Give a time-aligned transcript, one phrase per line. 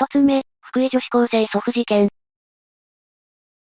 [0.00, 2.08] 一つ目、福井女子高生祖父事件。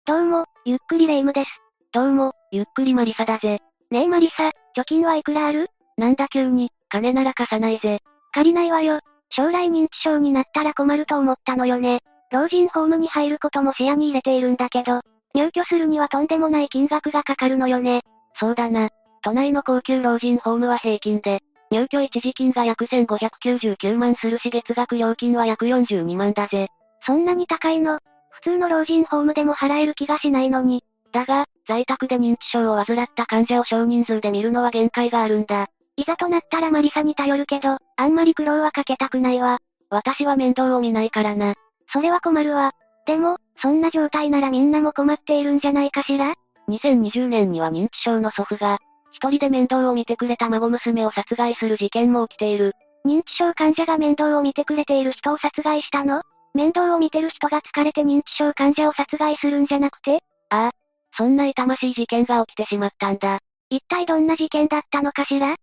[0.05, 1.51] どうも、ゆっくりレ夢ムです。
[1.95, 3.63] どうも、ゆっくりマリサだぜ。
[3.91, 5.71] ねえマリサ、貯金はいくらある？
[5.97, 8.01] なんだ急に、金なら貸さないぜ。
[8.35, 9.01] 借りないわよ。
[9.31, 12.01] 将来認知症になったら困ると思ったのよね。
[12.31, 15.01] 老人ホームに入ることも視野に入れているんだけど、
[15.33, 18.03] 入居するにはとんでもない金額がかかるのよね。
[18.39, 18.91] そうだな。
[19.23, 21.41] 都内の高級老人ホームは平均で、
[21.71, 26.69] 入居一時金が約1599万するし月額料金は約42万だぜ。
[27.05, 27.99] そんなに高いの？
[28.31, 30.85] 普通の老人ホームでも払える気がしないのに。
[31.13, 35.69] だが、在宅で認知症を患った患者を少人数で見るのは限界があるんだ。
[35.97, 39.59] いざとなったらマリサに頼るけど、あんまり苦労はかけたくないわ。
[39.89, 41.55] 私は面倒を見ないからな。
[41.93, 42.73] それは困るわ。
[43.07, 46.35] でも、そんな状態ならみんなも困っているんじゃないかしら
[46.69, 48.79] ?2020 年には認知症の祖父が、
[49.17, 52.75] 一人で面倒を見てくれた孫娘を殺害する事件も起きている。
[53.07, 56.21] 認知症患者が面倒を見てくれている人を殺害したの？
[56.53, 60.23] 面倒を見てる人が疲れて認知症患者を殺害するんじゃなくて？
[60.51, 60.71] ああ。
[61.17, 63.39] そんな痛ましい事件が起きてしまったんだ。
[63.71, 65.57] 一体どんな事件だったのかしら？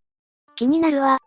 [0.55, 1.19] 気になるわ。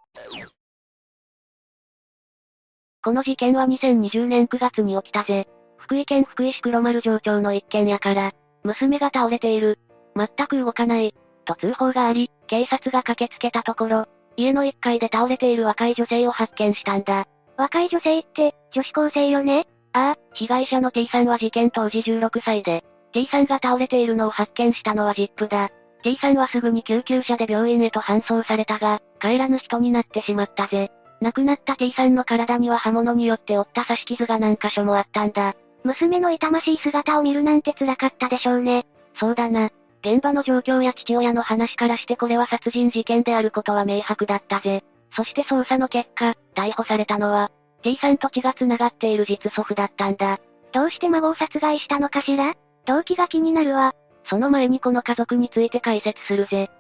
[3.05, 5.47] この事件は2020年9月に起きたぜ。
[5.77, 8.33] 福井県福井市黒丸城町の一軒家から、
[8.65, 9.79] 娘が倒れている。
[10.17, 11.15] 全く動かない。
[11.47, 17.27] と通報があり、警察が駆けつけたところ、家の1階で倒れている若い女性を発見したんだ。
[17.57, 19.67] 若い女性って、女子高生よね？
[19.95, 25.71] ああ、被害者の T さんは事件当時16歳で、T さんが倒れているのを発見したのはジップだ。
[26.03, 30.91] T さんはすぐに救急車で病院へと搬送されたが、帰らぬ人になってしまったぜ。
[31.23, 35.55] 亡くなった T さんの体には刃物によって負った刺し傷が何箇所もあったんだ。
[35.83, 38.87] 娘の痛ましい姿を見るなんて辛かったでしょうね。
[39.19, 39.71] そうだな。
[40.07, 44.85] 現場の状況や父親の話からしてこれは殺人事件であることは明白だったぜ。
[45.17, 47.51] そして捜査の結果、逮捕されたのは、
[47.83, 50.39] T さんと血が繋がっている実祖父だったんだ。
[50.73, 52.55] どうして孫を殺害したのかしら？
[52.85, 53.97] 動機が気になるわ。
[54.31, 56.71] その前にこの家族について解説するぜ。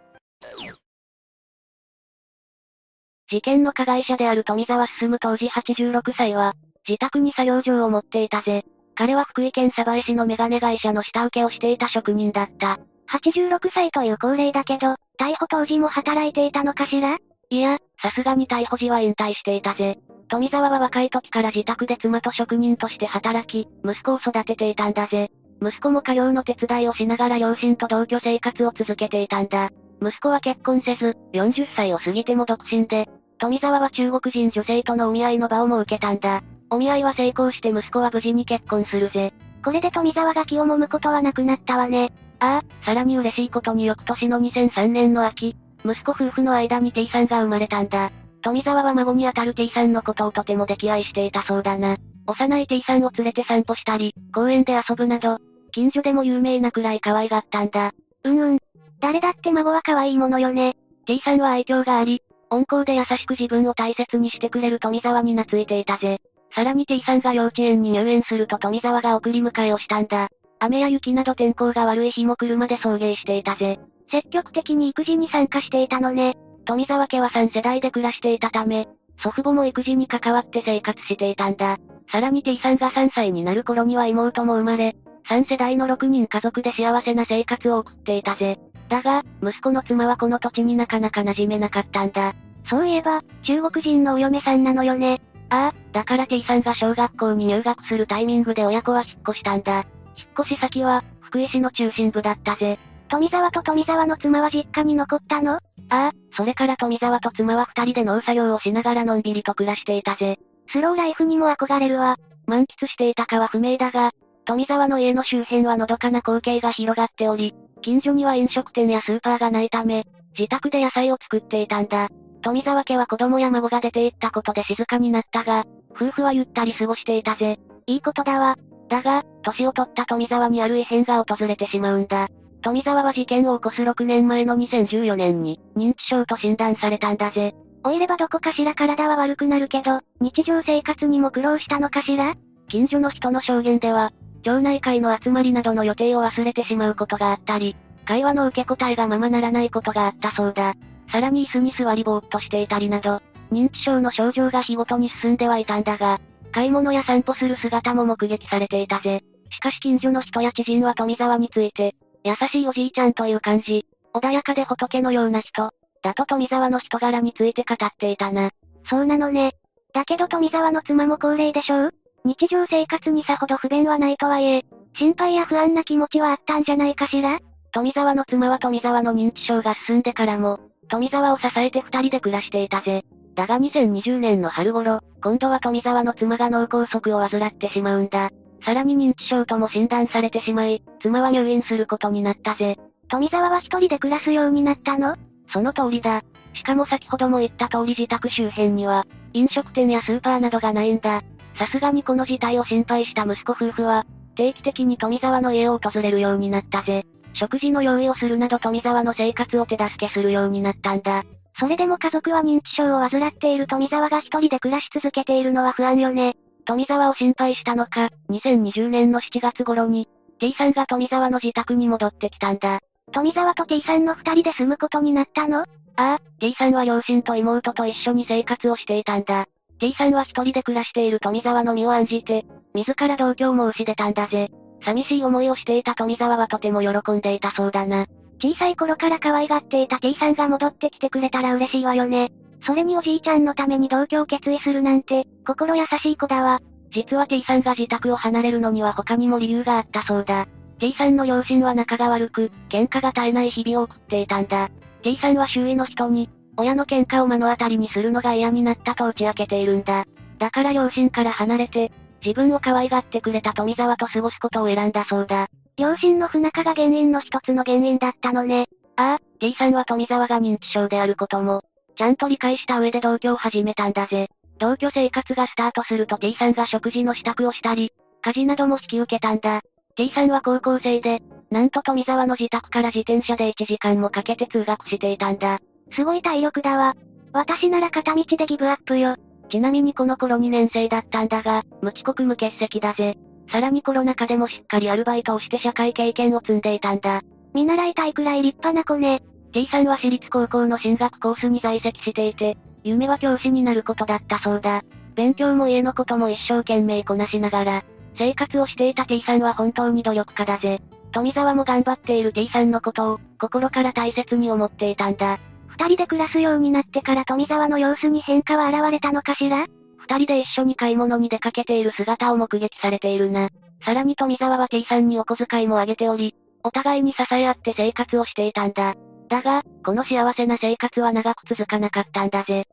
[3.28, 6.54] 事件の加害者である富沢進当時86歳は、
[6.86, 8.64] 自宅に作業場を持っていたぜ。
[8.94, 12.78] 彼は福井県鯖江市のメガネ会社の下請けをしていた職人だった。
[13.08, 17.18] 86歳という高齢だけど、逮捕当時も働いていたのかしら？
[17.50, 19.98] いや、さすがに逮捕時は引退していたぜ。
[20.28, 25.30] 富沢は若い時から自宅で妻と職人として働き、息子を育てていたんだぜ。
[25.62, 29.70] 息子も家業の手伝いをしながら両親と同居生活を続けていたんだ。
[30.02, 33.08] 息子は結婚せず、40歳を過ぎても独身で、
[33.38, 36.42] 富沢は中国人女性とのお見合いの場を設けたんだ。
[36.70, 39.32] お見合いは成功して息子は無事に結婚するぜ。
[39.64, 42.12] これで富沢が気を揉むことはなくなったわね。
[42.40, 48.10] ああ、さらに嬉しいことに翌年の2003年の秋、息子夫婦の間に T さんが生まれたんだ。
[48.42, 51.96] 富沢は孫にあたる T さんのことをとても溺愛していたそうだな。
[52.26, 55.38] 幼い T さんを連れて散歩したり、公園で遊ぶなど、
[55.72, 57.92] 近所でも有名なくらい可愛がったんだ。
[58.24, 58.58] うんうん。
[59.00, 60.76] 誰だって孫は可愛いものよね。
[61.06, 66.20] T さんは愛嬌があり、温厚で優しく自分を大切にしてくれる富沢に懐いていたぜ。
[66.54, 70.28] さらに T さんが幼稚園に入園すると富沢が送り迎えをしたんだ。
[70.58, 73.78] 雨や雪など天候が悪い日も車で送迎していたぜ。
[74.10, 76.36] 積極的に育児に参加していたのね。
[76.64, 78.88] 富沢家は3世代で暮らしていたため、
[79.22, 81.78] 祖父母も育児に関わって生活していたんだ。
[82.10, 84.96] さらに T さんが3歳になる頃には妹も生まれ、
[85.28, 88.58] 3世代の6人家族で幸せな生活を送っていたぜ。
[88.88, 92.34] だが、息子の妻はこの土地になかなか馴染めなかったんだ。
[92.68, 95.20] そういえば、中国人のお嫁さんなのよね。
[95.50, 99.86] ああ、だから T さんが小学校に入学するタイミングで親子は引っ越したんだ。
[100.16, 102.78] 引っ越し先は、福井市の中心部だったぜ。
[103.08, 105.54] 富沢と富沢の妻は実家に残ったの？
[105.54, 105.60] あ
[105.90, 110.38] あ、それから富沢と妻は二人で農作業をしながらのんびりと暮らしていたぜ。
[110.72, 112.16] スローライフにも憧れるわ。
[112.46, 114.10] 満喫していたかは不明だが、
[114.44, 120.04] 富沢の家の周辺はのどかな光景が広がっており、近所には飲食店やスーパーがないため、
[120.36, 122.08] 自宅で野菜を作っていたんだ。
[122.42, 127.58] 富沢家は子供や孫が出て行ったことで静かになったが、夫婦はゆったり過ごしていたぜ。
[127.86, 128.56] いいことだわ。
[128.88, 132.28] だが、年を取った富沢にある異変が訪れてしまうんだ。
[132.62, 137.54] 富沢は事件を起こす6年前の2014年に、認知症と診断されたんだぜ。
[137.84, 142.34] おいればどこかしら体は悪くなるけど、日常生活にも苦労したのかしら？
[142.68, 144.12] 近所の人の証言では、
[144.42, 150.74] 町内会の集まりなどの予定を忘れてしまうことがあったり、会話の受け答えがままならないことがあったそうだ。
[151.12, 153.22] さらに椅子に座りぼーっとしていたりなど、
[153.52, 156.20] 認知症の症状が日ごとに進んではいたんだが、
[156.56, 159.22] 買い物や散歩する姿も目撃されていたぜ。
[159.50, 161.94] しかし近所の人や知人は富沢について、
[162.24, 165.70] 優しいおじいちゃんという感じ、穏やかで仏のような人、
[166.02, 168.52] だと富沢の人柄について語っていたな。
[168.88, 169.52] そうなのね。
[169.92, 171.94] だけど富沢の妻も高齢でしょう？
[172.24, 174.64] 日常生活にさほど不便はないとはいえ、
[174.96, 177.38] 心配や不安な気持ちはあったんじゃないかしら？
[177.72, 180.58] 富沢の妻は富沢の認知症が進んでからも、
[180.88, 183.04] 富沢を支えて二人で暮らしていたぜ。
[183.34, 188.30] だが2020年の春頃、今度は富沢の妻が脳梗塞を患ってしまうんだ。
[188.64, 192.78] さらに認知症とも診断されてしまい、妻は入院することになったぜ。
[193.08, 195.16] 富沢は一人で暮らすようになったの？
[195.52, 196.22] その通りだ。
[196.54, 199.04] しかも先ほども言った通り自宅周辺には、
[199.34, 201.22] 飲食店やスーパーなどがないんだ。
[201.58, 204.04] さすがにこの事態を心配した息子夫婦は、
[204.34, 207.04] 定期的に富沢の家を訪れるようになったぜ。
[207.38, 211.24] 食事の用意をするなど富沢の生活を手助けするようになったんだ。
[211.58, 216.36] それでも家族は認知症を患っている富沢が一人で暮らし続けているのは不安よね。
[216.64, 222.80] 富沢を心配したのか、2020年の7月頃に、T さんが富沢の自宅に戻ってきたんだ。
[223.12, 225.60] 富沢と T さんの二人で住むことになったの？
[225.60, 225.64] あ
[225.96, 229.46] あ、T さんは両親と妹と一緒に生活をしていたんだ。
[229.78, 232.44] T さんは一人で暮らしている富沢の身を案じて、
[232.74, 234.50] 自ら同居を申し出たんだぜ。
[234.86, 238.06] 寂しい思いをしていた富沢はとても喜んでいたそうだな。
[238.40, 242.30] 小さい頃から可愛がっていた T さんが戻ってきてくれたら嬉しいわよね。
[242.64, 246.60] それにおじいちゃんのために同居を決意するなんて、心優しい子だわ。
[246.92, 250.46] 実は T さんが自宅を離れるのには他にも理由があったそうだ。
[250.78, 254.70] T さんの両親は仲が悪く、喧嘩が絶えない日々を送っていたんだ。
[255.02, 260.04] T さんは周囲の人に、親の喧嘩を目の当たりにするのが嫌になったと打ち明けているんだ。
[260.38, 261.92] だから両親から離れて、
[262.26, 265.46] 自分を可愛がってくれた富沢と過ごすことを選んだそうだ。
[265.76, 268.66] 両親の不仲が原因の一つの原因だったのね。
[268.96, 271.62] ああ、T さんは富沢が認知症であることも、
[271.96, 274.28] ちゃんと理解した上で同居を始めたんだぜ。
[274.58, 277.92] 同居生活がスタートすると T さんが食事の支度をしたり、
[278.22, 279.62] 家事なども引き受けたんだ。
[279.94, 285.60] T さんは高校生で、なんと富沢の自宅から自転車で1時間もかけて通学していたんだ。
[285.92, 286.96] すごい体力だわ。
[287.32, 289.14] 私なら片道でギブアップよ。
[289.48, 293.16] ちなみにこの頃2年生だったんだが、無遅刻無欠席だぜ。
[293.50, 297.22] さらにコロナ禍でもしっかりアルバイトをして社会経験を積んでいたんだ。
[297.54, 299.22] 見習いたいくらい立派な子ね。
[299.52, 304.82] T さんは私立高校の進学コースに在籍していて、夢は教師になることだったそうだ。
[305.14, 307.84] 勉強も家のことも一生懸命こなしながら、
[308.18, 310.80] 生活をしていた T さんは本当に努力家だぜ。
[311.12, 315.38] 富沢も頑張っている T さんのことを、心から大切に思っていたんだ。
[315.78, 319.66] 二人で暮らすようになってから富沢の様子に変化は現れたのかしら？
[319.98, 323.50] 二人で一緒に買い物に出かけている姿を目撃されているな。
[323.84, 326.34] さらに富沢は T さんにお小遣いもあげており、
[326.64, 328.94] お互いに支え合って生活をしていたんだ。
[329.28, 332.64] だが、この幸せな生活は長く続かなかったんだぜ。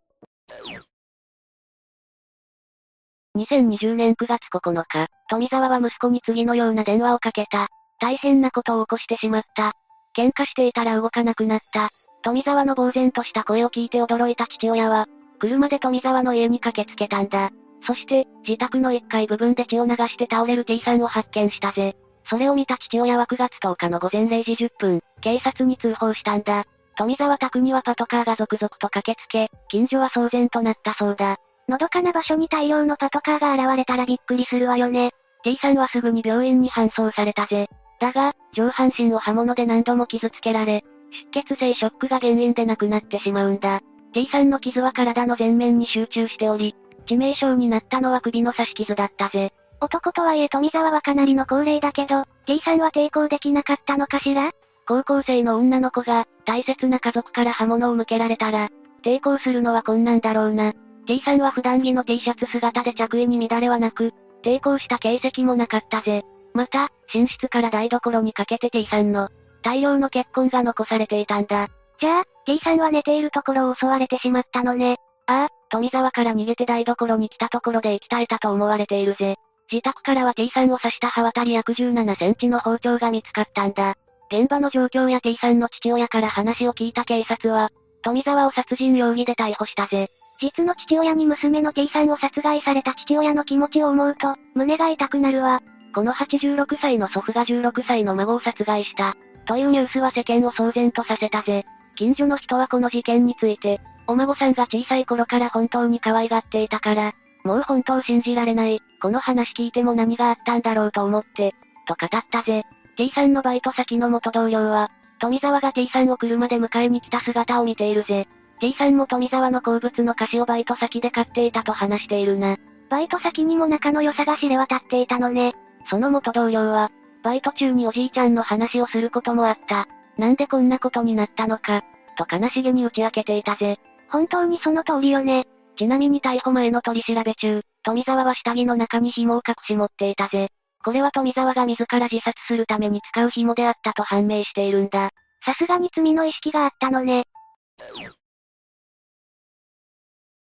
[3.36, 7.68] 2020年9月9日、富沢は息子に次のような電話をかけた。
[8.00, 9.74] 大変なことを起こしてしまった。
[10.16, 11.90] 喧嘩していたら動かなくなった。
[12.24, 15.08] 富沢の呆然とした声を聞いて驚いた父親は、
[15.40, 17.52] 車で富沢の家に駆けつけたんだ。
[17.86, 21.96] そして、自宅の1階部分で血を流して倒れる T さんを発見したぜ。
[22.30, 26.64] それを見た父親は9月10日の午前0時10分、警察に通報したんだ。
[26.96, 31.38] 富沢宅にはパトカーが続々と駆けつけ、近所は騒然となったそうだ。
[31.68, 35.12] のどかな場所に大量のパトカーが現れたらびっくりするわよね。
[35.44, 37.68] T さんはすぐに病院に搬送されたぜ。
[38.00, 40.84] だが、上半身を刃物で何度も傷つけられ、
[41.33, 43.81] 出血性ショックが原因で亡くなってしまうんだ。
[44.13, 46.75] T さんの傷は体の前面に集中しており、
[47.07, 49.52] 致命傷になったのは首の刺し傷だったぜ。
[49.81, 54.52] 男とはいえ富沢はかなりの高齢だけど、T さんは抵抗できなかったのかしら？
[54.88, 58.69] 高校生の女の子が、大切な家族から刃物を向けられたら、
[59.04, 60.73] 抵抗するのは困難だろうな。
[61.06, 66.23] T さんは普段着の T シャツ姿で着衣に乱れはなく、抵抗した形跡もなかったぜ。
[66.54, 69.30] また、寝室から台所にかけて T さんの、
[69.64, 71.70] 大量の血痕が残されていたんだ。
[72.00, 74.98] じゃあ、T さんは寝ているところを襲われてしまったのね。
[75.26, 79.38] ああ、富沢から逃げて台所に来たところで息絶えたと思われているぜ。
[79.72, 83.96] 自宅からは T さんを刺した刃渡り約17センチの包丁が見つかったんだ。
[84.30, 87.70] 現場の状況や T さんの父親から話を聞いた警察は、
[88.02, 90.10] 富沢を殺人容疑で逮捕したぜ。
[90.42, 95.62] 実の父親に娘の T さんを殺害された父親の気持ちを思うと、胸が痛くなるわ。
[95.96, 99.16] この86歳の祖父が16歳の孫を殺害した。
[99.45, 101.66] というニュースは世間を騒然とさせたぜ。
[101.95, 111.54] 近所の人はこの事件について、お孫さんが小さい頃から本当に可愛がっていたから、もう本当信じられない、この話聞いても何があったんだろうと思って、
[111.85, 112.64] と語ったぜ。
[112.95, 118.28] T さんのバイト先の元同僚は、富沢が T さんを車で迎えに来た姿を見ているぜ。
[118.59, 122.57] T さんも富沢の好物の菓子をバイト先で買っていたと話しているな。
[122.90, 125.54] バイト先にも仲の良さが知れ渡っていたのね。
[125.90, 126.92] その元同僚は、
[127.23, 129.87] バイト中におじいちゃんの話をすることもあった。
[130.18, 131.83] なんでこんなことになったのか、
[132.18, 133.80] と悲しげに打ち明けていたぜ。
[134.09, 135.47] 本当にその通りよね。
[135.77, 140.49] ちなみに逮捕前の取り調べ中、富沢は下着の中に紐を隠し持っていたぜ。
[140.83, 145.09] これは富沢が自ら自殺するために使う紐であったと判明しているんだ。
[145.45, 147.25] さすがに罪の意識があったのね。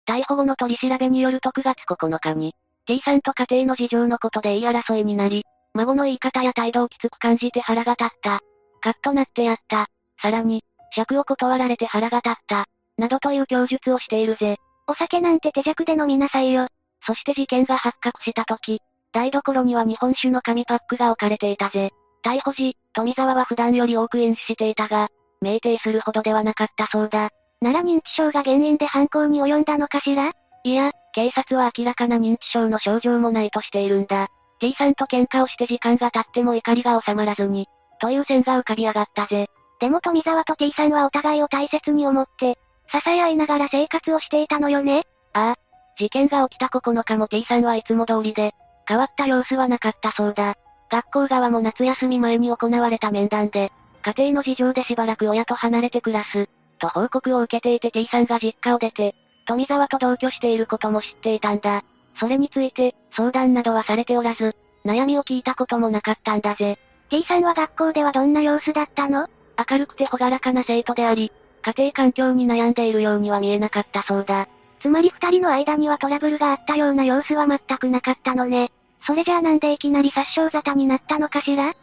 [0.08, 2.55] 逮捕後の取り調べによると9月9日に、
[2.86, 8.42] T さんと家庭の事情のことで言い争いになり、孫の言い方や態度をきつく感じて腹が立った。
[8.82, 9.88] カッとなってやった。
[10.22, 10.63] さらに、
[10.96, 12.65] 尺を断られて腹が立った。
[12.98, 14.58] などという供述をしているぜ。
[14.88, 16.68] お酒なんて手弱で飲みなさいよ。
[17.06, 18.80] そして事件が発覚した時、
[19.12, 21.92] 台所には日本酒の紙パックが置かれていたぜ。
[22.24, 25.10] 逮捕時、富沢は普段より多く飲酒していたが、
[25.42, 27.30] 酩酊するほどではなかったそうだ。
[27.62, 30.32] なら認知症が原因で犯行に及んだのかしら？
[30.63, 34.27] いや、警察は明らかな認知症の症状もないとしているんだ。
[34.60, 37.68] T さんと喧嘩をして時間が経っても怒りが収まらずに、
[38.00, 39.50] という線が浮かび上がったぜ。
[39.80, 42.58] でも富沢と T さんはお互いを大切に思って、
[42.92, 45.56] 支え合いながら生活をしていたのよねああ。
[45.98, 48.54] 事件が起きた9日も T さんはいつも通りで、
[48.88, 50.56] 変わった様子はなかったそうだ。
[50.90, 53.72] 学校側も夏休み前に行われた面談で、
[54.04, 61.84] 家庭の事情でしばらく親と離れて暮らす、と報告を受けていて T さんが実家を出て、富沢と同居していることも知っていたんだ。
[62.20, 64.55] それについて、相談などはされておらず、
[64.86, 66.77] 悩みを聞いたこともなかったんだぜ。
[67.10, 69.27] T さんは学校ではどんな様子だったの？
[69.70, 74.48] 明るくて朗らかな生徒であり、家庭環境に悩んでいるようには見えなかったそうだ。
[74.82, 78.72] つまり二人の間にはトラブルがあったような様子は全くなかったのね。
[79.05, 81.74] それじゃあなんでいきなり殺傷沙汰になったのかしら？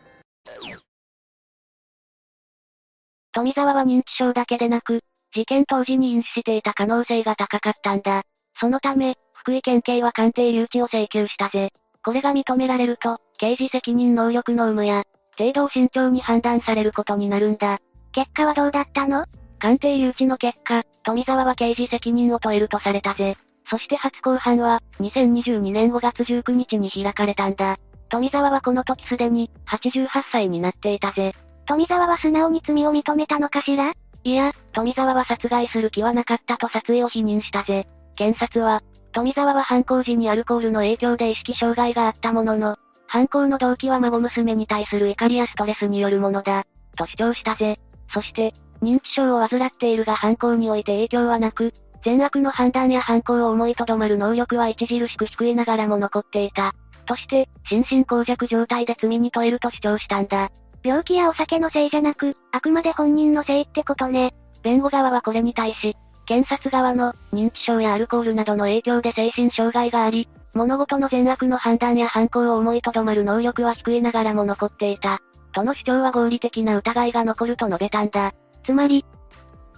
[3.32, 5.00] 富沢は認知症だけでなく、
[5.32, 8.22] 事件当時に飲酒していた可能性が高かったんだ。
[8.58, 11.72] そのため、福井県警は鑑定留置を請求したぜ。
[12.04, 15.04] これが認められると、刑事責任能力の有無や、
[15.38, 17.78] 程度を慎重に判断されることになるんだ。
[18.12, 19.24] 結果はどうだったの？
[19.58, 23.38] 鑑定留置の結果、富沢は刑事責任を問えるとされたぜ。
[23.70, 27.78] そして初公判は、2022年5月19日に開かれたんだ。
[28.10, 31.32] 富沢はこの時すでに、88歳になっていたぜ。
[31.66, 33.94] 富沢は素直に罪を認めたのかしら？
[34.24, 37.86] いや、富沢は殺害する気はなかったと殺意を否認したぜ。
[38.16, 38.82] 検察は、
[39.12, 42.76] 富沢は犯行時にアルコールの影響で意識障害があったものの、
[43.06, 46.64] 犯行の動機は孫娘に対する怒りやストレスによるものだ、
[46.96, 47.78] と主張したぜ。
[48.12, 51.74] そして、認知症を患っているが犯行において影響はなく、
[52.04, 56.72] 善悪の判断や犯行を思いとどまる能力は著しく低いながらも残っていた。
[57.04, 60.50] として、心神耗弱状態で罪に問えると主張したんだ。
[60.82, 64.34] 病気やお酒のせいじゃなく、あくまで本人のせいってことね。
[64.62, 65.96] 弁護側はこれに対し、
[66.30, 75.18] 検察側の認知症やアルコールなどの影響で精神障害があり、物事の善悪の判断や犯行を思いとどまる能力は低いながらも残っていた。
[75.50, 78.32] との主張は合理的な疑いが残ると述べたんだ。
[78.64, 79.04] つまり、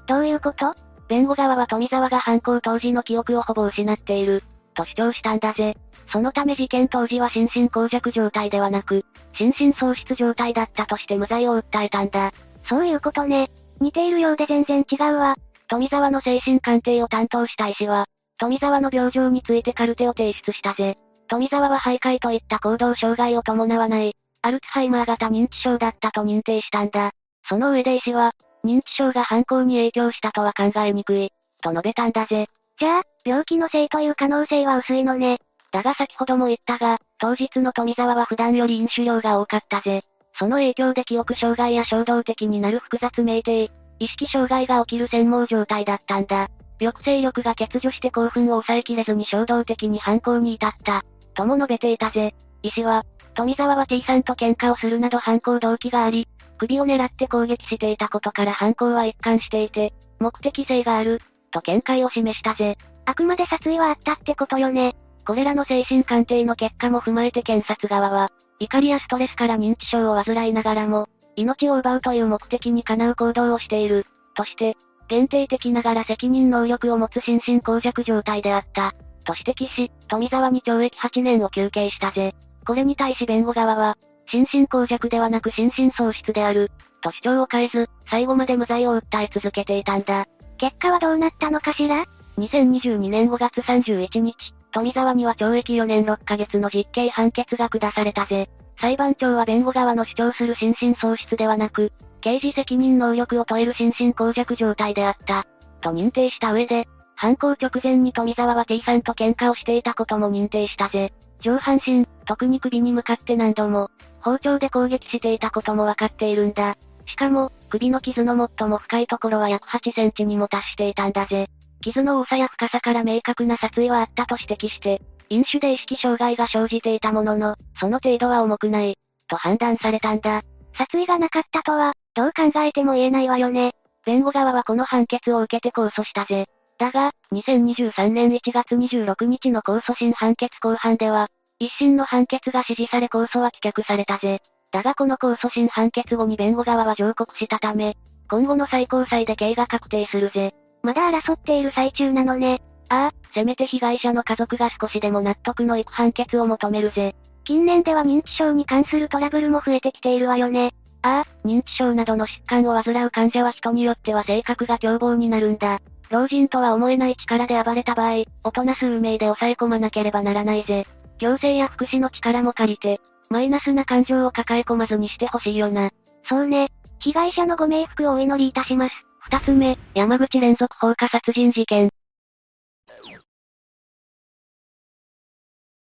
[0.06, 0.74] どういうこと？
[1.08, 4.42] 弁護側は富沢が犯行当時の記憶をほぼ失っている、
[4.74, 5.78] と主張したんだぜ。
[6.12, 12.30] そのため事件当時は心神耗弱状態ではなく、心神喪失状態だったとして無罪を訴えたんだ。
[12.68, 13.50] そういうことね。
[13.80, 15.34] 似ているようで全然違うわ。
[15.72, 18.04] 富沢の精神鑑定を担当した医師は、
[18.36, 20.98] 富沢の病状についてカルテを提出したぜ。
[21.28, 27.12] 富沢は徘徊といった行動障害を伴わない、アルツハイマー型認知症だったと認定したんだ。
[27.48, 28.32] その上で医師は、
[28.66, 31.30] 認知症が犯行に影響したとは考えにくい、
[31.62, 32.48] と述べたんだぜ。
[32.78, 35.38] じゃあ、病気のせいという可能性は薄いのね。
[35.72, 40.02] だが先ほども言ったが、当日の富沢は普段より飲酒量が多かったぜ。
[40.38, 43.70] その影響で記憶障害や衝動的になる複雑酩酊、
[44.02, 46.48] 意識障害が起きる専門状態だったんだ。
[46.80, 51.04] 抑制力が欠如して興奮を抑えきれずに衝動的に犯行に至った。
[51.34, 52.34] とも述べていたぜ。
[52.64, 53.04] 医師は、
[53.34, 56.26] 富沢は T さんと喧嘩をするなど犯行動機があり、
[56.58, 61.20] 首を狙って攻撃していたことから犯行は一貫していて、目的性がある、
[61.52, 62.76] と見解を示したぜ。
[63.04, 64.96] あくまで殺意はあったってことよね。
[65.24, 74.76] これらの精神鑑定の結果も踏まえて検察側は、怒りやストレスから認知症を患いながらも、命を奪うという目的にかなう行動をしている、として、
[75.08, 82.34] 限定的ながら責任能力を持つ心神耗弱状態であった、と指摘し、富沢に懲役8年を求刑したぜ。
[82.66, 83.96] これに対し弁護側は、
[84.30, 86.70] 心神耗弱ではなく心神喪失である、
[87.00, 90.26] と主張を変えず、最後まで無罪を訴え続けていたんだ。
[90.58, 92.04] 結果はどうなったのかしら
[92.38, 94.36] ?2022 年5月31日、
[94.70, 98.48] 富沢には懲役4年6ヶ月の実刑判決が下されたぜ。
[98.78, 105.46] 裁判長は弁護側の主張する心神喪失ではなく、刑事責任能力を問える心神耗弱状態であった、
[105.80, 111.12] と認定した上で、犯行直前に富沢は T さんと喧嘩をしていたことも認定したぜ。
[111.40, 116.76] 上半身、特に首に向かって何度も、包丁で攻撃していたこともわかっているんだ。
[117.06, 121.48] しかも、首の傷の最も深いところは約8センチにも達していたんだぜ。
[121.80, 125.02] 傷の多さや深さから明確な殺意はあったと指摘して、
[125.32, 128.98] 飲酒で意識障害が生じていたものの、その程度は重くない、
[129.28, 130.42] と判断されたんだ。
[130.76, 133.72] 殺意がなかったとは、どう考えても言えないわよね。
[134.04, 136.46] 弁護側はこの判決を受けて控訴したぜ。
[136.78, 144.40] だが、2023年1月26日の控訴審判決公判では、一審の判決が支持され控訴は棄却されたぜ。
[144.70, 147.96] だがこの控訴審判決後に弁護側は上告したため、
[148.28, 150.52] 今後の最高裁で刑が確定するぜ。
[150.82, 152.60] まだ争っている最中なのね。
[152.92, 157.14] ああ、せめて被害者の家族が少しでも納得のいく判決を求めるぜ。
[157.44, 160.74] 近年では認知症に関するトラブルも増えてきているわよね。
[161.00, 165.80] ああ、認知症などの疾患を患う患者は人によっては性格が凶暴になるんだ。
[166.10, 170.86] 老人とは思えない力で暴れた場合、大人数名で抑え込まなければならないぜ。
[171.18, 175.90] 行政や福祉の力も借りて、マイナスな感情を抱え込まずにしてほしいよな。
[176.28, 176.68] そうね。
[176.98, 178.94] 被害者のご冥福をお祈りいたします。
[179.20, 181.90] 二つ目、山口連続放火殺人事件。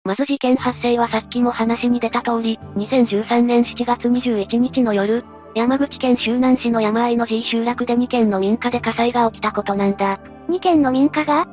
[0.02, 10.18] まず事件発生はさっきも話に出た通り、2013年7月21日の夜、山口県周南市の山あいの G 集落で2軒の民家で火災が起きたことなんだ。
[10.48, 11.46] 2軒の民家が？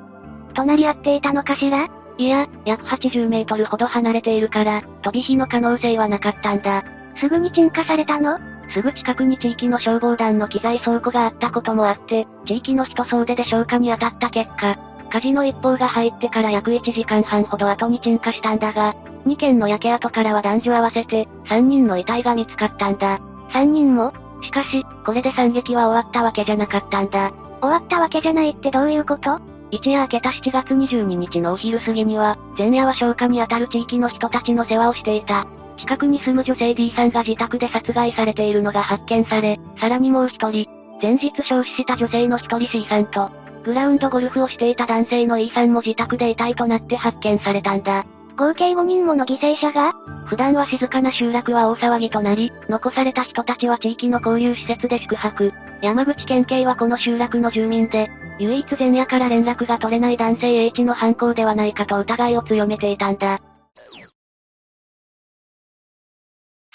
[0.54, 1.88] 隣り合っていたのかしら？
[2.18, 6.84] いや、約80メートルほど離れているから、飛び火の可能性はなかったんだ。
[7.20, 8.40] すぐに鎮火されたの？
[8.74, 14.76] すぐ近くに地域の消防団の機材倉庫があったこともあって、地域の人総出で消火に当たった結果、
[15.10, 18.96] 火事の一報が入ってから約1時間半ほど後に鎮火したんだが、
[19.26, 23.20] 2件の焼け跡からは男女合わせて、3人の遺体が見つかったんだ。
[23.52, 24.14] 3人も？
[24.44, 27.32] しかし、これで惨劇は終わったわけじゃなかったんだ。
[27.62, 29.40] 終わったわけじゃないってどういうこと？
[29.72, 35.48] 一夜明けた7月22日のお昼過ぎには、前夜は消火に当たる地域の人たちの世話をしていた。
[35.78, 40.68] 近くに住む女性 D さんが自宅で殺害されているのが発見され、さらにもう一人、
[41.02, 43.30] 前日消死した女性の一人 C さんと、
[43.68, 48.06] グラウンドゴルフをしていた男性の E さんも自宅で遺体となって発見されたんだ。
[48.38, 49.94] 合計5人もの犠牲者が？
[50.26, 55.52] 普段は静かな集落は大騒ぎとなり、残された人たちは地域の交流施設で宿泊。
[55.82, 63.42] 山口県警はこの集落の住民で、唯一前夜から連絡が取れない男性 H の犯行ではないかと疑いを強めていたんだ。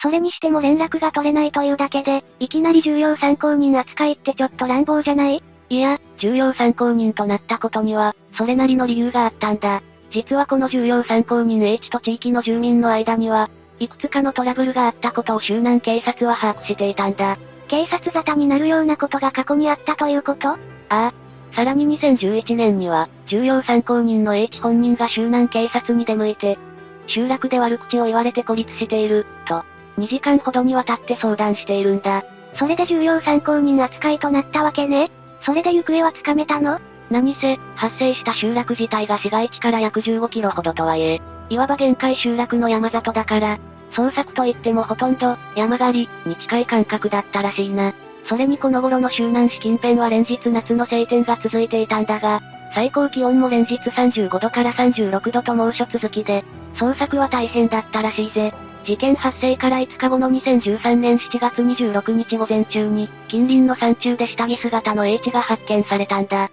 [0.03, 5.43] それにしても連絡が取れないというだけで、いきなり重要参考人扱いってちょっと乱暴じゃない？
[5.73, 9.81] いや、重要参考人となったことには、それなりの理由があったんだ。
[10.11, 17.39] 実はこの重要参考人 H と地域の住民の間には、いくつかのトラブルがあったことを周南警察は把握していたんだ。
[17.69, 20.51] 警察沙汰になるようなことが過去にあったということ？
[20.51, 20.59] あ
[20.91, 21.15] あ。
[21.57, 26.59] さらに2011年には、重要参考人の H 本人が周南警察に出向いて、
[27.07, 29.65] 集落で悪口を言われて孤立している、と、
[29.97, 32.25] 2時間ほどにわたって相談しているんだ。
[32.59, 35.11] それで重要参考人扱いとなったわけね。
[35.45, 36.81] それで行方はつかめたの？
[37.11, 43.59] 何せ、発生した集落自体が市街地から約15キロほどとはいえ、いわば限界集落の山里だから、
[43.93, 47.93] 捜索といってもほとんど、山狩り、に近い感覚だったらしいな。
[48.27, 52.41] それにこの頃の周南市近辺は連日夏の晴天が続いていたんだが、
[52.75, 56.45] 最高気温も連日35度から36度と猛暑続きで、
[56.77, 58.55] 捜索は大変だったらしいぜ。
[58.85, 66.51] 事件発生から5日後の2013年7月26日午前中に、近隣の山中で下着姿の H が発見されたんだ。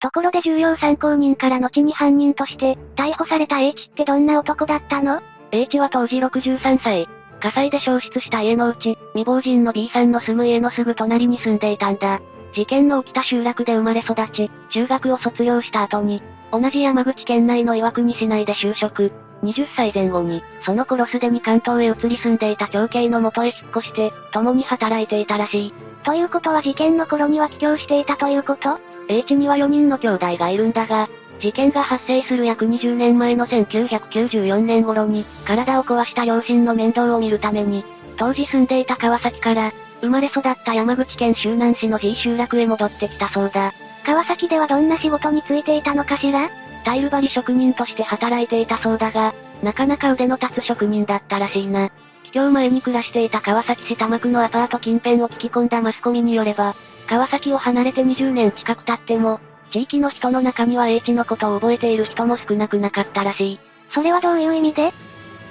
[0.00, 7.08] ところで重要参考人から後に犯人として、逮捕された H ってどんな男だったの ?H は当時63歳。
[7.40, 12.20] 火災で焼失した家のうち、未亡人の B さんの住む家のすぐ隣に住んでいたんだ。
[12.54, 19.12] 事件の起きた集落で生まれ育ち、中学を卒業した後に、同じ山口県内の岩国市内で就職。
[19.42, 25.74] 20歳前後に、その頃すでに関東へ移り住んでいた長兄の元へ引っ越して、共に働いていたらしい。
[26.04, 31.08] ということは事件の頃には帰郷していたということ ?H には4人の兄弟がいるんだが、
[31.40, 37.84] 事件が発生する約20年前の1994年頃に、体を壊した両親の面倒を見るために、
[38.16, 39.72] 当時住んでいた川崎から、
[40.04, 43.72] 生まれ育った山口県周南市の G 集落へ戻ってきたそうだ。
[44.04, 46.50] 川崎ではどんな仕事に就いていたのかしら？
[46.84, 51.90] タイル張り職人として働いていたそうだが、なかなか腕の立つ職人だったらしいな。
[52.24, 56.74] 帰郷前に暮らしていた川崎市多摩区のアパート近辺を聞き込んだマスコミによれば、
[57.06, 59.40] 川崎を離れて20年近く経っても、
[59.72, 63.60] 地域の人の中には H のことを覚えている人も少なくなかったらしい。
[63.94, 64.92] それはどういう意味で？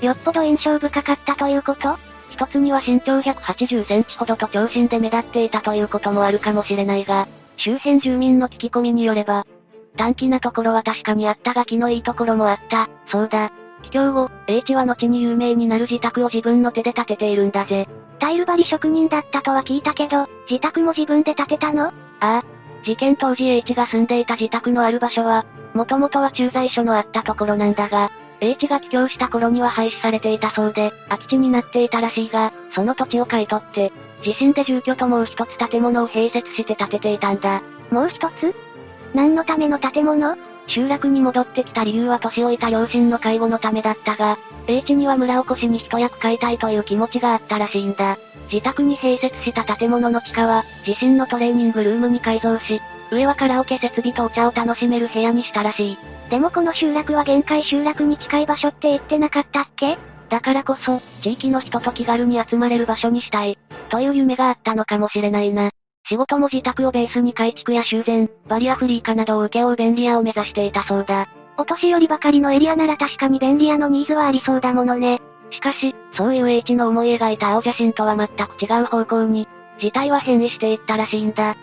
[0.02, 1.98] よっぽど印象深かったということ？
[2.34, 9.46] 一つには身長180センチほどと長身で目立っていたということもあるかもしれないが、周辺住民の聞き込みによれば、
[9.96, 13.52] 短気なところは確かにあったが気のいいところもあった、そうだ。
[13.84, 17.88] 帰郷後、H は後に有名になる自宅を自分の手で建てているんだぜ。
[18.18, 21.88] タイル張り職人だったとは聞いたけど、自宅も自分で建てたの？
[21.88, 22.44] ああ。
[22.84, 28.12] 事件当時 H が住んでいた自宅のある場所は、もともとは駐在所のあったところなんだが、
[28.44, 33.92] H が帰郷した頃には廃止されていたそうで、空き地になっていたらしいが、その土地を買い取って、
[34.26, 37.62] 自身で住居ともう一つ建物を併設して建てていたんだ。
[37.90, 38.56] もう一つ？
[39.14, 40.36] 何のための建物？
[40.68, 48.18] 集落に戻ってきた理由は年老いた両親の介護のためだったが、H には村おこしに一役買いたいという気持ちがあったらしいんだ。
[48.52, 55.98] 自宅に併設した建物の地下は、自身のトレーニングルームに改造し、上はカラオケ設備とお茶を楽しめる部屋にしたらしい。
[56.34, 60.00] でもこの集落は限界集落に近い場所って言ってなかったっけ？
[60.30, 65.70] だからこそ、地域の人と気軽に集まれる場所にしたい、という夢があったのかもしれないな。
[66.10, 71.28] 仕事も自宅をベースに改築や修繕、バリアフリー化などを請け負う便利屋を目指していたそうだ。
[71.60, 75.22] お年寄りばかりのエリアなら確かに便利屋のニーズはありそうだものね。
[75.52, 79.48] しかし、そういう H の思い描いた青写真とは全く違う方向に、
[79.80, 81.56] 事態は変異していったらしいんだ。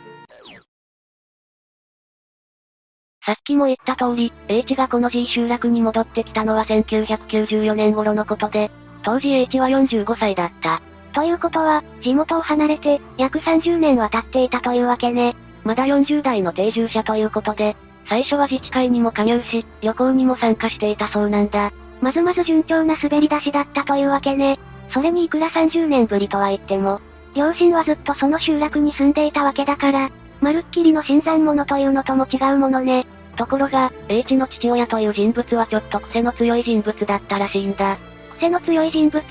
[3.25, 8.71] さっきも言った通り、H がこの G 集落に戻ってきたのは1994年頃のことで、
[9.03, 10.81] 当時 H は45歳だった。
[11.13, 15.37] ということは、地元を離れて、約30年は経っていたというわけね。
[15.65, 17.77] まだ40代の定住者ということで、
[18.09, 21.73] 最初は自治会にも加入し、旅行にも参加していたそうなんだ。
[22.01, 24.59] まずまず順調な滑り出しだったというわけね。
[24.93, 27.01] それにいくら30年ぶりとは言っても、
[27.35, 33.07] 両親はずっとその集落に住んでいたわけだから、まるっきりの新参者というのとも違うものね。
[33.37, 37.97] ところが、H の父親という人物はちょっと癖の強い人物だったらしいんだ。
[38.37, 39.23] 癖の強い人物？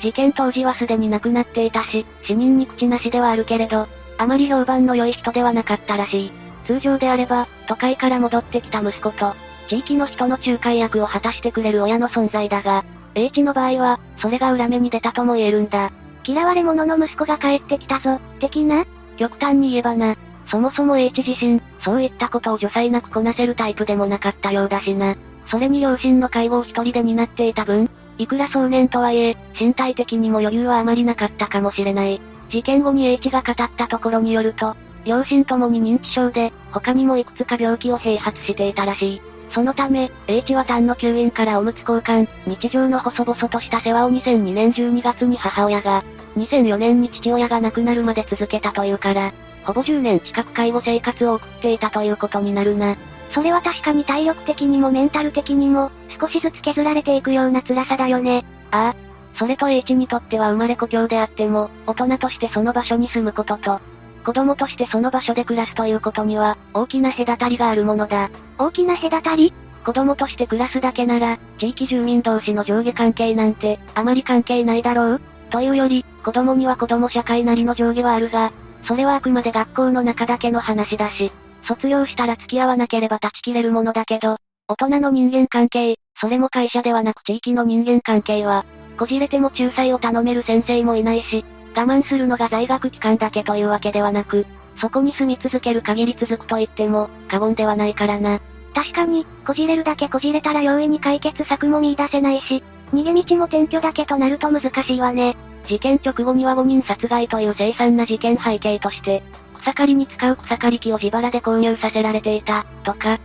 [0.00, 3.86] 事件当時はすでに亡くなっていたし、死人に口なしではあるけれど、
[4.18, 6.32] あまり評判の良い人ではなかったらしい。
[6.66, 9.34] 通常であれば、都会から戻ってきた息子と、
[9.68, 15.90] 地域の人の仲介役を果たしてくれる親の存在だが、H の場合は、それが裏目に出たとも言えるんだ。
[16.26, 18.84] 嫌われ者の息子が帰ってきたぞ、的な？
[19.16, 20.16] 極端に言えばな。
[20.46, 25.16] そもそも H 自身、そういったことを除細なくこなせるタイプでもなかったようだしな。
[25.46, 32.20] それに両親の介護を一人で担っていた分、いくら少年とはいえ、身体的にも余裕はあまりなかったかもしれない。
[32.50, 39.22] 事件後に H が語ったところによると、両親ともに認知症で、他にもいくつか病気を併発していたらしい。
[39.50, 46.04] そのため、H は単の吸引からおむつ交換、日常の細々とした世話を2002年12月に母親が、
[46.36, 49.32] 2004年に父親が亡くなるまで続けたというから、
[49.64, 52.96] ほぼ10年近く介護生活を送っていたということになるな。
[53.32, 58.44] それは確かに体力的にもメンタル的にも、少しずつ削られていくような辛さだよね。
[58.70, 58.94] ああ。
[59.36, 63.80] それと H にとっては生まれ故郷であっても、大人としてその場所に住むことと、
[64.24, 68.30] 子供としてその場所で暮らすということには、大きな隔たりがあるものだ。
[68.58, 69.52] 大きな隔たり？
[69.84, 75.20] 子供として暮らすだけなら、地域住民同士の上下関係なんて、あまり関係ないだろう？
[75.50, 78.52] というより、子供には子供社会なりの上下はあるが、
[78.86, 81.32] それはあくまで学校の中だけの話だし、
[81.66, 84.36] 卒業したら付き合わなければ断ち切れるものだけど、
[84.68, 88.64] 大人の人間関係、それも会社ではなく地域の人間関係は、
[88.98, 91.44] こじれても仲裁を頼める先生もいないし、
[91.76, 94.46] 我慢するのが在学期間だけというわけではなく、
[94.80, 98.40] そこに住み続ける限り続くと言っても、過言ではないからな。
[98.74, 105.36] 確かに、こじれるだけこじれたら容易に解決策も見出せないし、逃げ道も転居だけとなると難しいわね。
[105.66, 109.22] 事件直後には5人殺害という凄惨な事件背景として、
[109.60, 113.18] 草刈りに使う草刈り機を自腹で購入させられていた、とか、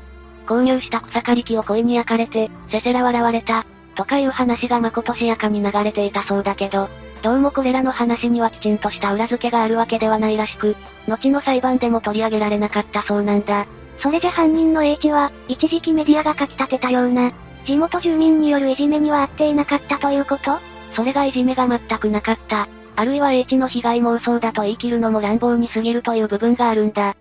[0.48, 6.90] 購入した草刈り機を恋に焼かれて、せせら笑われた、とかいう話がまことしやかに流れていたそうだけど、
[7.22, 13.68] どうもこれらの話にはきちんとした裏付けがあるわけではないらしく、後の裁判でも取り上げられなかったそうなんだ。
[14.02, 17.34] それじゃ犯人の H は、一時期メディアが書き立てたような、
[17.66, 20.69] 地元住民によるいじめには遭っていなかったということ？
[20.94, 22.68] それがいじめが全くなかった。
[22.96, 27.16] あるいは H の被害妄想だと言い切るのも乱暴に過ぎるという部分があるんだ。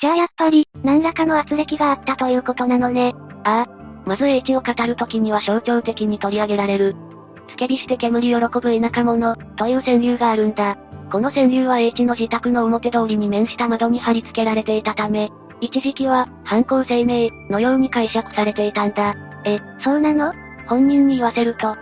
[0.00, 3.14] じゃあやっぱり、何らかの圧力があったということなのね。
[3.44, 3.68] ああ、
[4.06, 6.96] まず H を語るときには象徴的に取り上げられる。
[7.48, 10.76] つけ火して煙喜ぶ田舎者、という川柳があるんだ。
[11.10, 15.30] この川柳は H の自宅の表通りに面した窓に貼り付けられていたため、
[15.60, 19.14] 一時期は、犯行声明、のように解釈されていたんだ。
[19.44, 20.32] え、そうなの？
[20.68, 21.76] 本人に言わせると、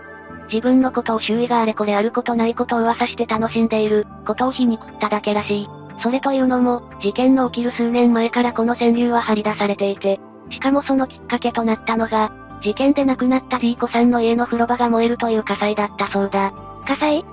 [0.51, 5.67] 自分のことを周囲があれこれあることないことを噂して楽しんでいる、ことを皮肉っただけらしい。
[6.01, 12.31] それというのも、事件の起きる数年前からこの川柳は張り出されていて、しかもそのきっかけとなったのが、
[12.63, 16.51] 事件で亡くなった D 子さんの家の風呂場が燃えるという火災だったそうだ。
[16.85, 17.23] 火災？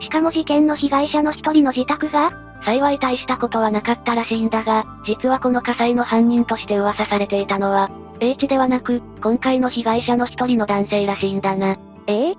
[0.00, 2.30] しかも事件の被害者の一人の自宅が
[2.66, 11.76] 幸い大したことはなかったらしいんだが、実はこの火災の犯人として噂されていたのは、H ではなく、今回の被害者の一人の男性らしいんだな。
[12.08, 12.30] え？
[12.30, 12.34] え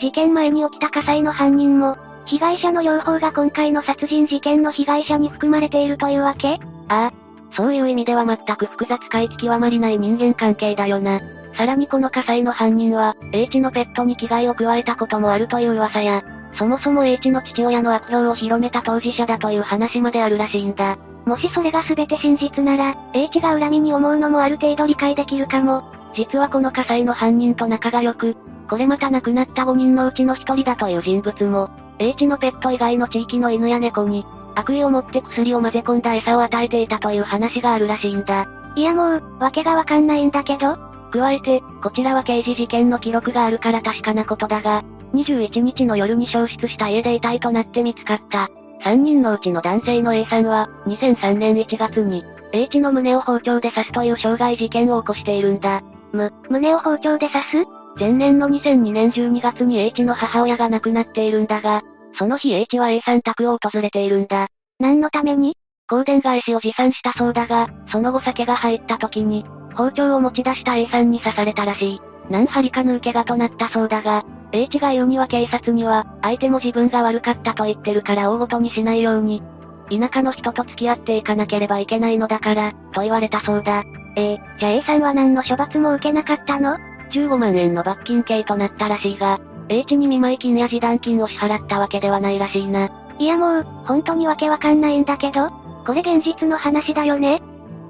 [0.00, 6.58] 事件前に起きた火災の犯人も、被害者の両方が今回の殺人事件の被害者に含まれているというわけ？
[6.88, 7.12] ああ。
[7.54, 11.20] そういう意味では全く複雑回帰極まりない人間関係だよな。
[11.56, 16.22] さらにこの火災の犯人は、H のペットに危害を加えたこともあるという噂や、
[16.58, 20.98] そもそも H の父親の悪評を広めた当事者だという話まであるらしいんだ。
[21.24, 25.84] もしそれが全て真実なら、H が恨みに思うのもある程度理解できるかも。
[26.14, 28.36] 実はこの火災の犯人と仲が良く、
[28.68, 38.48] これまた亡くなった5人のうちの1人だという人物も、H のペット以外の地域の犬や猫に、悪意を持って薬を混ぜ込んだ餌を与えていたという話があるらしいんだ。
[38.74, 40.76] いやもう、わけがわかんないんだけど。
[41.10, 44.82] 加えて、こちらは刑事事件の記録があるから確かなことだが、
[45.14, 48.48] 21日の夜に消失した家で遺体となって見つかった。
[48.82, 55.82] 3人のうちの男性の A さんは、2003年1月に、H の胸を包丁で刺すという傷害事件を起こしているんだ。
[56.12, 57.64] む、胸を包丁で刺す？
[57.98, 61.82] 前年の2002年12月に H の母親が亡くなっているんだが、
[62.16, 64.46] その日 H は A さん宅を訪れているんだ。
[64.78, 65.56] 何のために？
[65.88, 69.44] 香典返しを持参したそうだが、その後酒が入った時に、
[69.74, 72.00] 包丁を持ち出した A さんに刺されたらしい。
[72.30, 79.42] 何針か抜けがとなったそうだが、H が言うには警察には、相手も自分が悪かったと言ってるから大ごとにしないように、
[79.90, 83.82] 田舎の人と付き合っていかなければいけないのだから、と言われたそうだ。
[84.16, 86.76] えー、じゃあ A さんは何の処罰も受けなかったの
[87.12, 92.88] ?15 万円の罰金刑となったらしいが、H に見舞い金や示談金を支払ったわけではないらしいな。
[93.18, 95.50] いやもう、本当にわけわかんないんだけど、
[95.88, 97.40] これ現実の話だよね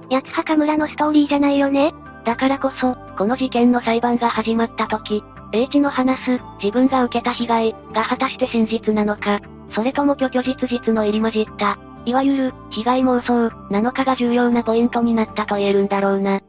[0.09, 1.93] 八つ墓村のストーリーじゃないよね
[2.25, 16.41] だからこそ、この事件の裁判が始まった時、H の話す、自分が受けた被害、が果たして真実なのか、それとも虚虚実実の入り混じった、いわゆる、被害妄想、なのかが重要なポイントになったと言えるんだろうな。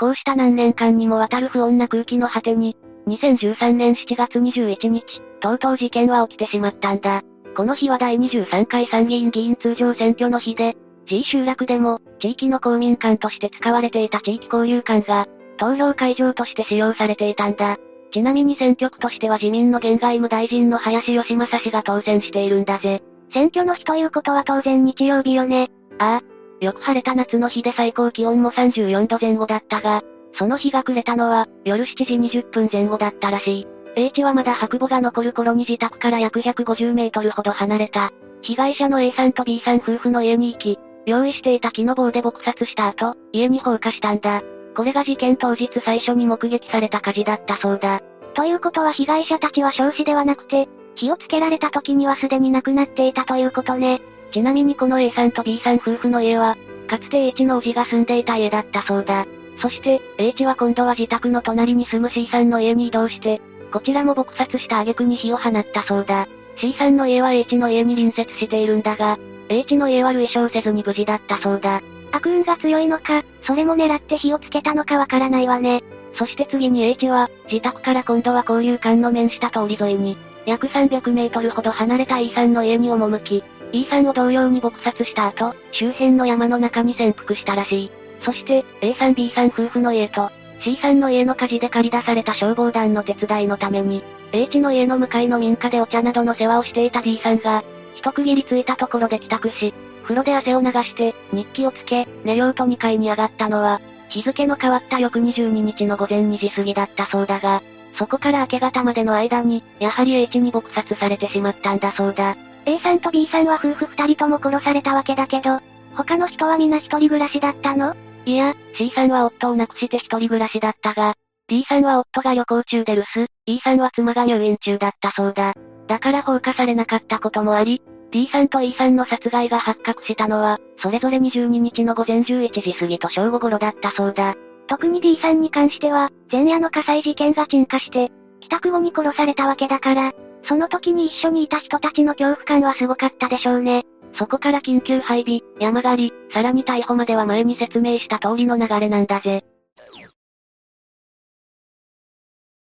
[0.00, 2.76] こうした何年間にもわたる不穏な空気の果てに、
[3.08, 5.04] 2013年7月21日、
[5.40, 7.22] とうとう事件は起きてしまったんだ。
[7.56, 10.76] この日は第23回参議院議員通常選挙の日で、
[11.08, 17.78] G 集落でも、地域の公民館として使われていた地域交流館が、投票会場として使用されていたんだ。
[18.12, 23.02] ちなみに選挙区としては自民の現外務大臣の林義正氏が当選しているんだぜ。
[23.32, 25.70] 選挙の日ということは当然日曜日よね。
[25.98, 26.64] ああ。
[26.64, 30.02] よく晴れた夏の日で最高気温も34度前後だったが、
[30.34, 33.66] その日が暮れたのは、夜7時20分前後だったらしい。
[33.96, 38.12] H はまだ白母が残る頃に自宅から約150メートルほど離れた。
[38.42, 44.42] 被害者の A さんと B さん夫婦の家に行き、用意していた木の棒で撲殺した後、家に放火したんだ。
[44.76, 48.00] これが事件当日最初に目撃された火事だったそうだ。
[48.34, 54.00] ということは被害者たちは焼死ではなくて、火をつけられた時にはすでに亡くなっていたということね。
[54.32, 56.56] ちなみにこの A さんと B さん夫婦の家は、
[56.88, 59.26] かつて H のおじが住んでいた家だったそうだ。
[59.60, 63.40] そして、H は今度は自宅の隣に住む C さんの家に移動して、
[63.72, 66.28] こちらも撲殺した挙句に火を放ったそうだ。
[66.58, 69.18] C さんの家は H の家に隣接しているんだが、
[69.48, 71.82] H の家は類焼せずに無事だったそうだ。
[72.12, 75.82] 悪運が強いのか、それも狙って火をつけたのかわからないわね。
[76.14, 87.90] そして次に H は、自宅から今度は交流館の面した通り沿いに、約300メートルほど離れた E さんの家に赴き、E さんを同様に撲殺した後、周辺の山の中に潜伏したらしい。
[88.24, 90.30] そして、A さん B さん夫婦の家と、
[90.62, 97.62] C さんの家の火事で借り出された消防団の手伝いのために、H の家の向かいの民家でお茶などの世話をしていた D さんが、
[97.98, 107.62] 一区切りついたところで帰宅し、風呂で汗を流して、日記をつけ、寝ようと2階に上がったのは、日付の変わった翌22日の午前2時過ぎだったそうだが、
[107.98, 112.36] そこから明け方までの間に、やはり H に撲殺されてしまったんだそうだ。
[112.64, 115.60] A さんと B さんは夫婦二人とも殺されたわけだけど、
[115.96, 117.96] 他の人は皆一人暮らしだったの？
[118.24, 121.14] いや、C さんは夫を亡くして一人暮らしだったが、
[121.48, 125.54] D さんは夫が旅行中で留守、E さんは妻が入院中だったそうだ。
[125.88, 134.34] だから放火されなかったこともあり、D さんと E さんの殺害が発覚したのは、それぞれ22日の午前11時過ぎと正午頃だったそうだ。
[134.66, 140.12] 特に D さんに関しては、前夜の火災事件が鎮火して、帰宅後に殺されたわけだから、
[140.44, 143.84] その時に一緒にいた人たちの恐怖感はすごかったでしょうね。
[144.14, 149.44] そこから緊急配備、山狩り、さらに逮捕までは前に説明した通りの流れなんだぜ。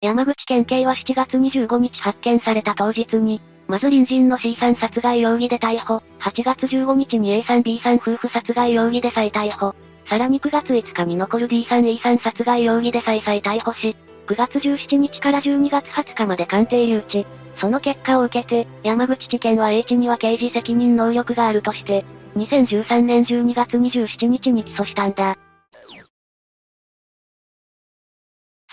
[0.02, 9.76] 山口県警は7月25日発見された当日に、まず隣人の C さん殺害容疑で逮捕、8月15日に A さん B さん夫婦殺害容疑で再逮捕、
[10.10, 13.96] さらに9月5日に残る D さん E さん殺害容疑で再々逮捕し、
[14.28, 17.28] 9月17日から12月20日まで鑑定留置、
[17.60, 22.06] その結果を受けて、山口地検は H には刑事責任能力があるとして、
[22.38, 25.36] 2013年12月27日に起訴したんだ。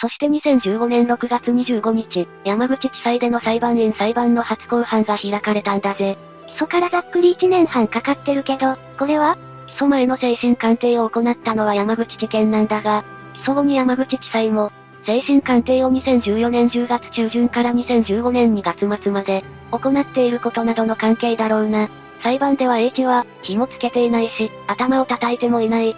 [0.00, 6.18] そして2015年6月25日、山口地裁での裁判員裁判の初公判が開かれたんだぜ。
[6.56, 9.38] 起訴からざっくり1年半かかってるけど、これは？
[9.66, 13.04] 起訴前の精神鑑定を行ったのは山口地検なんだが、
[13.34, 14.72] 起訴後に山口地裁も、
[15.06, 21.88] 精神鑑定を2014年10月中旬から2015年2月末まで、行っていることなどの関係だろうな。
[22.22, 25.94] 裁判では H は、火もつけていないし、頭を叩いてもいない。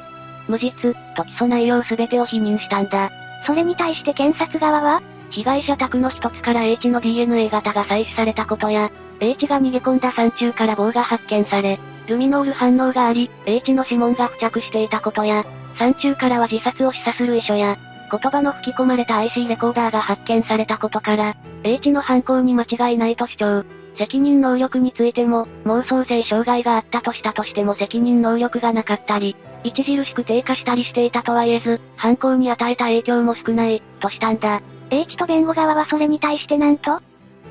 [0.49, 3.11] 無実、と起訴内容すべてを否認したんだ。
[3.47, 15.45] それに対して検察側は被害者宅の一つから H の DNA 型が採取されたことや、H が逃げ込んだ山中から棒が発見され、ルミノール反応があり、H の指紋が付着していたことや、
[15.79, 17.77] 山中からは自殺を示唆する遺書や、
[18.11, 23.65] 言葉の吹き込まれた IC レコーダーが発見されたことから、H の犯行に間違いないと主張。
[23.99, 29.37] 責任能力についても、妄想性障害があったとしたとしても責任能力がなかったり、
[29.71, 34.63] 著しく低下したりしていたとは言えず、犯行に与えた影響も少ない、としたんだ。
[34.91, 37.01] H と弁護側はそれに対してなんと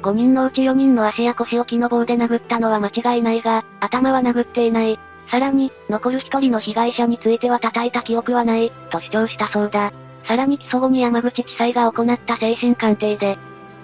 [0.02, 5.00] ?5 人のうち4人の足や腰を木の棒で殴ったのは間違いないが、頭は殴っていない。
[5.30, 9.92] さらに、残る一人の被害者については叩いた記憶はない、と主張したそうだ。
[10.28, 13.38] さらに起訴後に山口地裁が行った精神鑑定で、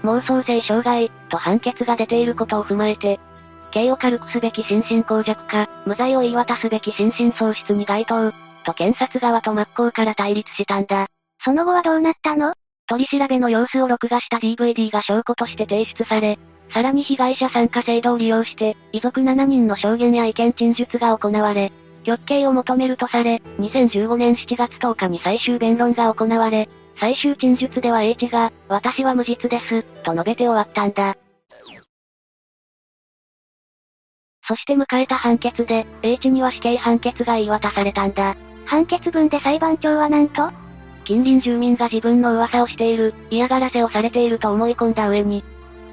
[0.04, 3.20] 妄想性障害、と判決が出ていることを踏まえて、
[3.72, 8.32] 刑を軽くすべき心神耗弱か、無罪を言い渡すべき心神喪失に該当、
[8.64, 11.08] と検察側と真っ向から対立したんだ。
[11.44, 12.54] その後はどうなったの？
[12.88, 16.38] 取り調べの様子を録画した DVD が証拠として提出され、
[16.74, 21.72] さらに被害者参加制度を利用して、遺族7人の証言や意見陳述が行われ、
[22.04, 31.16] 極刑を求めるとされ、2015年7月10日に最終弁論が行われ、最終陳述では H が、私は無実です、と述べて終わったんだ。
[34.52, 38.36] そして迎えた判決で、H には死刑判決が言い渡されたんだ。
[38.66, 40.52] 判決文で裁判長はなんと
[41.06, 45.46] 近隣住民が自分の噂をしている、嫌がらせをされていると思い込んだ上に、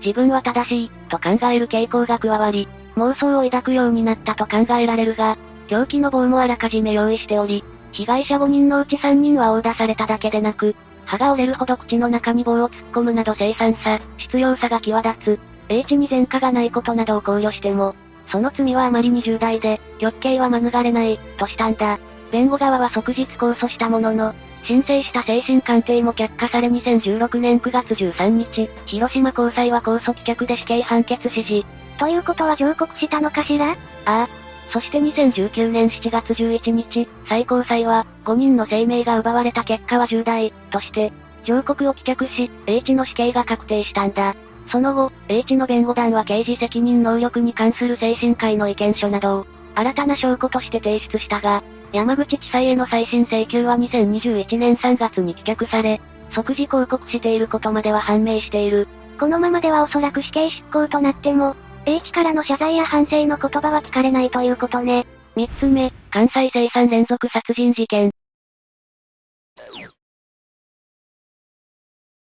[0.05, 2.67] 自分は正しい、と考える傾向が加わり、
[2.97, 17.95] 妄想を抱くようになったと考えられるが、凶器の棒もあらかじめ用意しており、被害者5人のうち3人は殴打されただけでなく、歯が折れるほど口の中に棒を突っ込むなど生産さ、必要さが際立つ、H に前科がないことなどを考慮しても、
[18.31, 21.99] その罪はあまりに重大で、極刑は免れない、としたんだ。
[22.31, 31.67] 弁護側は即日控訴したものの、申請した精神鑑定も却下され2016年9月13日、広島高裁は控訴棄却で死刑判決指示。
[31.99, 33.73] ということは上告したのかしら？
[33.73, 34.29] ああ。
[34.71, 41.13] そして2019年7月11日、最高裁は、5人の生命が奪われた結果は重大、として、
[41.45, 44.37] 上告を棄却し、H の死刑が確定したんだ。
[44.71, 56.01] その後、H の弁護団は刑事責任能力に関する精神科医の意見書などを、新たな証拠として提出したが、山口地裁への再審請求は2021年3月に棄却され、
[56.35, 58.89] 即時抗告していることまでは判明している。
[59.19, 65.07] このままではおそらく死刑執行となっても、H からの謝罪や反省の言葉は聞かれないということね。
[65.35, 68.11] 三つ目、関西生産連続殺人事件。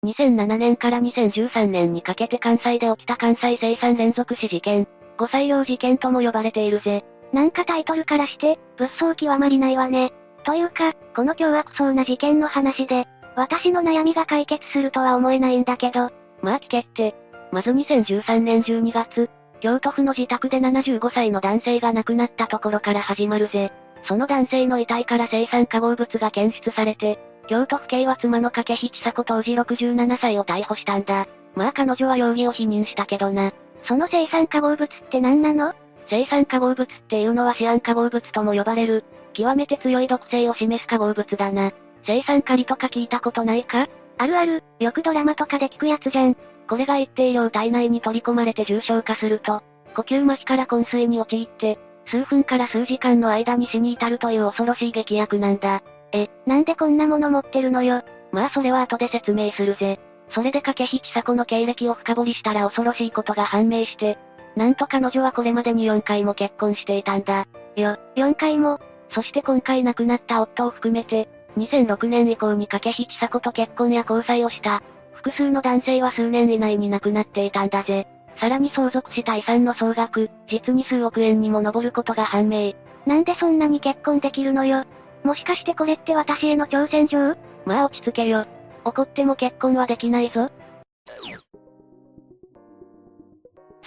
[0.03, 4.87] 2007年から2013年にかけて関西で起きた関西生産連続死事件、
[5.19, 7.05] 5採用事件とも呼ばれているぜ。
[7.31, 10.11] なんかタイトルからして、物騒極まりないわね。
[10.43, 16.09] というか、この凶悪そうな事件の話で、私の悩みが解決するとは思えないんだけど。
[16.41, 17.15] まあ聞けって。
[17.51, 23.71] まず2013年12月、京都府の自宅で75歳の男性が亡くなったところから始まるぜ。
[24.05, 27.19] その男性の遺体から生産化合物が検出されて、
[27.51, 31.27] 京都府警は妻の掛引千佐子当時67歳を逮捕したんだ。
[31.53, 33.51] まあ彼女は容疑を否認したけどな。
[33.83, 35.73] その生産化合物って何なの？
[36.09, 41.73] 生産化合物っていうのはシアン化合物とも呼ばれる、極めて強い毒性を示す化合物だな。
[42.05, 43.89] 生産カリとか聞いたことないか？
[44.17, 46.37] あるある、よくドラマとかで聞くやつじゃん。
[46.69, 49.61] これが一定量体内に取り込まれて重症化すると、
[49.93, 55.83] 呼吸麻痺から昏睡に陥って、数分から数時間の間に死に至るという恐ろしい劇薬なんだ。
[56.13, 58.03] え、なんでこんなもの持ってるのよ？
[58.31, 59.99] まあそれは後で説明するぜ。
[60.33, 64.17] それで掛引千佐子の経歴を深掘りしたら恐ろしいことが判明して、
[64.55, 67.47] なんと彼女はこれまでに4回も結婚していたんだ。
[67.75, 68.79] よ、4回も。
[69.13, 74.81] そして今回亡くなった夫を含めて、2006年以降に掛引千佐子と結婚や交際をした。
[75.13, 78.07] 複数の男性は数年以内に亡くなっていたんだぜ。
[78.37, 82.73] さらに相続した遺産の総額、実に数億円にも上ることが判明。
[83.05, 84.85] なんでそんなに結婚できるのよ？
[85.23, 87.35] もしかしてこれって私への挑戦状？
[87.65, 88.45] まあ落ち着けよ。
[88.83, 90.49] 怒っても結婚はできないぞ。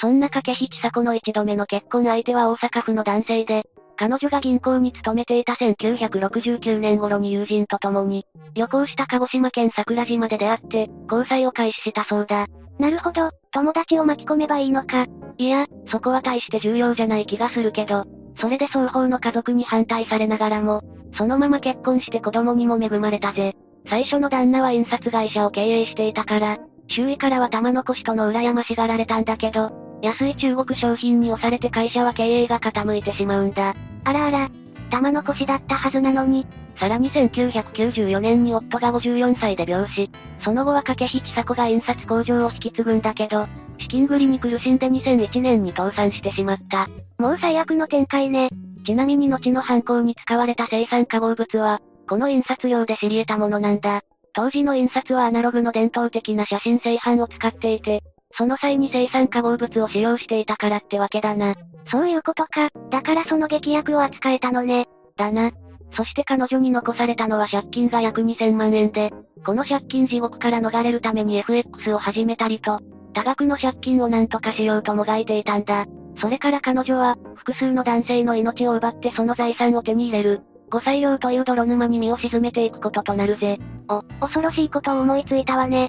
[0.01, 3.65] そんな掛引千佐子の一度目の結婚相手は大阪府の男性で、
[3.97, 12.47] 彼女が銀行に勤めていた1969年頃に友人と共に、旅行した鹿児島県桜島で出会って、交際を開始したそうだ。
[12.79, 15.07] なるほど、友達を巻き込めばいいのか。
[15.39, 18.05] いや、そこは大して重要じゃない気がするけど、
[18.39, 20.83] それで双方の家族に反対されながらも、
[21.17, 23.55] そのまま結婚して子供にも恵まれたぜ。
[23.89, 26.59] 最初の旦那は印刷会社を経営していたから、
[26.89, 29.71] 周囲からは玉残しとの羨ましがられたんだけど、
[30.03, 33.75] 安い中国商品に押されて会社は経営が傾いてしまうんだ。
[34.05, 34.51] あらあら、
[34.91, 36.47] 玉残しだったはずなのに。
[36.79, 40.11] さらに1994年に夫が54歳で病死。
[40.45, 43.47] その後は掛引千佐子が印刷工場を引き継ぐんだけど、
[43.79, 46.89] 資金繰りに苦しんで2001年に倒産してしまった。
[47.19, 48.51] もう最悪の展開ね。
[48.87, 54.03] ちなみに後の犯行に使われた生産化合物は、この印刷用で知り得たものなんだ。
[54.35, 58.03] 当時の印刷はアナログの伝統的な写真製版を使っていて、
[58.37, 61.55] その際に生産化合物を使用していたからってわけだな。
[61.91, 62.69] そういうことか。
[62.91, 64.89] だからその劇薬を扱えたのね。
[65.17, 65.53] だな。
[65.97, 69.13] そして彼女に残されたのは借金が約2000万円で、
[69.47, 72.81] この借金地獄から逃れるために FX を始めたりと、
[73.15, 75.87] 多額の借金を何とかしようともがいていたんだ。
[76.21, 80.43] それから彼女は、複数の男性の命を奪ってその財産を手に入れる。
[80.71, 83.59] 5歳用という泥沼に身を沈めていくこととなるぜ。
[83.89, 85.89] お、恐ろしいことを思いついたわね。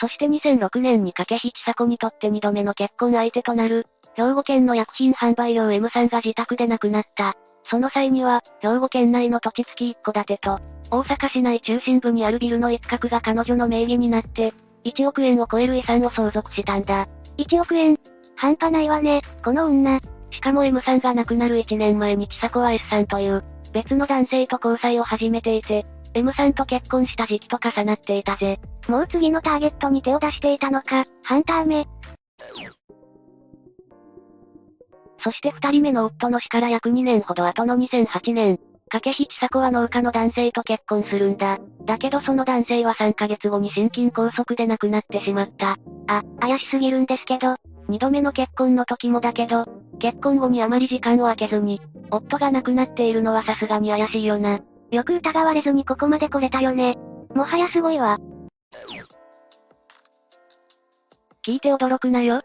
[0.00, 7.34] そして2006年に掛引千佐子にとって2度目の結婚相手となる、兵庫県の薬品販売業 M さんが自宅で亡くなった。
[7.64, 10.60] その際には、兵庫県内の土地付き一戸建てと、
[10.90, 14.52] 大阪市内中心部にあるビルの一角が彼女の名義になって、
[14.84, 17.08] 1億円を超える遺産を相続したんだ。
[17.38, 17.96] 1億円
[18.34, 20.00] 半端ないわね、この女。
[20.30, 28.58] しかも M さんが亡くなる1年前に千佐子は S さんという、別の男性と交際を始めていて、M さんと結婚した時期と重なっていたぜ。
[28.88, 31.86] もう次のターゲットに手を出していたのか、ハンター目。
[35.22, 38.58] そして二人目の夫の死から約2年ほど後の2008年、
[38.90, 41.58] 掛引千佐子は農家の男性と結婚するんだ。
[41.86, 45.76] だけどその男性は3ヶ月後に心筋梗塞で亡くなってしまった。
[46.08, 47.56] あ、怪しすぎるんですけど、
[47.88, 49.64] 二度目の結婚の時もだけど、
[50.00, 51.80] 結婚後にあまり時間を空けずに、
[52.10, 54.58] 夫が亡くなっているのはさすがに怪しいよな。
[54.90, 56.96] よく疑われずにここまで来れたよね。
[57.34, 58.18] もはやすごいわ。
[61.46, 62.42] 聞いて驚くなよ。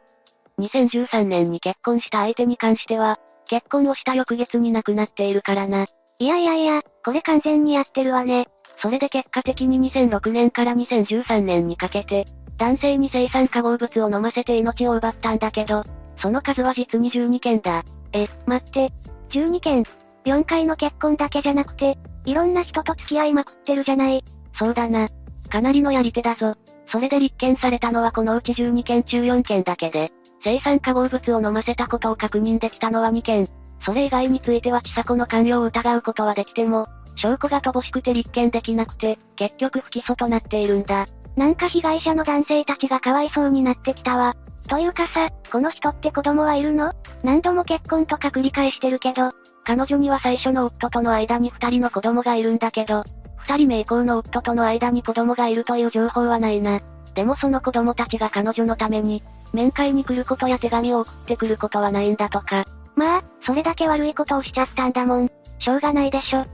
[0.60, 3.18] 2013年に結婚した相手に関しては、
[3.48, 5.88] 結婚をした翌月に亡くなっているからな。
[6.18, 8.48] いやいやいや、これ完全にやってるわね。
[8.82, 12.26] それで結果的に2006年から2013年にかけて、
[12.58, 15.84] 男性に生産化合物を飲ませて命を奪ったんだけど、
[16.18, 17.84] その数は実に12件だ。
[18.14, 18.94] え、待って。
[19.32, 19.84] 12件
[20.26, 24.24] ?4 回の結婚だけじゃなくて、いろんな人と付き合いまくってるじゃない。
[24.58, 25.10] そうだな。
[25.50, 26.56] かなりのやり手だぞ。
[26.88, 30.12] それで立件されたのはこのうち12件中4件だけで、
[30.44, 33.48] 生産化合物を飲ませたことを確認できたのは2件。
[33.86, 41.06] それ以外については千佐子の関与を疑うことはできても、証拠が乏しくて立件できなくて、結局不起訴となっているんだ。
[41.36, 44.36] なんか被害者の男性たちがかわいそうになってきたわ。
[44.68, 46.94] というかさ、この人って子供はいるの？
[47.24, 49.32] 何度も結婚とか繰り返してるけど、
[49.64, 53.04] 彼女には最初の夫との間に二人の子供がいるんだけど、
[53.38, 56.82] 二人目以降の夫との間に子供がいるという情報はないな。
[57.14, 59.24] でもその子供たちが彼女のために、
[59.54, 62.66] 面会に来ることや手紙を送ってくることはないんだとか。
[62.96, 65.30] まあ、それだけ悪いことをしちゃったんだもん。
[65.60, 66.46] しょうがないでしょ。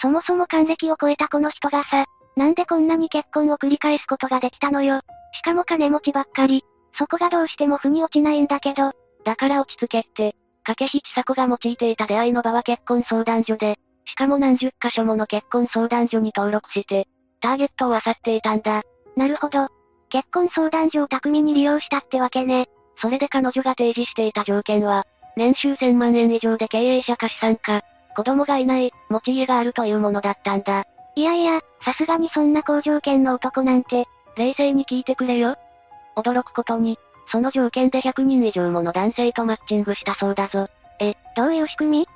[0.00, 2.04] そもそも還暦を超えたこの人がさ、
[2.36, 5.00] なんでこんなに結婚を繰り返すことができたのよ。
[5.32, 6.64] しかも金持ちばっかり。
[6.96, 8.92] そこがどうしても腑に落ちないんだけど。
[9.24, 10.36] だから落ち着けって。
[10.64, 17.08] 掛引千佐子が用いていた出会いの場は結婚相談所で、しかも何十箇所もの結婚相談所に登録して、
[17.40, 18.82] ターゲットを漁っていたんだ。
[19.16, 19.68] なるほど。
[20.10, 22.68] 結婚相談所を巧みに利用したってわけね。
[23.00, 27.82] それで彼女が提示していた条件は、年収1000万円以上で経営者か資産家、
[28.16, 30.84] 子供がいない、持ち家があるというものだったんだ。
[31.14, 35.56] いやいや、さすがにそんな好条件の男なんて、冷静に聞いてくれよ。
[36.16, 36.98] 驚くことに、
[37.30, 40.68] その条件で100人以上もの男性とマッチングしたそうだぞ。
[41.00, 42.08] え、どういう仕組み？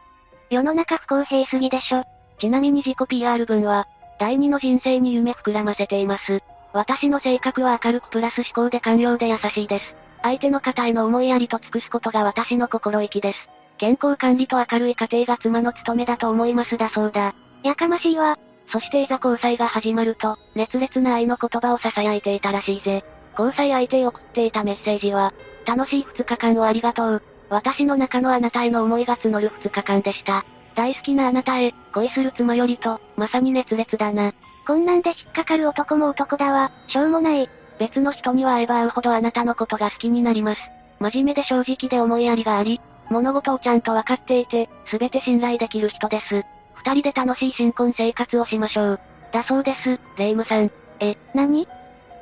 [0.51, 2.05] 世の中不公平すぎでしょ。
[2.41, 3.87] ちなみに自己 PR 文は、
[4.19, 6.43] 第二の人生に夢膨らませています。
[6.73, 10.02] 私の性格は明るくプラス思考で寛容で優しいです。
[10.23, 13.39] 相手の方への思いやりと尽くすことが私の心意気です。
[13.79, 17.35] 健康管理と明るい家庭が妻の務めだと思いますだそうだ。
[17.63, 18.39] やかましいわ。
[18.73, 23.05] そしていざ交際が始まると、熱烈な愛の言葉を囁いていたらしいぜ。
[23.39, 25.35] 交際相手へ送っていたメッセージは、
[25.67, 27.23] 楽しい2日間をありがとう。
[27.51, 30.45] 私の中のあなたへの思いが募る2日間でした。
[30.75, 34.33] 大好きなあなたへ、恋する妻よりと、まさに熱烈だな。
[34.67, 37.51] こんなんで引っかかる男も男だわ、しょうもない。
[37.83, 40.61] 別の人には会えば会うほどあなたのことが好きになります。
[41.01, 42.81] 真面目で正直で思いやりがあり、
[43.11, 46.45] 物事をちゃんと分かっていて、すべて信頼できる人です。
[46.75, 49.01] 二人で楽しい新婚生活をしましょう。
[49.33, 50.71] だそうです、レイムさん。
[51.01, 51.67] え、何？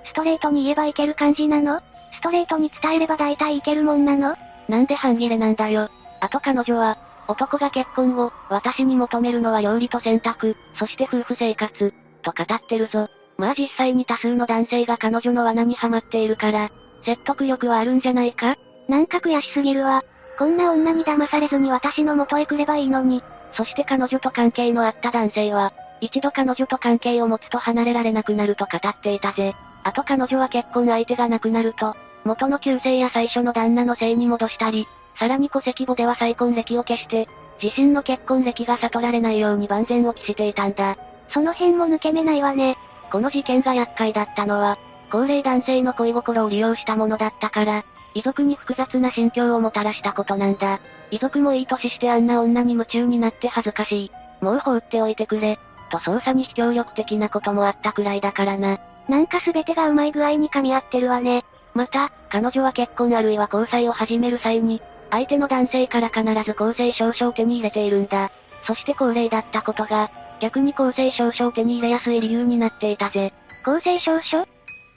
[0.05, 1.83] ストレートに言えばいける感じなの？
[2.13, 4.37] ストレートに伝えれば大体いけるもんなの？
[4.67, 5.91] なんで半切れなんだよ。
[6.21, 6.97] あと彼女は、
[7.29, 11.93] 男が結婚後、私に求めるのは料理と洗濯、そして夫婦生活、
[12.23, 13.09] と語ってるぞ。
[13.41, 16.71] まあ実際に多数の男性が彼女の罠にはまっているから、
[17.05, 18.57] 説得力はあるんじゃないか？
[18.87, 20.05] なんか悔しすぎるわ。
[20.39, 23.23] こんな女に騙されずに私の元へ来ればいいのに。
[23.57, 29.55] そして彼女と関係のあった男性は、一度彼女と関係を持つと離れられなくなると語っていたぜ。
[29.85, 34.87] あと彼女は結婚相手が亡くなると、元の旧姓や最初の旦那の姓に戻したり、
[35.19, 37.27] さらに戸籍簿では再婚歴を消して、
[37.63, 40.97] 自身の結婚歴が悟られないように万全を期していたんだ。
[41.33, 42.77] その辺も抜け目ないわね。
[43.11, 44.79] この事件が厄介だったのは、
[45.11, 47.85] 高齢男性の恋心を利用したものだったから、
[48.15, 50.81] 遺族に複雑な心境をもたらしたことなんだ。
[51.11, 54.11] 遺族もいい年してあんな女に夢中になって恥ずかしい。
[54.41, 55.59] もう放っておいてくれ。
[55.91, 58.79] と捜査に非協力的なこともあったくらいだからな。
[59.09, 61.45] なんか全てがうまい具合に噛み合ってるわね。
[61.75, 64.81] また、彼女は結婚あるいは交際を始める際に、
[65.11, 68.31] 相手の男性から必ず公正証書を手に入れているんだ。
[68.67, 73.33] そして高齢だったことが、逆に公正証書を手に入れやすい理由になっていたぜ。
[73.65, 74.47] 公正証書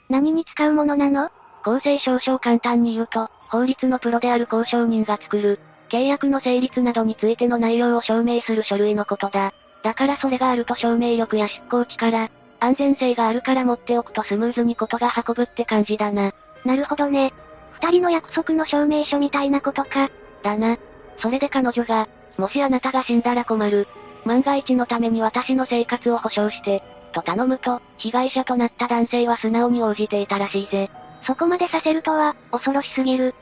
[0.10, 1.30] 何に使うものなの？
[1.64, 9.54] 公正証書を簡単に言うと、法律のプロである交渉人が作る、契約の成立などについての内容を証明する書類のことだ。
[9.84, 12.30] だからそれがあると証明力や執行力、
[12.60, 16.34] 安全性があるから持っておくとスムーズにことが運ぶって感じだな。
[16.64, 17.34] なるほどね。
[17.82, 20.10] 二人の約束の証明書みたいなことか。
[20.42, 20.78] だな。
[21.20, 23.88] それで彼女が、もしあなたが死んだら困る。
[24.26, 30.90] 万が一のために私の生活を保障して、と頼むと、被害者となった男性は素直に応じていたらしいぜ。
[31.26, 33.34] そこまでさせるとは、恐ろしすぎる。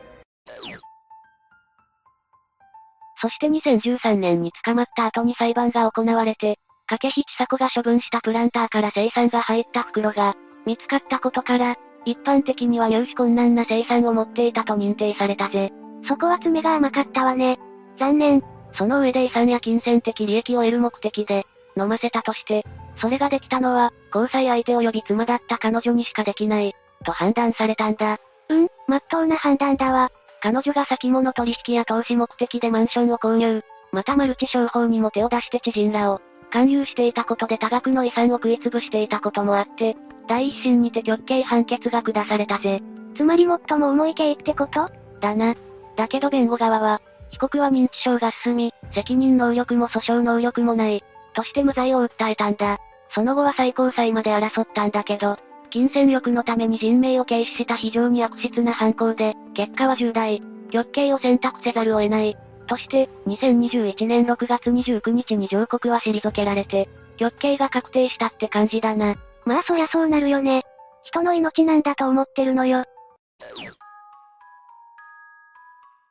[3.22, 6.58] そして2013年に捕まった後に裁判が行われて、
[6.88, 11.76] 掛引千佐子が処分したプランターから生産が入った袋が、見つかったことから、
[12.06, 15.72] 一般的には入手困難な生産を持っていたと認定されたぜ。
[16.08, 17.60] そこは爪が甘かったわね。
[18.00, 18.44] 残念。
[18.74, 21.46] その上で遺産や金銭的利益を得る目的で、
[21.78, 22.66] 飲ませたとして、
[22.98, 26.74] それができたのは、交際相手及び妻だった彼女にしかできない、
[27.06, 28.20] と判断されたんだ。
[28.50, 30.12] うん、まっとうな判断だわ。
[30.42, 39.96] 彼女が先物取引や投資目的でマンションを購入、またマルチ商法にも手を出して知人らを、勧誘していたことで多額の遺産を食い潰していたこともあって、
[40.28, 42.82] 第一審にて極刑判決が下されたぜ。
[43.16, 44.90] つまり最も重い刑ってこと？
[45.20, 45.56] だな。
[45.96, 47.02] だけど弁護側は、
[47.32, 51.04] 被告は認知症が進み、責任能力も訴訟能力もない、
[51.34, 52.80] として無罪を訴えたんだ。
[53.14, 55.38] その後は最高裁まで争ったんだけど、
[55.70, 62.38] 金銭欲のために人命を軽視した非常に悪質な犯行で、結果は重大、極刑を選択せざるを得ない。
[62.68, 69.16] として、2021年6月29日に上告は退けられて、極刑が確定したって感じだな。
[69.46, 70.64] まあそりゃそうなるよね。
[71.04, 72.84] 人の命なんだと思ってるのよ。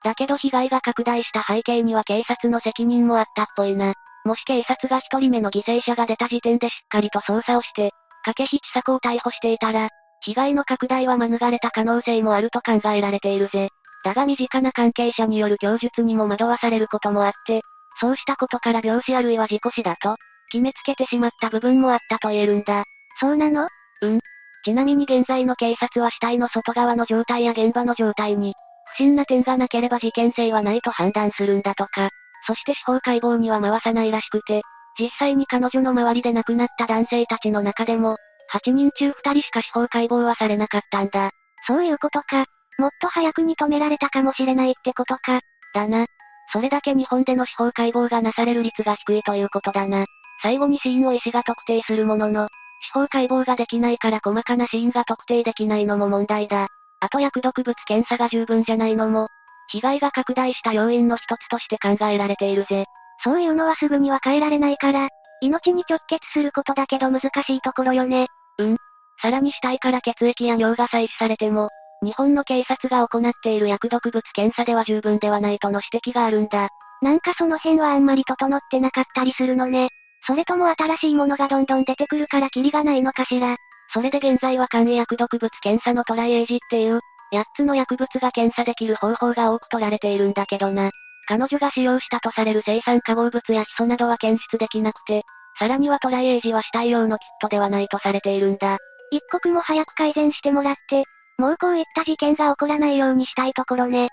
[0.03, 3.95] だけど被害が拡大した背景には警察の責任もあったっぽいな。
[4.25, 7.93] もし警察が一人目の犠牲者が出た時点でしっかりと捜査をして、
[8.25, 9.89] 掛引千佐子を逮捕していたら、
[10.23, 13.69] 被害の拡大は免れた可能性もあると考えられているぜ。
[14.05, 17.63] だが身近な関係者による供述にも惑わされることもあって、
[18.01, 20.17] そうしたことから病死あるいは事故死だと、
[20.51, 22.85] 決めつけてしまった部分もあったと言えるんだ。
[23.21, 23.69] そうなの？
[24.03, 24.21] うん。
[24.65, 28.55] ちなみに現在の警察は死体の外側の状態や現場の状態に、
[28.95, 32.11] 不審な点がなければ事件性はないと判断するんだとか。
[32.47, 34.63] そして司法解剖には回さないらしくて、
[34.99, 38.17] 実際に彼女の周りで亡くなった男性たちの中でも、
[38.53, 41.31] 8人中2人しか司法解剖はされなかったんだ。
[41.67, 42.47] そういうことか。
[42.79, 45.41] もっと早くに止められたかもしれないってことか。
[45.75, 46.07] だな。
[46.53, 50.07] それだけ日本での司法解剖がなされる率が低いということだな。
[50.43, 52.49] 最後に死因を医師が特定するものの、
[52.83, 56.69] 司法解剖ができないから細かな死因が特定できないのも問題だ。
[57.01, 59.29] あと薬毒物検査が十分じゃないのも、
[59.69, 62.85] 被害が拡大した要因の一つとして考えられているぜ。
[63.23, 65.09] そういうのはすぐには変えられないから、
[65.41, 68.27] 命に直結することだけど難しいところよね。
[68.59, 68.77] うん。
[69.23, 71.69] さらに死体から血液や尿が採取されても、
[72.03, 76.69] 日本の警察が行っている薬毒物検査では十分ではないとの指摘があるんだ。
[77.03, 79.89] なんかその辺はあんまり整ってなかったりするのね。
[80.27, 83.57] それとも新しいものがどんどん出てくるからキリがないのかしら。
[83.93, 87.01] それで現在は簡易薬毒物検査のトライエイジっていう、
[87.33, 90.91] 8つの薬物が検査できる方法が多く取られているんだけどな。
[91.27, 95.23] 彼女が使用したとされる生産化合物やヒ素などは検出できなくて、
[95.59, 98.79] さらにはトライエイジは死体用のキットではないとされているんだ。
[99.13, 101.05] 一刻も早く改善してもらって、
[101.39, 104.09] もうこういった事件が起こらないようにしたいところね。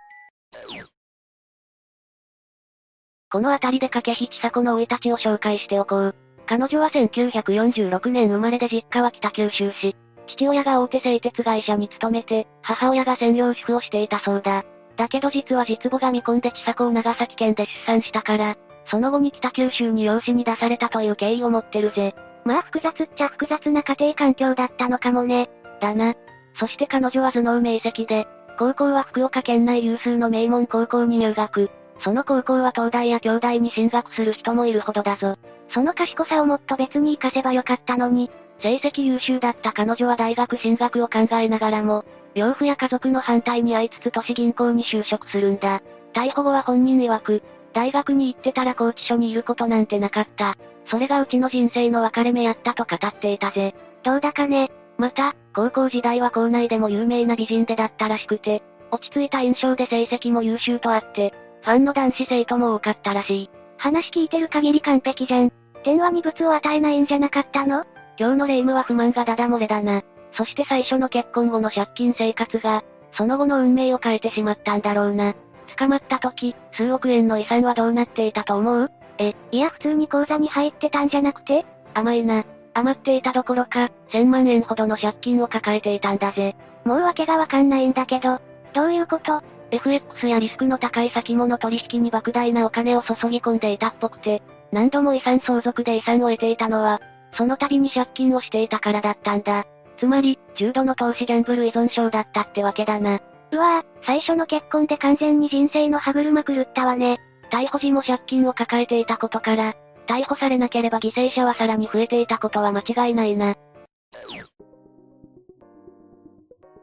[3.29, 6.15] この辺りで掛引千佐子の老いたちを紹介しておこう。
[6.47, 9.95] 彼女は1946年生まれで実家は北九州市。
[10.27, 14.63] 父親が大手製鉄会社に勤めて、母親が専業主婦をしていたそうだ。
[14.95, 18.55] だけど実は実母が未婚で千佐子を長崎県で出産したから、
[18.89, 22.15] その後に北九州に養子に出されたという経緯を持ってるぜ。
[22.45, 25.49] まあ複雑っちゃ複雑な家庭環境だったのかもね。
[25.81, 26.15] だな。
[26.59, 28.25] そして彼女は頭脳明晰で、
[28.57, 31.69] 高校は福岡県内有数の名門高校に入学。
[31.99, 35.37] その高校は東大や京大に進学する人もいるほどだぞ。
[35.69, 38.31] その賢さをもっと別に活かせばよかったのに。
[38.59, 45.81] 成績優秀だった彼女は大学進学を考えながらも、養父や家族の反対に遭いつつ都市銀行に就職するんだ。
[46.13, 47.43] 逮捕後は本人曰く、
[47.73, 50.55] 大学に行ってたら拘置所にいることなんてなかった。
[50.89, 53.75] それがうちの人生の分かれ目やったと語っていたぜ。
[54.03, 54.71] どうだかね。
[54.97, 61.33] また、高校時代は校内でも有名な美人でだったらしくて、落ち着いた印象で成績も優秀とあって、
[61.67, 63.49] ファンの男子生徒も多かったらしい。
[63.75, 65.51] 話聞いてる限り完璧じゃん。
[65.83, 67.83] 天は二物を与えないんじゃなかったの？
[68.17, 70.01] 今日の霊夢は不満がダダ漏れだな。
[70.31, 72.85] そして最初の結婚後の借金生活が、
[73.17, 75.35] その後の運命を変えてしまったんだろうな。
[75.77, 78.89] 捕まった時、数億円の遺産はどうなっていたと思う？
[79.17, 81.65] え、いや普通に口座に入ってたんじゃなくて？
[81.93, 82.45] 甘いな。
[82.75, 86.55] 余っていたどころか、1000万円ほどの借金を抱えていたんだぜ。
[86.85, 88.39] もう訳がわかんないんだけど、
[88.73, 89.43] どういうこと？
[89.71, 94.41] ?FX やリスクの高い先物取引に莫大なお金を注ぎ込んでいたっぽくて、
[94.71, 97.01] 何度も遺産相続で遺産を得ていたのは、
[97.37, 99.65] その度に借金をしていたからだったんだ。
[99.99, 103.19] つまり、重度の投資ギャンブル依存症だったってわけだな。
[103.51, 107.17] うわぁ、最初の結婚で完全に人生の歯車狂ったわね。
[107.51, 109.75] 逮捕時も借金を抱えていたことから、
[110.07, 113.55] 逮捕されなければ犠牲者はさらに増えていたことは間違いないな。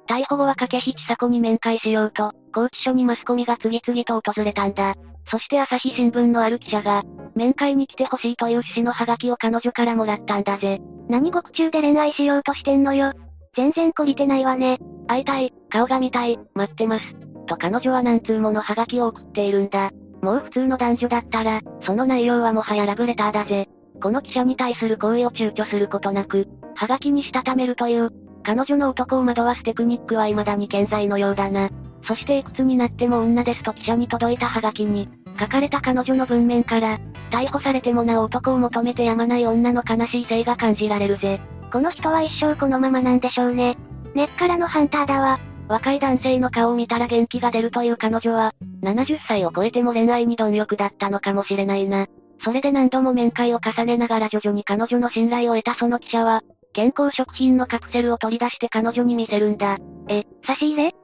[0.06, 4.94] 逮捕後は掛引千佐子に面会しようと、拘置所にマスコミが次々と訪れたんだ。
[5.30, 7.02] そして朝日新聞のある記者が、
[7.34, 10.80] 面会に来てほしいという趣旨のハガキを彼女からもらったんだぜ。
[11.08, 13.12] 何獄中で恋愛しようとしてんのよ。
[13.56, 14.78] 全然懲りてないわね。
[15.06, 17.14] 会いたい、顔が見たい、待ってます。
[17.46, 19.90] と彼女は何通ものハガキを送っているんだ。
[20.22, 23.68] もう普通の男女だったら、その内容はもはやラブレターだぜ。
[24.02, 28.10] この記者に対する行為を躊躇することなく、ハガキにしたためるという、
[28.44, 31.70] 彼女の男を惑わすテクニックは未だに健在のようだな。
[32.06, 35.08] そしていくつになっても女ですと記者に届いたハガキに、
[35.40, 36.98] 書かれた彼女の文面から、
[37.30, 41.40] 逮捕されてもなお男を求めてやまない女の悲しい性が感じられるぜ。
[41.72, 43.76] この人は一生このままなんでしょうね。
[44.14, 45.40] 根っからのハンターだわ。
[45.66, 52.06] 若い男性の顔を見たら元気が出るという彼女は、70歳を超えても恋愛に貪欲だったのかもしれないな。
[52.44, 56.42] それで何度も面会を重ねながら徐々に彼女の信頼を得たその記者は、
[56.74, 59.78] 健康食品のカプセルを取り出して彼女に見せるんだ。
[60.08, 60.94] え、差し入れ？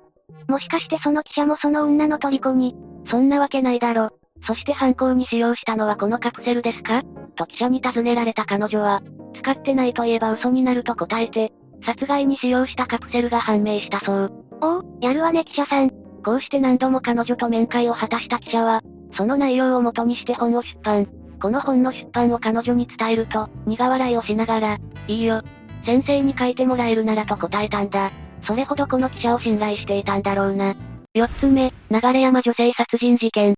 [0.49, 2.75] もしかしてその記者もその女の虜に、
[3.09, 4.11] そんなわけないだろ。
[4.47, 7.03] そして犯行に使用したのはこのカプセルですか？
[7.37, 9.01] と記者に尋ねられた彼女は、
[9.41, 11.53] 使ってないと言えば嘘になると答えて、
[11.87, 14.33] 殺害に使用したカプセルが判明したそう。
[14.61, 15.91] おお、やるわね記者さん。
[16.25, 18.83] こうして何度も彼女と面会を果たした記者は、
[19.17, 21.07] その内容を元にして本を出版。
[21.41, 25.43] この本の出版を彼女に伝えると、苦笑いをしながら、いいよ。
[25.85, 28.13] 先生に書いてもらえるならと答えたんだ。
[28.45, 30.75] それほどこの記者を信頼していたんだろうな。
[31.15, 33.55] 四つ目、流山女性殺人事件。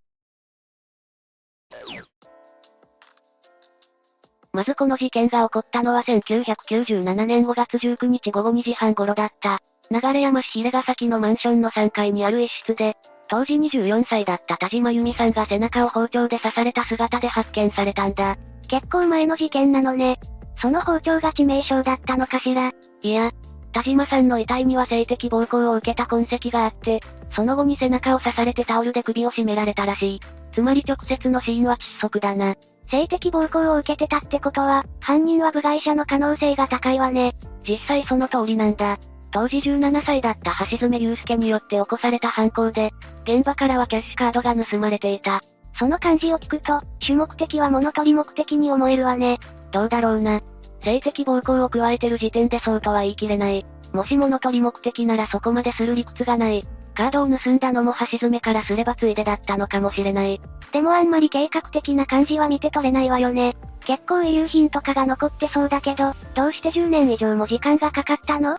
[4.52, 9.60] まずこの事件が起こったのは1997年5月19日午後2時半頃だった。
[9.90, 12.96] 流山市平ヶ崎のマンションの3階にある一室で、
[13.28, 18.36] 当時24歳だった田島由美さんが背中を包丁で刺された姿で発見されたんだ。
[18.68, 20.18] 結構前の事件なのね。
[20.62, 22.70] その包丁が致命傷だったのかしら？
[23.02, 23.32] いや、
[23.72, 27.00] 田島さんの遺体には性的暴行を受けた痕跡があって、
[27.34, 30.20] その後に背中を刺されてタオルで首を絞められたらしい。
[30.54, 32.54] つまり直接の死因は窒息だな。
[32.88, 37.34] 性的暴行を受けてたってことは、犯人は部外者の可能性が高いわね。
[37.66, 38.98] 実際その通りなんだ。
[39.32, 42.92] 当時17歳だった橋爪祐介によって起こされた犯行で、
[43.24, 45.40] 現場からはキャッシュカードが盗まれていた。
[45.76, 49.40] その漢字を聞くと、主目的は物取り目的に思えるわね。
[49.72, 50.40] どうだろうな。
[50.82, 53.64] 性的暴行を加えてる時点でそうとは言い切れない。
[53.92, 56.64] もし物取り目的ならそこまでする理屈がない。
[56.94, 60.40] カードを盗んだのも橋爪からすればついでだったのかもしれない。
[60.72, 63.56] でもあんまり計画的な感じは見て取れないわよね。
[63.84, 68.58] 結構遺留品とかが残ってそうだけど、どうして10年以上も時間がかかったの？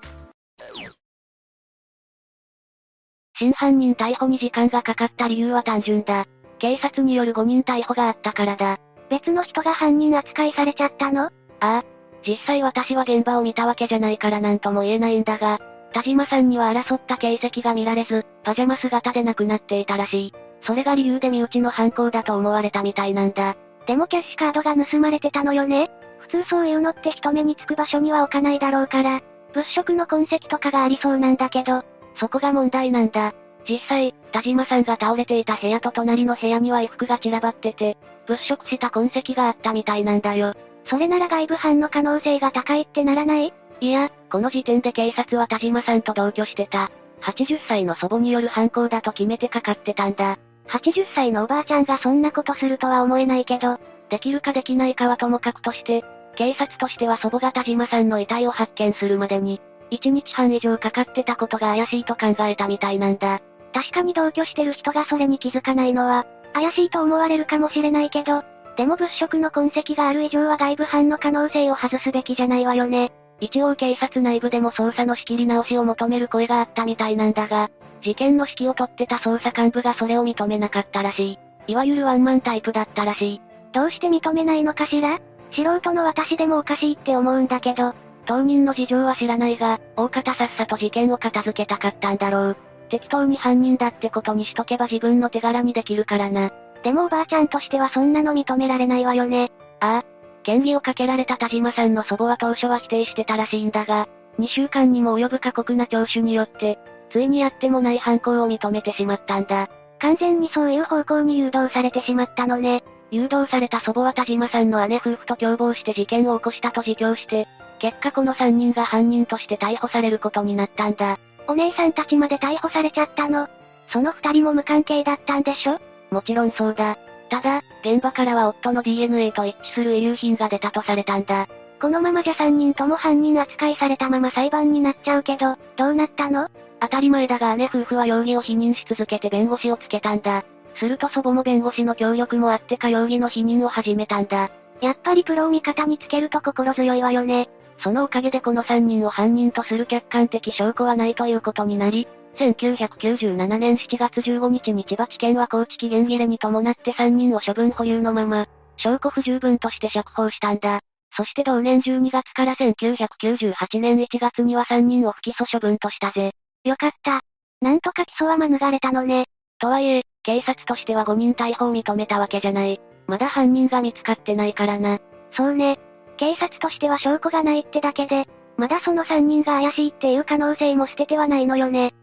[3.35, 6.25] 真犯人逮捕に時間がかかった理由は単純だ。
[6.59, 8.79] 警察による5人逮捕があったからだ。
[9.09, 11.25] 別の人が犯人扱いされちゃったの？
[11.25, 11.83] ああ。
[12.25, 15.59] 実際私は現場を見たわけじゃないからなんとも言えないんだが、
[15.93, 20.33] 田島さんには争った形跡が見られず、パジャマ姿で亡くなっていたらしい。
[20.65, 23.55] それが理由で身内の犯行だと思われたみたいなんだ。
[23.85, 25.89] でもキャッシュカードが盗まれてたのよね
[26.33, 29.21] 通そういうのって人目につく場所には置かないだろうから、
[29.53, 31.83] 物色の痕跡とかがありそうなんだけど、
[32.19, 33.33] そこが問題なんだ。
[33.69, 37.97] 実際、田島さんが倒れていた部屋と隣の部屋には衣服が散らばってて、
[38.27, 40.55] 物色した痕跡があったみたいなんだよ。
[40.85, 43.53] それなら外部犯の可能性が高いってならない？
[43.79, 46.91] いや、この時点で警察は田島さんと同居してた。
[47.21, 50.37] 80歳の祖母による犯行だと決めてかかってたんだ。
[50.67, 53.79] 80歳のおばあちゃんがそんなことするとは思えないけど、
[54.09, 56.03] できるかできないかはともかくとして、
[56.35, 59.61] 警察としては祖母が田島さんの遺体を発見するまでに、
[59.91, 63.41] 1日半以上かかってたことが怪しいと考えたみたいなんだ。
[63.73, 68.43] 確かに同居してる人がそれに気づかないのは、怪しいと思われるかもしれないけど、
[68.75, 73.11] でも物色の痕跡がある以上は外部犯の可能性を外すべきじゃないわよね。
[73.39, 77.69] 一応警察内部でも捜査の仕切り直しを求める声があったみたいなんだが、
[78.01, 81.39] 事件の指揮を取ってた捜査幹部がそれを認めなかったらしい。
[81.67, 83.41] いわゆるワンマンタイプだったらしい。
[83.73, 85.19] どうして認めないのかしら？
[85.51, 87.93] 素人の私でもおかしいって思うんだけど。
[88.25, 92.57] 当人の事情は知らないが、大方さっさと事件を片付けたかったんだろう。
[92.89, 96.51] 適当に犯人だってことにしとけば自分の手柄にできるからな。
[96.83, 99.51] でもおばあちゃんとしてはそんなの認められないわよね。
[99.79, 100.05] ああ。
[100.45, 104.09] 嫌疑をかけられた田島さんの祖母は当初は否定してたらしいんだが、
[104.39, 106.77] 2週間にも及ぶ過酷な聴取によって、
[107.11, 109.69] ついにやってもない犯行を認めてしまったんだ。
[109.99, 112.83] 完全にそういう方向に誘導されてしまったのね。
[113.11, 117.47] 誘導された祖母は田島さんの姉夫婦と共謀して事件を起こしたと自供して、
[117.79, 121.19] 結果この3人が犯人として逮捕されることになったんだ。
[121.47, 123.47] お姉さんたちまで逮捕されちゃったの？
[123.91, 125.79] その2人も無関係だったんでしょ？
[126.13, 126.97] もちろんそうだ。
[127.29, 131.47] ただ、現場からは夫の DNA と一致する遺留品が出たとされたんだ。
[131.81, 136.47] このままじゃ3人とも犯人扱いされたまま裁判になっちゃうけど、どうなったの？
[136.79, 140.45] 当たり前だが姉夫婦は容疑を否認し続けて弁護士をつけたんだ。
[140.75, 144.51] すると祖母も弁護士の協力もあってか容疑の否認を始めたんだ。
[144.81, 147.49] やっぱりプロを味方につけると心強いわよね。
[147.79, 160.79] そのおかげでこの3人を犯人とする客観的証拠はないということになり、1997年7月15日に千葉地検は高知期限切れに伴って3人を処分保留のまま、証拠不十分として釈放したんだ。
[161.15, 166.31] そして同年12月から1998年1月には3人を不起訴処分としたぜ。
[166.63, 167.21] よかった。
[167.61, 169.25] なんとか起訴は免れたのね。
[169.59, 172.81] とはいえ、警察としては5人逮捕を認めたわけじゃない。
[173.07, 174.99] まだ犯人が見つかってないからな。
[175.31, 175.79] そうね。
[176.17, 178.27] 警察としては証拠がないってだけで、
[178.57, 181.93] まだその3人が怪しいっていう可能性も捨ててはないのよね。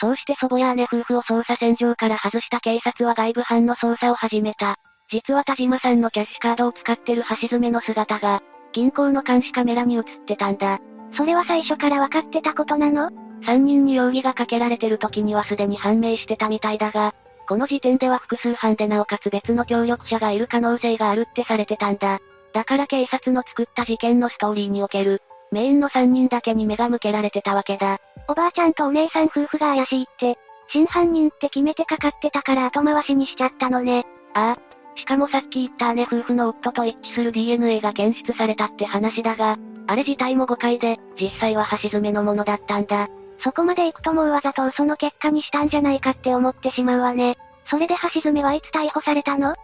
[0.00, 4.76] そうして祖母や姉夫婦を捜査線上から外した警察は外部犯の捜査を始めた。
[5.10, 8.42] 実は田島さんのキャッシュカードを使ってる橋爪の姿が、
[8.72, 10.78] 銀行の監視カメラに映ってたんだ。
[11.16, 13.10] それは最初から分かってたことなの
[13.42, 17.14] ?3 人に容疑がかけられてる時にはすでに判明してたみたいだが、
[17.46, 22.20] この時点では複数犯でなおかつ別の協力者がいる可能性があるってされてたんだ。
[22.54, 25.20] だから警察の作った事件のストーリーにおける、
[25.52, 27.98] メインの3人だけに目が向けられてたわけだ。
[28.28, 30.38] おばあちゃんとお姉さん夫婦が怪しいって、
[30.72, 34.06] 真犯人って決めてかかってたから後回しにしちゃったのね。
[34.34, 34.58] ああ。
[34.96, 43.08] しかもさっき言った姉夫婦の夫と一致する DNA が検出されたって話だが、あれ自体も誤解で、実際は橋爪のものだったんだ。
[43.42, 47.38] そこまで行くともうわざと嘘の結果にしたんじゃないかって思ってしまうわね。
[47.68, 49.54] それで橋爪はいつ逮捕されたの？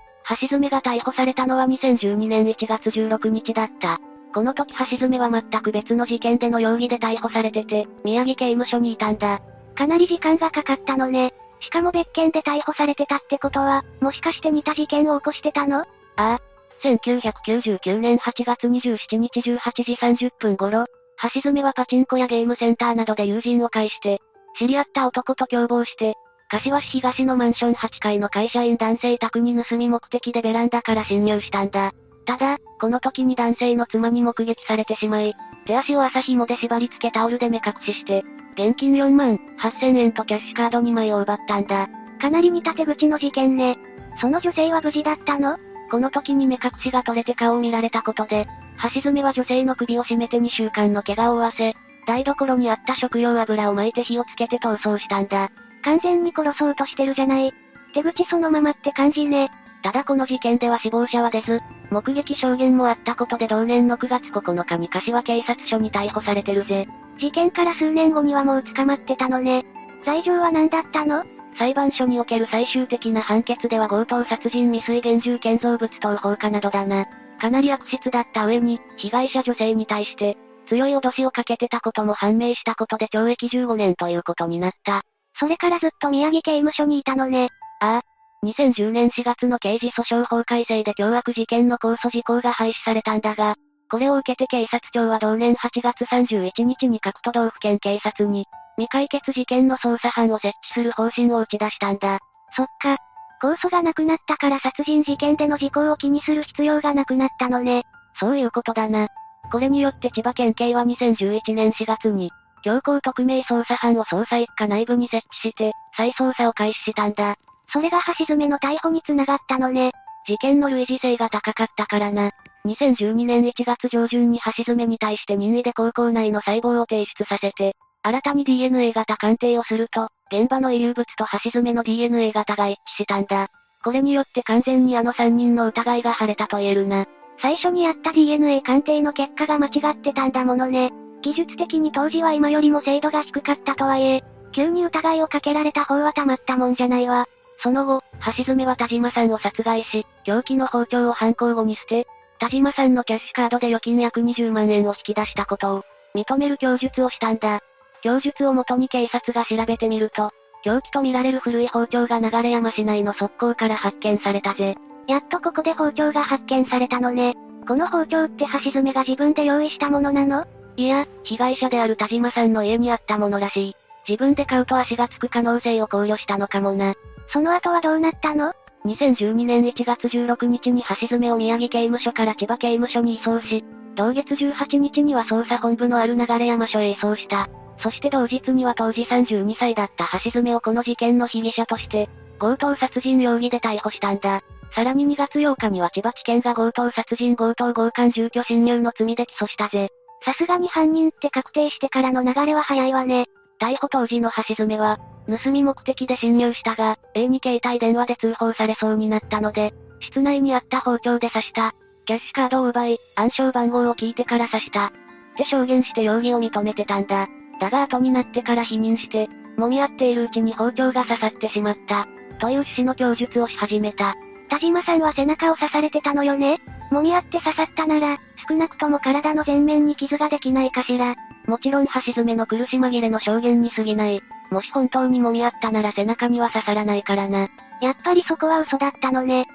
[0.40, 4.00] 橋爪が逮捕されたのは2012年1月16日だった。
[4.36, 9.40] この時橋爪は全く別の事件での容疑で逮捕されてて、宮城刑務所にいたんだ。
[9.74, 11.32] かなり時間がかかったのね。
[11.60, 15.78] しかも別件で逮捕されてたってことは、もしかして似た事件を起こしてたの？
[15.78, 16.40] ああ。
[16.82, 20.84] 1999年8月27日18時30分頃、
[21.32, 24.20] 橋爪はパチンコやゲームセンターなどで友人を介して、
[24.58, 26.14] 知り合った男と共謀して、
[26.50, 31.94] 柏市東のマンション8階の会社員男性宅に盗み目的でベランダから侵入したんだ。
[32.26, 35.34] ただ、この時に男性の妻に目撃されてしまい、
[35.66, 38.24] 手足を朝紐で縛り付けタオルで目隠しして、
[38.54, 41.88] 現金4万8000円とキャッシュカード2枚を奪ったんだ。
[42.20, 43.78] かなり似た手口の事件ね。
[44.20, 45.58] その女性は無事だったの？
[45.90, 48.48] この時に目隠しが取れて顔を見られたことで、
[48.94, 55.50] 橋爪は女性の首を絞めて2週間の怪我を負わせ、台所にあった食用油を巻いて火をつけて逃走したんだ。
[55.82, 57.52] 完全に殺そうとしてるじゃない。
[57.94, 59.50] 手口そのままって感じね。
[59.86, 61.60] ただこの事件では死亡者は出ず、
[61.90, 66.88] 目撃証言もあったことで同年の9月9日に柏警察署に逮捕されてるぜ。
[67.20, 69.64] 事件から数年後にはもう捕まってたのね。
[70.04, 71.22] 罪状は何だったの？
[71.56, 77.06] 裁判所における最終的な判決では強盗殺人未遂厳重建造物等放火などだな。
[77.40, 80.36] かなり悪質だった上に、被害者女性に対して、
[80.68, 85.02] 強い脅しをかけてたことも判明したことで懲役15年ということになった。
[85.38, 87.50] それからずっと宮城刑務所にいたのね。
[87.80, 88.15] ああ、
[88.46, 93.56] 2010年4月の刑事訴訟法改正で凶悪事件の控訴事項が廃止されたんだが、
[93.90, 102.18] これを受けて警察庁は同年8月31日に各都道府県警察に、未解決事件の捜査班を設置する方針を打ち出したんだ。
[102.54, 102.96] そっか。
[103.42, 107.84] 控訴がなくなったから殺人事件での事項を気にする必要がなくなったのね。
[108.18, 109.08] そういうことだな。
[109.52, 112.30] これによって千葉県警は2011年4月に、
[112.62, 117.36] 強行特命捜査班を捜査一課内部に設置して、再捜査を開始したんだ。
[117.72, 119.92] それが橋爪の逮捕につながったのね。
[120.26, 122.32] 事件の類似性が高かったからな。
[122.66, 133.48] 2012年1月上旬に橋爪に対して任意で高校内の細胞を提出させて、新たに DNA 型鑑定をすると、現場の遺留物と橋爪の DNA 型が一致したんだ。
[133.84, 137.06] これによって完全にあの3人の疑いが晴れたと言えるな。
[137.40, 140.92] 最初にやった DNA 鑑定の結果が間違ってたんだものね。
[141.22, 147.26] 技術的に当時は今よりも精度が低かったとはいえ、急に疑いをかけられた方はたまったもんじゃないわ。
[147.62, 148.02] その後、
[148.36, 152.06] 橋爪は田島さんを殺害し、凶器の包丁を犯行後に捨て、
[152.38, 155.84] 田島さんのキャッシュカードで預金約20万円を引き出したことを、
[156.14, 157.60] 認める供述をしたんだ。
[158.02, 160.30] 供述をもとに警察が調べてみると、
[160.62, 164.76] 凶器とみられる古い包丁が流山市内の側溝から発見されたぜ。
[165.06, 167.34] やっとここで包丁が発見されたのね。
[167.66, 170.46] この包丁って橋爪が自分で用意したものなの？
[170.76, 173.76] いや、被害者である田島さんの家にあったものらしい。
[174.08, 176.94] 自分で買うと足がつく可能性を考慮したのかもな。
[177.28, 178.52] その後はどうなったの
[178.84, 183.64] ?2012 年1月16日に橋爪を宮城刑務所から千葉刑務所に移送し、
[183.96, 187.48] 同月18日には捜査本部のある流山署へ移送した。
[187.78, 192.08] そして同日には当時32歳だった橋爪をこの事件の被疑者として、
[192.38, 194.42] 強盗殺人容疑で逮捕したんだ。
[194.74, 199.88] さらに2月8日には千葉地検が強盗殺人強盗強姦住居侵入の罪で起訴したぜ。
[200.24, 203.26] さすがに犯人って確定してからの流れは早いわね。
[203.58, 211.74] 逮捕当時の橋爪は、盗み目的で侵入したが、A に携帯電話で通報されそうになったので、室内にあった包丁で刺した。
[212.04, 214.86] キャッシュカードを奪い、暗証番号を聞いてから刺した。
[214.86, 214.90] っ
[215.36, 217.28] て証言して容疑を認めてたんだ。
[217.60, 219.28] だが後になってから否認して、
[219.58, 222.06] 揉み合っているうちに包丁が刺さってしまった。
[222.38, 224.14] という趣旨の供述をし始めた。
[224.48, 226.60] 田島さんは背中を刺されてたのよね？
[226.92, 231.16] 揉み合って刺さったなら、少なくとも体の前面に傷ができないかしら。
[231.46, 234.20] もちろん橋爪の苦し紛れの証言に過ぎない。
[234.50, 237.48] もし本当に揉み合ったなら背中には刺さらないからな。
[237.80, 239.46] やっぱりそこは嘘だったのね。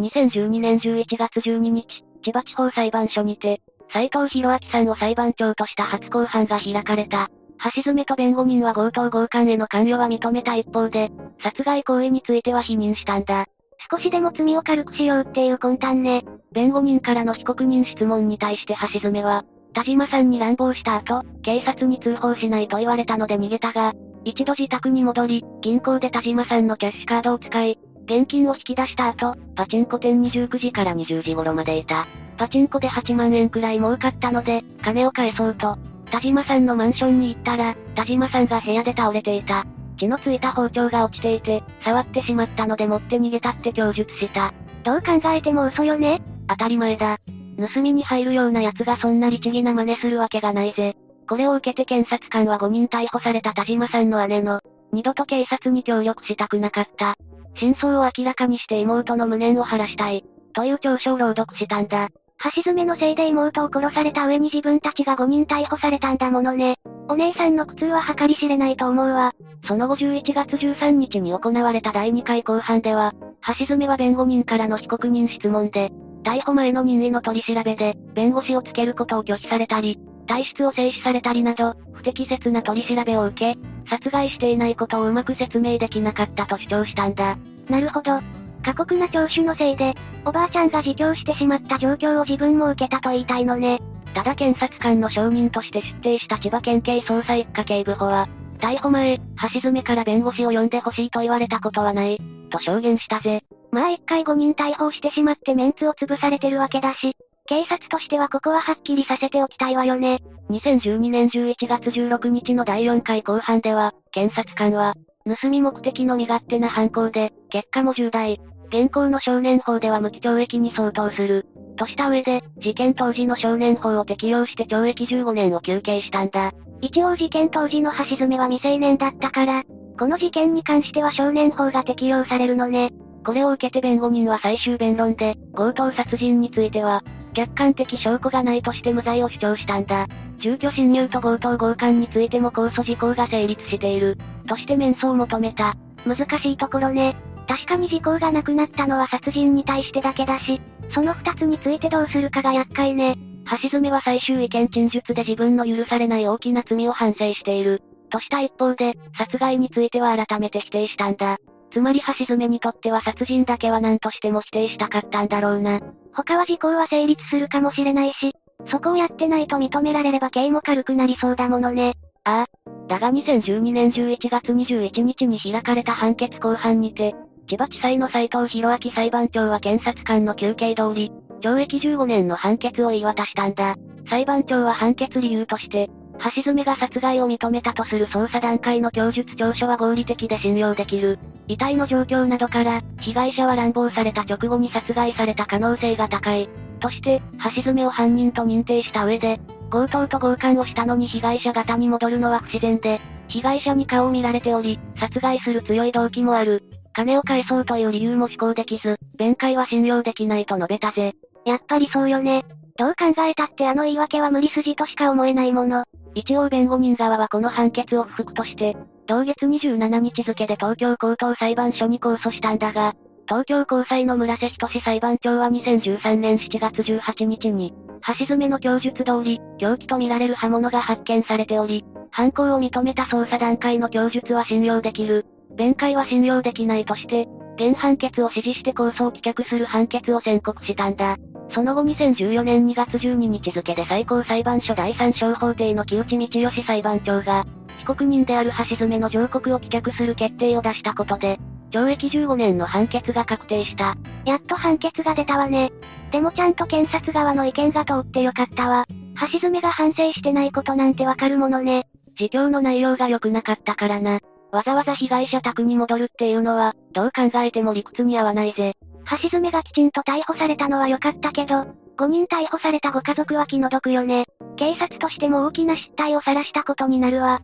[0.00, 1.86] 2012年11月12日、
[2.22, 3.60] 千葉地方裁判所にて、
[3.92, 7.28] 斎藤博明さんを裁判長とした初公判が開かれた。
[7.76, 11.10] 橋爪と弁護人は強盗強姦への関与は認めた一方で、
[11.42, 13.46] 殺害行為については否認したんだ。
[13.90, 16.24] 少しでも罪を軽くしようっていう魂胆ね。
[16.52, 23.92] 弁護人からの被告人質問に対して橋爪は、田島さんに乱暴した後、警察に通報しないと言われたので逃げたが、
[24.24, 32.06] 一度自宅に戻り、銀行で田島さんのキャッシュカードを使い、現金を引き出した後、パチンコ店に19時から20時頃までいた。
[32.36, 35.76] パチンコで8万円くらい儲かったので、金を返そうと、
[36.10, 39.66] 田島さんのマンションに行ったら、田島さんが部屋で倒れていた。
[39.96, 44.52] 血のついた包丁が落ちていて、触ってしまったので持って逃げたって供述した。
[44.82, 47.18] どう考えても嘘よね当たり前だ。
[47.58, 50.96] 盗みに入るような奴がそんな律儀な真似するわけがないぜ。
[51.28, 54.60] これを受けて検察官は5人逮捕された田島さんの姉の、
[54.92, 57.16] 二度と警察に協力したくなかった。
[57.56, 60.24] 真相を明らかにして妹の無念を晴らしたい。
[60.52, 62.08] という調書を朗読したんだ。
[62.54, 66.76] 橋爪のせいで妹を殺された上に自分たちが5人逮捕されたんだものね。
[67.08, 69.32] お姉さんの苦痛は計り知れないと思うわ。
[69.66, 73.12] その後11月13日に行われた第2回公判では、
[73.58, 75.90] 橋爪は弁護人からの被告人質問で、
[76.24, 87.36] 逮捕前の任意の取り調べで、弁護士をつけることを拒否されたり、体質を制止されたりなど、不適切な取り調べを受け、殺害していないことをうまく説明できなかったと主張したんだ。
[87.68, 88.20] なるほど。
[88.62, 89.94] 過酷な聴取のせいで、
[90.24, 93.80] おばあちゃんが自供してしまった状況を自分も受けたと言いたいのね。
[94.14, 98.28] ただ検察官の証人として出廷した千葉県警捜査一課警部補は、
[98.60, 99.20] 逮捕前、
[99.52, 103.42] 橋爪から弁護士を呼んでほしいと言われたことはない、と証言したぜ。
[103.72, 110.20] まあ一回5人逮捕してしまってメンツを潰されてるわけだし、警察としてはここははっきりさせておきたいわよね。
[110.50, 114.94] 2012年11月16日の第4回公判では、検察官は、
[115.26, 121.46] 盗み目的の身勝手な犯行で、結果も重大、現行の少年法では無期懲役に相当する。
[121.74, 126.52] とした上で、事件当時の少年法を適用して懲役15年を求刑したんだ。
[126.80, 129.62] 一応事件当時の橋爪は未成年だったから、
[129.98, 132.90] この事件に関しては少年法が適用されるのね。
[133.24, 137.02] これを受けて弁護人は最終弁論で、強盗殺人については、
[137.32, 140.06] 客観的証拠がないとして無罪を主張したんだ。
[140.38, 144.18] 住居侵入と強盗強姦についても控訴事項が成立している。
[144.46, 145.74] として免訴を求めた。
[146.04, 147.16] 難しいところね。
[147.46, 150.60] 確かに時効がなくなったのは殺人に対してだけだし、
[150.92, 153.16] その二つについてどうするかが厄介ね。
[153.62, 157.82] 橋爪は最終意見陳述で自分の許されない大きな罪を反省している。
[158.10, 161.38] とした一方で、殺害については改めて否定したんだ。
[161.72, 165.80] つまり橋爪にとっては殺人だけは何としても否定したかったんだろうな。
[166.12, 168.32] 他は時効は成立するかもしれないし、
[168.70, 171.94] そこをやってないと認められれば刑も軽くなりそうだものね。
[172.22, 172.86] ああ。
[172.86, 177.14] だが2012年11月21日に開かれた判決公判にて、
[177.46, 183.76] 千葉地裁の斎藤博明裁判長は検察官の休憩通り、懲役15年の判決を言い渡したんだ。
[184.08, 185.90] 裁判長は判決理由として、
[186.36, 191.18] 橋爪が殺害を認めたとする捜査段階の供述調書は合理的で信用できる。
[191.48, 196.48] 遺体の状況などから、被害者は乱暴された直後に殺害された可能性が高い。
[196.80, 197.20] として、
[197.56, 199.40] 橋爪を犯人と認定した上で、
[199.70, 206.62] 強盗と強姦をしたのに被害者方に戻るのは不自然で、被害者に顔を見られており、殺害する強い動機もある。
[206.94, 211.14] 金を返そうという理由も思考できず、弁解は信用できないと述べたぜ。
[211.44, 212.44] やっぱりそうよね。
[212.76, 215.84] どう考えたってあの言い訳は無理筋としか思えないもの。
[216.14, 218.76] 一応弁護人側はこの判決を不服として、
[219.06, 222.94] 同月27日付で東京高等裁判所に控訴したんだが、
[223.26, 227.74] 東京高裁の村瀬仁裁判長は2013年7月18日に、
[228.18, 235.26] 橋爪の供述通り、凶器とみられる刃物が発見されており、犯行を認めた捜査段階の供述は信用できる。
[235.56, 237.26] 弁解は信用できないとして、
[237.58, 241.16] 原判決を支持して控訴を棄却する判決を宣告したんだ。
[241.50, 247.44] その後2014年2月12日付で最高裁判所第三小法廷の木内道義裁判長が、
[247.78, 251.38] 被告人である橋爪の上告を棄却する決定を出したことで、
[251.70, 253.96] 懲役15年の判決が確定した。
[254.24, 255.72] やっと判決が出たわね。
[256.10, 258.86] でもちゃんと検察側の意見が通ってよかったわ。
[259.32, 261.86] 橋爪が反省してないことなんてわかるものね。
[262.18, 264.20] 自供の内容が良くなかったからな。
[264.54, 268.74] わざわざ被害者宅に戻るっていうのは、どう考えても理屈に合わないぜ。
[269.20, 274.26] 橋爪がきちんと逮捕されたのは良かったけど、5人逮捕されたご家族は気の毒よね。
[274.54, 277.42] 警察としても大きな失態を晒したことになるわ。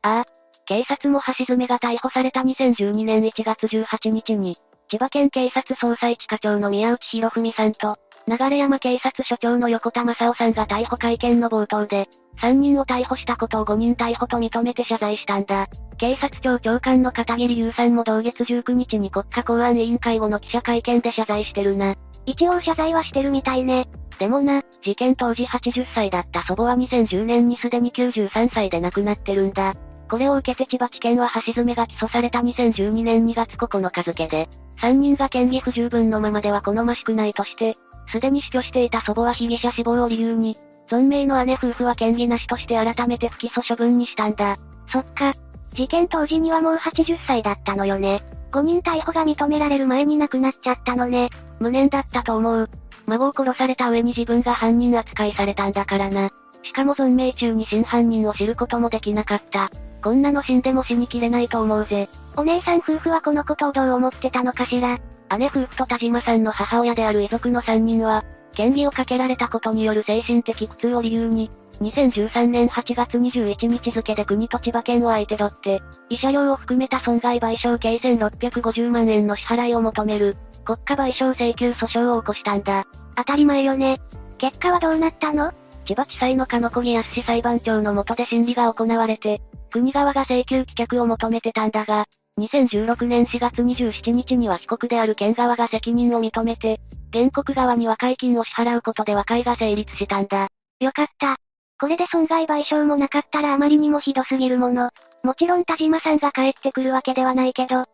[0.00, 0.24] ああ、
[0.64, 4.56] 警察も橋爪が逮捕された2012年1月18日に、
[4.88, 12.08] 千葉県警察捜査一課長の宮内博文さんと、流山警察署長の横田正夫さんが逮捕会見の冒頭で、
[12.42, 15.68] 3人を逮捕したことを5人逮捕と認めて謝罪したんだ。
[15.96, 21.94] 警察庁長官の片桐優さんも同月19日に国家公安委員会後の記者会見で謝罪してるな。
[22.26, 23.88] 一応謝罪はしてるみたいね。
[24.18, 29.74] でもな、事件当時80歳だった祖母は2010年にすでに93歳で亡くなってるんだ。
[30.10, 34.48] これを受けて千葉地検は橋爪が起訴された2012年2月9日付で、
[34.80, 37.76] 3人が嫌疑不十分のままでは好ましくないとして、
[38.10, 40.58] すでに死去していた祖母は被疑者死亡を理由に、
[40.92, 44.58] 存命の姉夫婦は嫌疑なしとして改めて不起訴処分にしたんだ。
[44.92, 45.32] そっか。
[45.72, 48.22] 事件当時にはもう80歳だったのよね。
[48.50, 51.30] 5人逮捕が認められる前に亡くなっちゃったのね。
[51.60, 52.68] 無念だったと思う。
[53.06, 56.30] 孫を殺された上に自分が犯人扱いされたんだからな。
[56.62, 59.70] しかも存命中に真犯人を知ることもできなかった。
[60.04, 62.10] こんなの死んでも死にきれないと思うぜ。
[62.36, 64.98] お姉さん夫婦はこのことをどう思ってたのかしら
[65.38, 68.24] 姉夫婦と田島さんの母親である遺族の3人は、
[68.56, 82.84] 嫌疑をかけられたことによる精神的苦痛を理由に、2013年8月21日付で国と千葉県を相手取って、慰謝料を含めた損害賠償計1650万円の支払いを求める、国家賠償請求訴訟を起こしたんだ。
[83.16, 84.00] 当たり前よね。
[84.38, 85.52] 結果はどうなったの？
[85.84, 92.06] 千葉地裁の鹿野小木康裁判長の下で審理が行われて、国側が請求棄却を求めてたんだが、
[92.40, 96.80] 2016年4月27日には被告である県側が責任を認めて、
[97.12, 100.48] 原告側に和解金を支払うことで和解が成立したんだ。
[100.80, 101.36] よかった。
[101.78, 104.90] これで損害賠償もなかったらあまりにもひどすぎるもの。
[105.22, 107.84] もちろん田島さんが帰ってくるわけではないけど。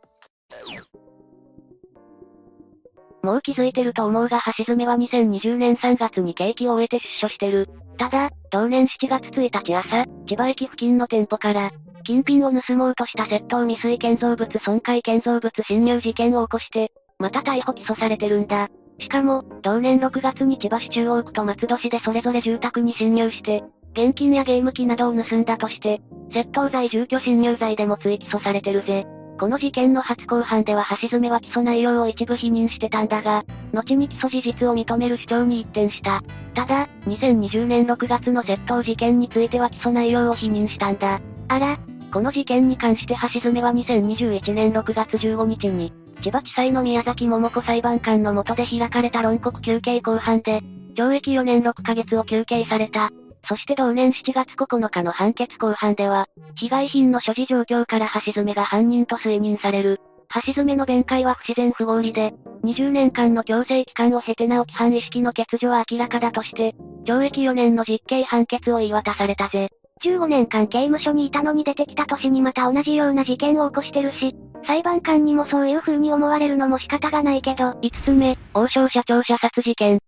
[3.22, 7.68] もう気づいてると思うが橋爪は2020年3月に刑期を終えて出所してる。
[7.98, 11.72] ただ、同年7月1日朝、千葉駅付近の店舗から、
[12.08, 18.70] 金品を盗もうとした窃盗未遂建造物損壊建造物侵入事件を起こして、また逮捕起訴されてるんだ。
[18.98, 26.00] しかも、同年6月に千葉市中央区と松戸市でそれぞれ住宅に侵入して、現金やゲーム機などを盗んだとして、
[26.32, 29.06] 窃盗罪住居侵入罪でも追起訴されてるぜ。
[29.38, 33.44] この事件の初公判では橋爪は起訴内容を一部否認してたんだが、
[33.74, 36.22] 後に起訴事実を認める主張に一転した。
[36.54, 41.20] ただ、2020年6月の窃盗事件については起訴内容を否認したんだ。
[41.48, 41.78] あら、
[42.12, 45.92] この事件に関して橋爪は2021年6月15日に、
[46.22, 50.62] 千葉地裁の宮崎桃子裁判官の下で開かれた論告休刑公判で、
[50.96, 53.10] 懲役4年6ヶ月を求刑された。
[53.48, 60.00] そして同年7月9日の判決公判では、被害品の所持状況から橋爪が犯人と推認される。
[60.46, 62.34] 橋爪の弁解は不自然不合理で、
[62.64, 66.74] 20年間の強制期間を経てなお規範意識の欠如は明らかだとして、
[67.06, 69.70] 懲役4年の実刑判決を言い渡されたぜ。
[69.98, 74.34] 15年間刑務所にいたのに出てきた年にまた同じような事件を起こしてるし、
[74.66, 77.72] 裁判官にもそういう風に思われるのも仕方がないけど。
[77.72, 79.98] 5つ目、王将社長射殺事件。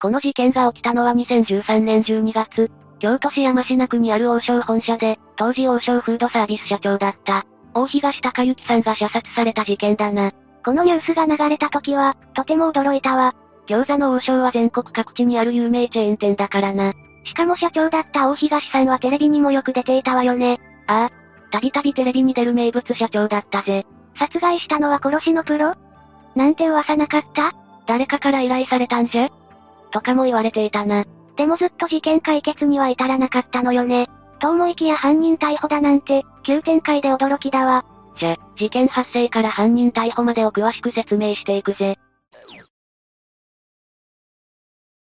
[0.00, 7.44] この事件が起きたのは2013年12月、京都市山科区にある王将本社で、当時王将フードサービス社長だった、
[7.74, 10.32] 大東隆之さんが射殺された事件だな。
[10.64, 13.34] このニュースが流れた時は、とても驚いたわ。
[13.70, 16.92] 餃子の王将は全国各地にある有名チェーン店だからな。
[17.24, 20.58] しかも社長だった大東さんはテレビにもよく出ていたわよね。
[20.88, 21.10] ああ。
[21.52, 23.86] たびたびテレビに出る名物社長だったぜ。
[24.18, 25.74] 殺害したのは殺しのプロ？
[26.34, 27.52] なんて噂なかった？
[27.86, 29.30] 誰かから依頼されたんじゃ？
[29.92, 31.04] とかも言われていたな。
[31.36, 34.08] でもずっと事件解決には至らなかったのよね。
[34.40, 37.84] と思いきや犯人逮捕だなんて、急展開で驚きだわ。
[38.18, 41.98] じゃ、事件発生から犯人逮捕までを詳しく説明していくぜ。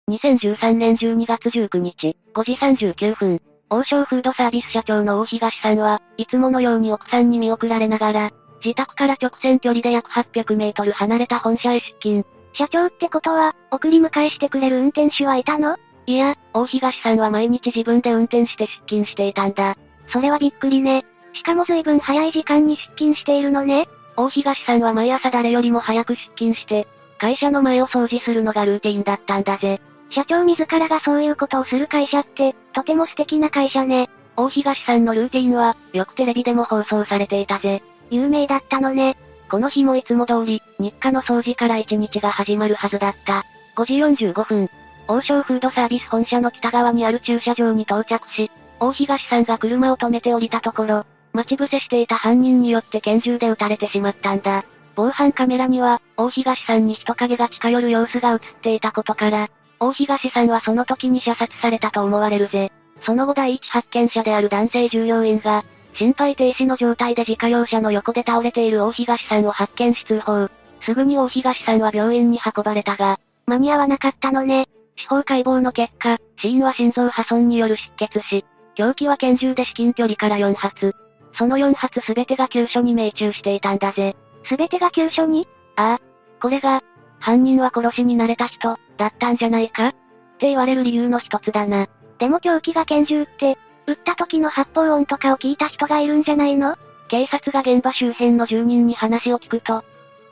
[0.09, 8.31] 2013年12月19日、5時39分、王将フードサービス社長の大東さんは、いつものように奥さんに見送られながら、
[8.65, 12.25] 自宅から直線距離で約800メートル離れた本社へ出勤。
[12.53, 15.77] 社長ってことは、送り迎えしてくれる運転手はいたの？
[16.07, 19.77] いや、大東さんは毎日自分で運転して出勤していたんだ。
[20.07, 21.05] それはびっくりね。
[21.33, 23.87] しかも随分早い時間に出勤しているのね。
[24.17, 26.87] 大東さんは毎朝誰よりも早く出勤して、
[27.19, 29.79] 会社の前を掃除するのがルーティンだったんだぜ。
[30.09, 34.09] 社長自らがそういうことをする会社って、とても素敵な会社ね。
[34.35, 37.83] 大東さんのルーティンは、よくテレビでも放送されていたぜ。
[38.09, 39.17] 有名だったのね。
[39.49, 43.43] この日もいつも通り、日課の掃除から一日が始まるはずだった。
[43.75, 44.69] 5時45分、
[45.07, 54.65] 王将フードサービス本社の北側にある駐車場に到着し、大東さんが車を止めて降りたところ、待ち伏せしていた犯人によって拳銃で撃たれてしまったんだ。
[54.95, 59.49] 防犯カメラには、大東さんに人影が近寄る様子が映っていたことから、
[59.79, 62.71] 大東さんはその時に射殺されたと思われるぜ。
[63.03, 65.63] その後第一発見者である男性従業員が、
[65.93, 70.49] 心肺停止の状態で自家用車の横で倒れている大東さんを発見し通報。
[70.81, 74.67] すぐに大東さんは病院に運ばれたが、間に合わなかったのね。
[74.97, 78.45] 司法解剖の結果、死因は心臓破損による失血死。
[78.75, 80.93] 凶器は拳銃で至近距離から4発。
[81.37, 84.15] その4発すべてが急所に命中していたんだぜ。
[84.45, 85.47] すべてが急所に？
[85.75, 86.01] ああ。
[86.41, 86.81] これが、
[87.19, 89.89] 犯人は殺しに慣れた人、だったんじゃないか？
[89.89, 89.91] っ
[90.39, 91.87] て言われる理由の一つだな。
[92.17, 93.57] でも凶器が拳銃って、
[93.87, 96.75] 撃った時の発砲音とかを聞いた人がいるんじゃないの？
[97.09, 99.83] 警察が現場周辺の住人に話を聞くと、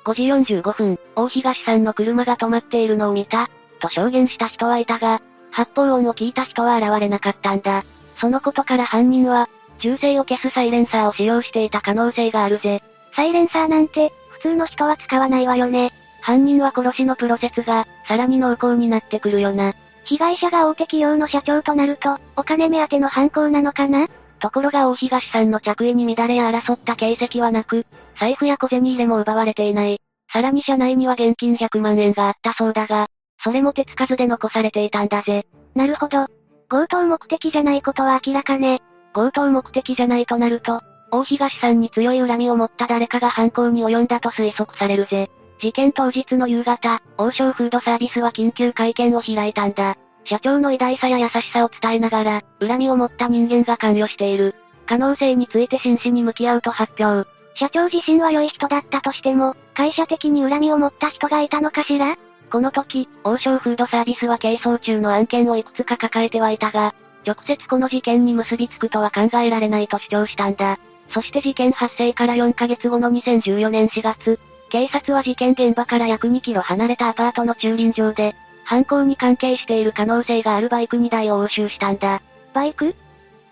[0.05, 5.21] 5時45分、大東さんの車が止まっているのを見た、と証言した人はいたが、
[5.51, 7.83] 発砲音を聞いた人は現れなかったんだ。
[8.19, 12.81] そのことから犯人は、銃声を消すサイレンサーを使用していた可能性があるぜ。
[13.15, 15.91] サイレンサーなんて、普通の人は使わないわよね。
[16.27, 19.75] 犯人は殺しのプロセスが、さらに濃厚になってくるよな。
[20.03, 24.09] 被害者が大手企業の社長となると、お金目当ての犯行なのかな？
[24.39, 27.85] ところが大東さんの着衣に乱れや争った形跡はなく、
[28.19, 30.01] 財布や小銭入れも奪われていない。
[30.29, 33.07] さらに車内には現金100万円があったそうだが、
[33.41, 35.45] それも手つかずで残されていたんだぜ。
[35.75, 36.25] なるほど。
[36.67, 38.81] 強盗目的じゃないことは明らかね。
[39.13, 45.29] 強盗目的じゃないとなると、大東さんに強い恨みを持った誰かが犯行に及んだと推測されるぜ。
[45.59, 49.97] 事件当日の夕方、王将フードサービスは緊急会見を開いたんだ。
[50.25, 54.55] 社長の偉大さや優しさを伝えながら、恨みを持った人間が関与している。
[54.85, 57.29] 可能性について真摯に向き合うと発表。
[57.55, 62.17] 社長自身は良い人だったとしても、会社的に恨みを持った人がいたのかしら？
[62.51, 66.93] この時、王将フードサービスは係争中の案件をいくつか抱えてはいたが、
[67.25, 70.77] 直接この事件に結びつくとは考えられないと主張したんだ。
[71.09, 74.39] そして事件発生から4ヶ月後の2014年4月、
[74.69, 82.21] 警察は事件現場から約2キロ離れたアパートの駐輪場で、犯行に関係している可能性があるバイク2台を押収したんだ。
[82.53, 82.95] バイク？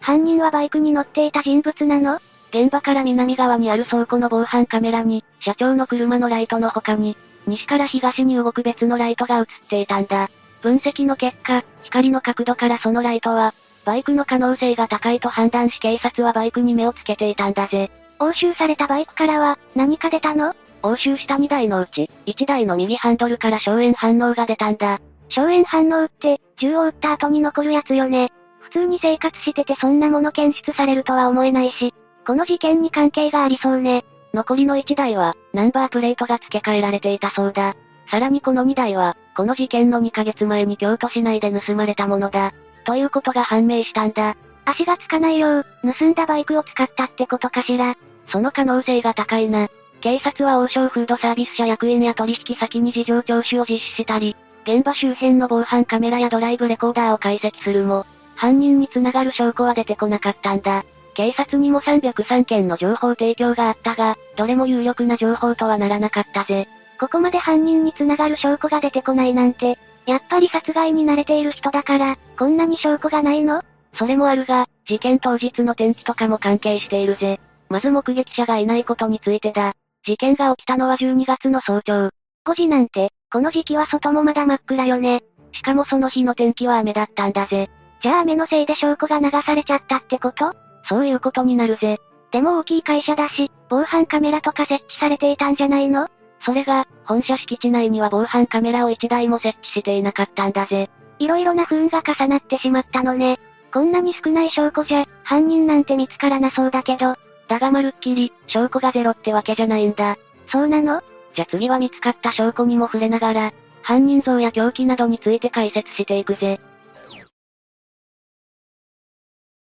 [0.02, 2.20] 犯人はバイクに乗っていた人物なの？
[2.50, 7.18] 現場から南側にある倉庫の防犯カメラに、社長の車のライトの他に、
[7.48, 10.30] 西から東に動く別のライトが映っていたんだ。
[10.62, 13.54] 分析の結果、光の角度からそのライトは、
[13.86, 17.92] バイクの可能性が高いと判断し警察はバイクに目をつけていたんだぜ。
[18.20, 20.56] 押収されたバイクからは、何か出たの？
[20.88, 25.00] 押収した2台のうち、1台の右ハンドルから硝煙反応が出たんだ。
[25.30, 28.32] 硝煙反応って、銃を撃った後に残るやつよね。
[28.60, 31.94] 普通に生活しててそんなもの検出されるとは思えないし。
[32.26, 34.04] この事件に関係がありそうね。
[34.34, 37.76] 残りの1台は、ナンバープレートが付け替えられていたそうだ。
[38.10, 42.54] さらにこの2台は、この事件の2ヶ月前に京都市内で盗まれたものだ。
[42.86, 44.36] ということが判明したんだ。
[44.66, 45.66] 足がつかないよう、
[45.98, 47.96] 盗んだバイクを使ったってことかしら。
[48.28, 49.70] その可能性が高いな。
[50.06, 58.06] 警察は王将フードサービス社役員や取引先に事情聴取を実施したり、現場周辺の防犯カメラやドライブレコーダーを解析するも、
[58.36, 60.86] 犯人に繋がる証拠は出てこなかったんだ。
[61.16, 66.68] 警察にも303件の情報提供があったが、どれも有力な情報とはならなかったぜ。
[67.00, 73.64] ここまで犯人に繋がる証拠が出てこないなんて、やっぱり殺害に慣れている人だから、こんなに証拠がないの？
[73.98, 77.40] それもあるが、事件当日の天気とかも関係しているぜ。
[77.70, 79.74] まず目撃者がいないことについてだ。
[80.06, 82.10] 事件が起きたのは12月の早朝。
[82.46, 85.24] 5時なんて、この時期は外もまだ真っ暗よね。
[85.52, 87.70] しかもその日の天気は雨だったんだぜ。
[88.04, 90.54] じゃあ雨のせいで証拠が流されちゃったってこと？
[90.88, 91.98] そういうことになるぜ。
[92.32, 96.08] でも大きい会社だし、防犯カメラとか設置されていたんじゃないの？
[96.46, 100.92] それが、本社敷地内には防犯カメラを1台も設置していなかったんだぜ。
[101.18, 103.40] いろいろな不運が重なってしまったのね。
[103.74, 107.16] こんなに少ない証拠じゃ、犯人なんて見つからなそうだけど。
[107.48, 110.18] だがまるっきり、証拠がゼロってわけじゃないんだ。
[110.52, 111.02] そうなの？
[111.36, 116.60] じゃ次は見つかった証拠にも触れながら、犯人像や凶器などについて解説していくぜ。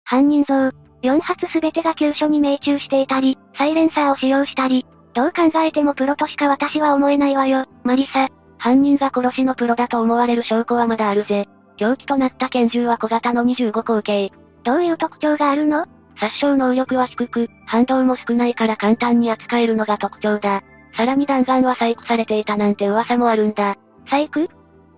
[0.04, 0.72] 犯人像、
[1.04, 8.28] 4発すべてが急所に命中していたり、サイレンサーを使用したり、どう考えてもプロとしか私は思えないわよ、マリサ。
[8.58, 11.48] 犯人が殺しのプロだと思われる証拠はまだあるぜ。
[11.78, 14.32] 凶器となった拳銃は小型の25口径。
[14.64, 15.86] どういう特徴があるの？
[16.22, 20.62] 殺傷能力は低く、反動も少ないから簡単に扱えるのが特徴だ。
[20.96, 23.76] さらに弾丸は細工されていたなんて噂もあるんだ。
[24.06, 24.48] 細工？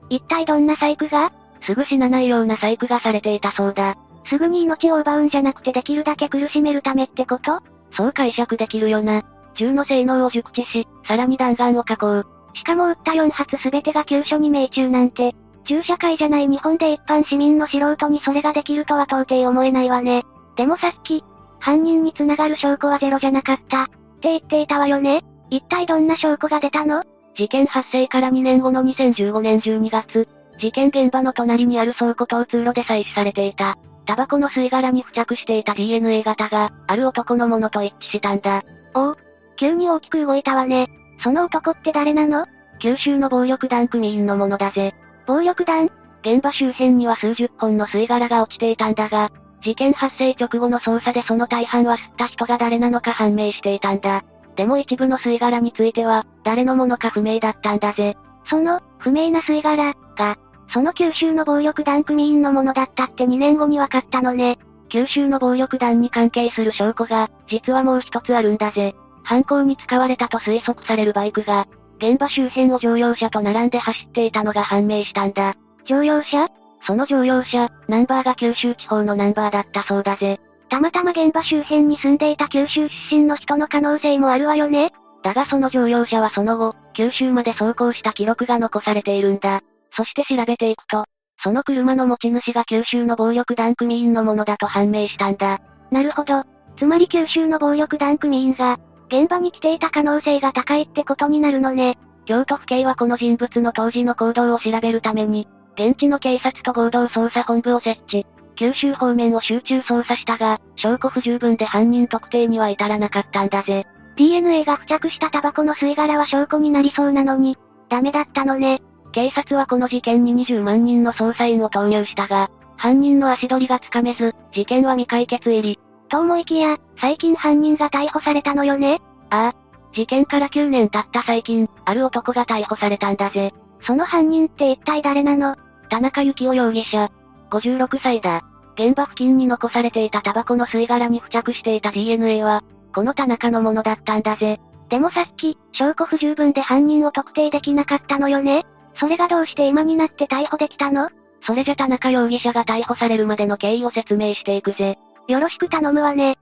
[0.09, 1.31] 一体どんな細工が？
[1.61, 3.95] すぐ死なないような細工がされていたそうだ。
[4.25, 7.61] すぐに命を奪うんじゃなくてできるだけ苦しめるためってこと？
[7.95, 9.23] そう解釈できるよな。
[9.55, 12.23] 銃の性能を熟知し、さらに弾丸を加工。
[12.53, 15.33] しかも撃った4発すべてが急所に命中なんて、
[15.65, 20.25] 銃社会じゃない日本で一般市民の素人にそれができるとは到底思えないわね。
[20.55, 21.23] でもさっき、
[21.59, 23.83] 犯人に繋がる証拠はゼロじゃなかった。
[23.83, 23.93] って
[24.23, 25.23] 言っていたわよね。
[25.49, 27.03] 一体どんな証拠が出たの？
[27.35, 30.27] 事件発生から2年後の2015年12月、
[30.59, 33.77] 事件現場の隣にある倉庫等通路で採取されていた。
[34.05, 38.63] タバコの吸い殻に付着していた DNA 型が、ある男のものと一致したんだ。
[38.93, 39.15] おお、
[39.55, 40.89] 急に大きく動いたわね。
[41.23, 42.45] その男って誰なの？
[42.79, 44.93] 九州の暴力団組員のものだぜ。
[45.25, 45.89] 暴力団
[46.21, 49.31] 現場周辺には数十本の吸い殻が落ちていたんだが、
[49.63, 54.23] 事件発生直後の捜査でその大半は吸った人が誰なのか判明していたんだ。
[54.55, 58.17] でも一部の吸い殻については、誰のものか不明だったんだぜ。
[58.45, 60.37] その、不明な吸い殻、が、
[60.71, 64.59] その九州の暴力団組員のものだったって2年後に分かったのね。
[64.89, 68.93] 九州の暴力団に関係する証拠が、実はもう一つあるんだぜ。
[69.23, 71.67] 犯行に使われたと推測されるバイクが、
[71.97, 75.55] 現場周辺を乗用車と並んで走っていたのが判明したんだ。
[75.85, 76.47] 乗用車？
[76.85, 80.39] その乗用車、ナンバーが九州地方のナンバーだったそうだぜ。
[80.69, 84.91] たまたま現場周辺に住んでいた九州出身の人の可能性もあるわよね。
[85.23, 89.61] だがその乗用車はその後、九州まで走行した記録が残されているんだ。
[89.95, 91.05] そして調べていくと、
[91.41, 95.59] その車の持ち主が九州の暴力団組員のものだと判明したんだ。
[95.91, 96.43] なるほど。
[96.77, 98.77] つまり九州の暴力団組員が、
[99.07, 101.97] 現場に来ていた可能性が高いってことになるのね。
[102.25, 108.25] 京都府警はこの人物の当時の行動を調べるために、現地の警察と合同捜査本部を設置。
[108.55, 113.85] 九州方面を集中捜査したが、証拠不十分で犯人特定には至らなかったんだぜ。
[114.15, 117.57] DNA が付着したタバコの吸い殻は証拠になりそうなのに、
[117.89, 118.81] ダメだったのね。
[119.11, 125.79] 警察はこの事件に20万人の捜査員を投入したが、犯人の足取りがつかめず、事件は未解決入り。
[126.09, 129.55] と思いきや、最近犯人が逮捕されたのよねああ。
[129.93, 133.53] 事件から9年経った最近、ある男が逮捕されたんだぜ。
[133.85, 135.55] その犯人って一体誰なの？
[135.89, 137.09] 田中幸雄容疑者。
[137.51, 138.43] 56歳だ。
[138.75, 142.63] 現場付近に残されていたタバコの吸い殻に付着していた DNA は、
[142.95, 144.59] この田中のものだったんだぜ。
[144.89, 148.65] でもさっき、証拠不十分で犯人を特定できなかったのよね？
[148.99, 151.09] それがどうして今になって逮捕できたの？
[151.45, 154.97] それじゃ田中容疑者が逮捕されるまでの経緯を説明していくぜ。
[155.27, 156.37] よろしく頼むわね。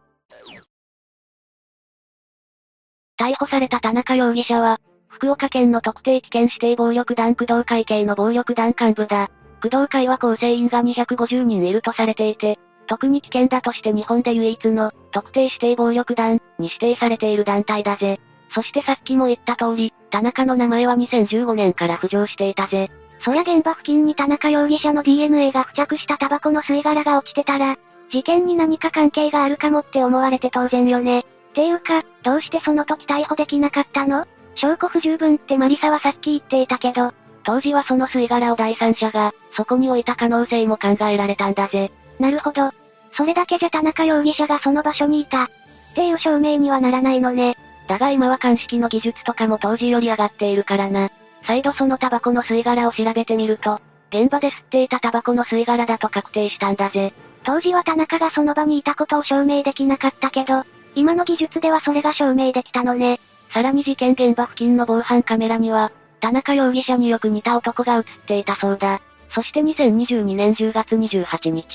[3.17, 4.79] 逮捕された田中容疑者は、
[5.11, 9.29] 福岡県の特定危険指定暴力団工藤会系の暴力団幹部だ。
[9.61, 12.57] 工藤会は構成員が250人いるとされていて、
[12.87, 18.19] 特に危険だとして日本で唯一の特定指定暴力団に指定されている団体だぜ。
[18.55, 22.89] そしてさっきも言った通り、田中の名前は2015年から浮上していたぜ。
[23.23, 27.77] そりゃ現場付近に田中容疑者の DNA が付着したタバコの吸い殻が落ちてたら、
[28.11, 31.25] 事件に何か関係があるかもって思われて当然よね。
[31.53, 34.25] ていうか、どうしてその時逮捕できなかったの？
[34.55, 37.13] 証拠不十分ってマリサはさっき言っていたけど、
[37.43, 41.91] 当時はその吸い殻を第三者が、そこに置いた可能性も考えられたんだぜ。
[42.19, 42.71] なるほど。
[43.13, 45.43] それだけじゃ田中容疑者がその場所にいた。
[45.43, 45.47] っ
[45.95, 47.57] ていう証明にはならないのね。
[47.87, 51.09] だが今は鑑識の技術とかも当時より上がっているからな。
[51.45, 57.13] 再度そのタバコの吸い殻を調べてみると、現場で吸っていたタバコの吸い殻だと確定したんだぜ。
[57.43, 60.63] 当時は田中がその場にいたことを証明できなかったけど、
[60.95, 63.19] 今の技術ではそれが証明できたのね。
[63.53, 69.01] さらに事件現場付近の防犯カメラには、田中容疑者によく似た男が映っていたそうだ。
[69.33, 71.65] そして2022年10月28日、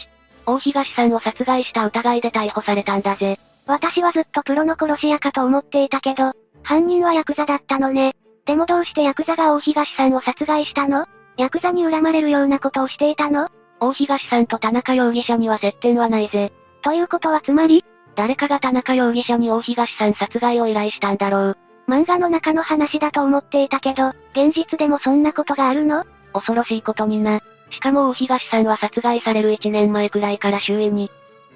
[0.46, 3.38] 大東さんを殺害した疑いで逮捕されたんだぜ。
[3.66, 6.32] 私はずっとプロの殺し屋かと思っていたけど、
[6.62, 8.14] 犯人はヤクザだったのね。
[8.46, 11.06] でもどうしてヤクザが大東さんを殺害したの？
[11.36, 13.50] ヤクザに恨まれるようなことをしていたの？
[13.80, 16.52] 大東さんと田中容疑者には接点はないぜ。
[16.82, 17.84] ということはつまり
[18.14, 21.58] 誰かが田中容疑者に大東さん殺害を依頼したんだろう。
[21.88, 26.04] 漫画の中の話だと思っていたけど、現実でもそんなことがあるの？
[26.32, 27.40] 恐ろしいことにな。
[27.70, 31.10] しかも大東さんは殺害される1年前くらいから周囲に、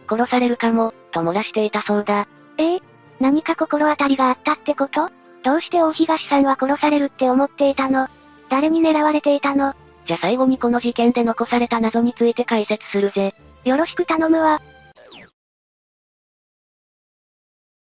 [0.09, 2.27] 殺されるかも、と漏らしていたそうだ。
[2.59, 2.82] ええ
[3.20, 5.11] 何か心当たりがあったってこと？
[5.43, 8.09] どうして大東さんは殺されるって思っていたの？
[8.48, 9.74] 誰に狙われていたの？
[10.07, 13.35] じゃ最後にこの事件で残された謎について解説するぜ。
[13.65, 14.61] よろしく頼むわ。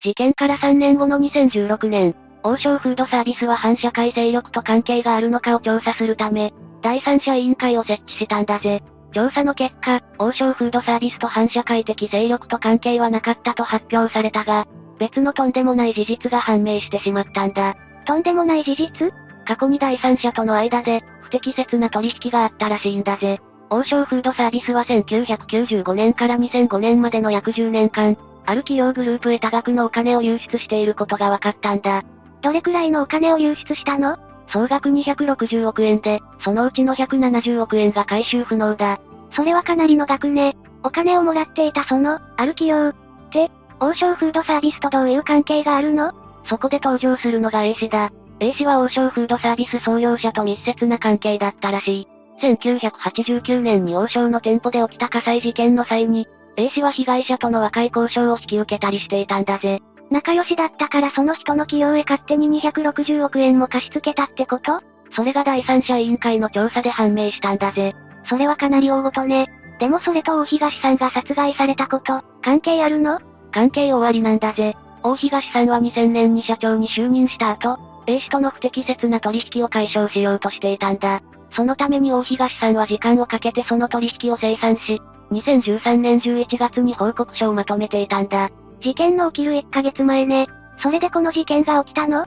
[0.01, 8.81] 事件から3年後の2016年、王将フードサービスは反社会勢力と関係があるのかを調査するため、第三者委員会を設置したんだぜ。
[9.11, 14.67] 調査の結果、王将フードサービスと反社会的勢力と関係はなかったと発表されたが、
[14.99, 17.75] 別のとんでもない事実が判明してしまったんだ。
[18.05, 19.11] とんでもない事実？
[19.45, 23.39] 過去に第三者との間で、不適切な取引があったらしいんだぜ。
[23.69, 32.03] 王将フードサービスは1995年から2005年までの約10年間、ある企業グループへ多額のお金を流出していることが分かったんだ。
[32.41, 34.17] どれくらいのお金を流出したの？
[34.51, 38.99] 総額260億円で、そのうちの170億円が回収不能だ。
[39.35, 40.57] それはかなりの額ね。
[40.83, 42.89] お金をもらっていたその、ある企業。
[42.89, 42.93] っ
[43.29, 46.13] て、王将フードサービスとどういう関係があるの？
[46.45, 48.11] そこで登場するのが A 氏だ。
[48.39, 52.07] A 氏は王将フードサービス創業者と密接な関係だったらしい。
[52.41, 59.81] 1989年に王将の店舗で起きた火災事件の際に、A 氏は被害者との和解交渉を引き受けたりしていたんだぜ。
[60.09, 64.81] 仲良しだったからその人の企業へ勝手に260億円も貸し付けたってこと？
[65.15, 67.93] それが第三者委員会の調査で判明したんだぜ。
[68.27, 69.47] それはかなり大事ね。
[69.79, 73.19] でもそれと大東さんが殺害されたこと、関係あるの？
[73.51, 74.75] 関係終わりなんだぜ。
[75.03, 81.21] 大東さんは2000年に社長に就任した後、A 氏との不適切な取引を解消しようとしていたんだ。
[81.55, 88.49] そのために大東さんは時間をかけてその取引を清算し、2013年11月に報告書をまとめていたんだ。
[88.81, 90.47] 事件の起きる1ヶ月前ね。
[90.81, 92.25] それでこの事件が起きたの？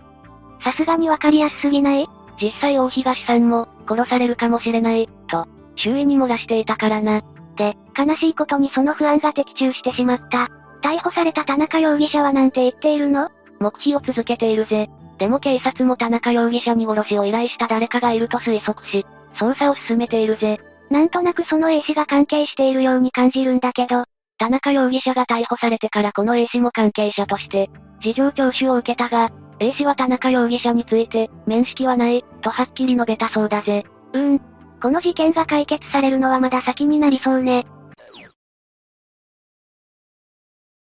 [0.62, 2.07] さすがにわかりやすすぎない？
[2.41, 5.47] 実際大東さんも、殺されるかもしれない、と、
[5.77, 7.23] 周囲に漏らしていたからな。
[7.57, 10.49] で、悲しいことにその不安が的中してしまった。
[10.83, 13.31] 逮捕された田中容疑者はなんて言っているの？
[13.61, 14.91] 黙秘を続けているぜ。
[15.19, 19.07] でも警察も田中容疑者に殺しを依頼した誰かがいると推測し、
[19.37, 20.61] 捜査を進めているぜ。
[20.91, 24.05] なんとなくその A 氏が関係しているように感じるんだけど、
[24.43, 27.70] 田中容疑者が逮捕されてからこの A 氏も関係者として、
[28.02, 33.85] 事情聴取を受けたが、A 氏は田中容疑者について、面識はない、とはっきり述べたそうだぜ。
[34.14, 34.40] うーん。
[34.82, 37.69] この事件が解決されるのはまだ先になりそうね。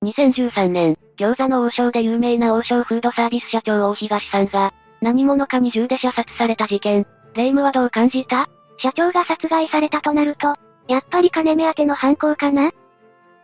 [0.07, 4.73] 2013年、餃子の王将で有名な王将フードサービス社長大東さんが、
[5.03, 7.07] 何者かに銃で射殺された事件。
[7.35, 8.49] 霊夢はどう感じた？
[8.79, 10.57] 社長が殺害されたとなると、
[10.89, 12.71] やっぱり金目当ての犯行かな？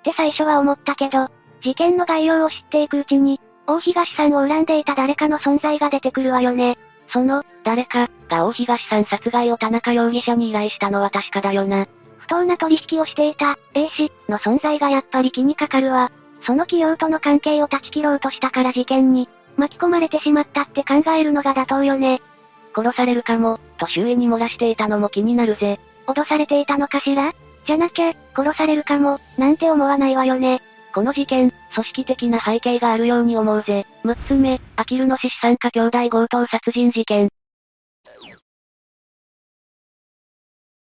[0.06, 1.28] って最初は思ったけど、
[1.62, 6.78] 事件の概要を知っていくうちに、大東さんを恨んでいた誰かの存在が出てくるわよね。
[7.08, 11.86] その、誰か、が大東さん殺害を田中容疑者に依頼したのは確かだよな。
[12.18, 16.12] 不当な取引をしていた、A 氏、の存在がやっぱり気にかかるわ。
[16.42, 22.20] その企業との関係を断ち切ろうとしたから事件に、巻き込まれてしまったって考えるのが妥当よね。
[22.76, 25.80] 殺されるかも、と周囲に漏らしていたのも気になるぜ。
[26.06, 27.32] 脅されていたのかしら？
[27.66, 30.62] じゃなきゃ、殺されるかも、なんて思わないわよね。
[30.94, 33.86] この事件、組織的な背景があるように思うぜ。
[34.04, 37.28] 6つ目、アキルの資産家兄弟強盗殺人事件。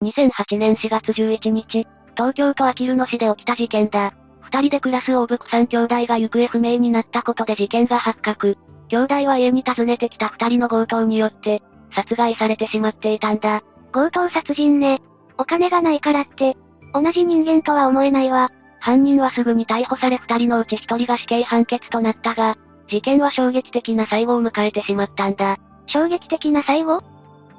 [0.02, 1.86] 2008年4月11日、
[2.16, 4.12] 東京都アキル野市で起きた事件だ。
[4.42, 8.58] 二人で暮らす大福さん兄弟が行方不明になったことで事件が発覚。
[8.88, 11.62] 兄弟は家に訪ねてきた二人の強盗によって、
[11.94, 13.62] 殺害されてしまっていたんだ。
[13.92, 15.00] 強盗殺人ね。
[15.38, 16.56] お金がないからって、
[16.92, 18.50] 同じ人間とは思えないわ。
[18.80, 22.56] 犯人はすぐに逮捕され二人のうち一人が死刑判決となったが、
[22.88, 25.58] 事件は衝撃的な最後を迎えてしまったんだ。
[25.86, 27.00] 衝撃的な最後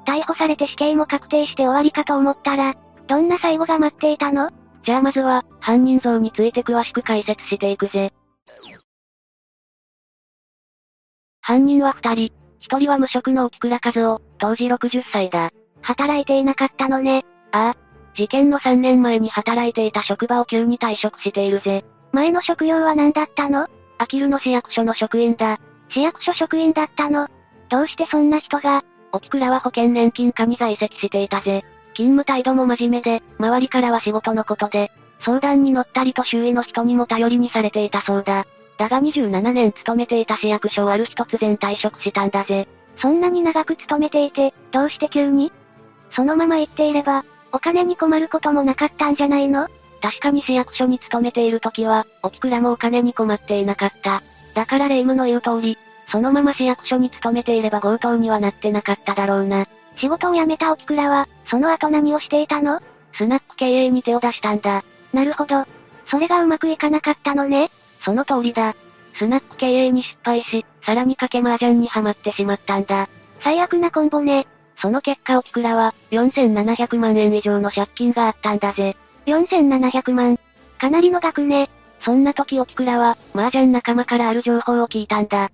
[0.06, 2.74] 逮捕されて死刑も確定して終わりかと思ったら、
[3.06, 4.50] どんな最後が待っていたの？
[4.84, 8.12] じゃあまずは、犯人像について詳しく解説していくぜ。
[11.42, 12.32] 犯人は二人。
[12.60, 15.50] 一人は無職の沖倉和夫、当時60歳だ。
[15.82, 17.24] 働いていなかったのね。
[17.52, 17.76] ああ。
[18.14, 21.84] 事件の3年前に働いていた職場を急に退職しているぜ。
[22.12, 23.68] 前の職業は何だったの？
[23.98, 25.60] あきるの市役所の職員だ。
[25.90, 27.28] 市役所職員だったの？
[27.68, 31.64] どうしてそんな人が沖倉は保険年金課に在籍していたぜ。
[31.94, 34.90] 勤務態度も真面目で、周りからは仕事のことで、
[35.24, 38.46] 相談に乗ったりと周囲の人にも頼りにされていたそうだ。
[38.78, 42.68] だが27年勤めていた市役所をある日突然退職したんだぜ。
[43.00, 45.52] そんなに長く勤めていて、どうして急に？
[46.12, 49.68] そのまま言っていれば、お金に困ることもなかったんじゃないの？
[50.00, 54.22] 確かに市役所に勤めている時は、沖倉もお金に困っていなかった。
[54.54, 55.78] だから霊夢の言う通り、
[56.10, 59.66] そのまま市役所に勤めていれば強盗にはなってなかっただろうな。
[59.96, 62.80] 仕事を辞めた沖倉は、その後何をしていたの？
[63.14, 64.84] スナック経営に手を出したんだ。
[65.12, 65.64] なるほど。
[66.10, 67.70] それがうまくいかなかったのね。
[68.04, 68.76] その通りだ。
[69.18, 73.08] スナック経営に失敗し、さらに賭け麻雀にはまってしまったんだ。
[73.42, 74.46] 最悪なコンボね。
[74.80, 78.96] その結果沖倉は、4700万円以上の借金があったんだぜ。
[79.26, 80.38] 4700万。
[80.78, 81.68] かなりの額ね。
[82.00, 85.50] そんな時沖倉は、麻雀仲間からある情報を聞いたんだ。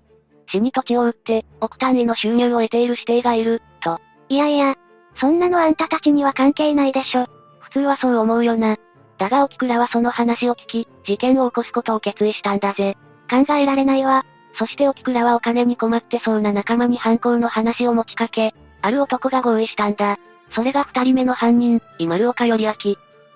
[0.47, 3.99] 死に土地を売って、億単位の収入を得ている指定がいる、と。
[4.29, 4.75] いやいや、
[5.19, 7.25] そんなのあんたたちには関係ないでしょ。
[7.61, 8.77] 普通はそう思うよな。
[9.17, 12.95] だが沖倉はその話を聞き、事件を起こすことを決意したんだぜ。
[13.29, 14.23] 考えられないわ。
[14.57, 20.17] そして沖倉はお金に困ってそうな仲間に犯行の話を持ちかけ、ある男が合意したんだ。
[20.51, 22.73] それが二人目の犯人、今丸岡より明。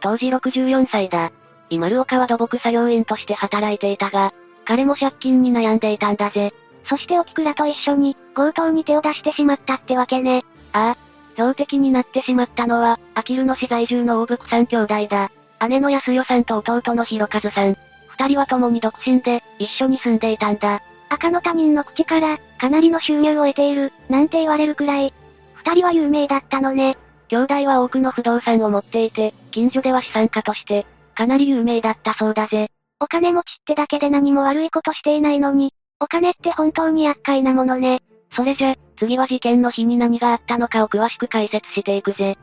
[0.02, 1.32] 当時64歳だ。
[1.70, 4.34] 今丸岡は土木作業員として働いていたが、
[4.66, 6.54] 彼も借金に悩んでいたんだぜ。
[6.86, 10.46] そして沖倉と一緒に、強盗に手を出してしまったってわけね。
[10.74, 11.10] ああ。
[11.36, 15.32] 標的になってしまったのは、あきるの市在住の大福さん兄弟だ。
[15.68, 17.78] 姉の安代さんと弟の広和さん。
[18.08, 20.82] 二人は共に独身で、一緒に住んでいたんだ。
[21.10, 25.14] 赤の他人の口から、かなりの収入を得ている、なんて言われるくらい。
[25.70, 26.98] 二人は有名だったのね。
[27.28, 32.72] 兄弟は多くの不動産を持っていて、近所では資産家として、かなり有名だったそうだぜ。
[33.00, 38.02] お金持ちってだけで何も悪いことしていないのに、お金って本当に厄介なものね。
[38.36, 42.40] それじゃ、次は事件の日に何があったのかを詳しく解説していくぜ。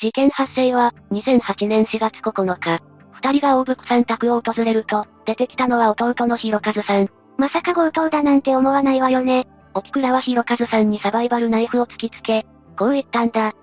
[0.00, 2.80] 事件発生は、2008年4月9日。
[3.12, 7.10] 二人が大福さん宅を訪れると、出てきたのは弟の広和さん。
[7.36, 9.46] まさか強盗だなんて思わないわよね。
[9.74, 12.46] 沖倉は広和さんにサバイバルナイフを突きつけ、
[12.78, 13.54] こう言ったんだ。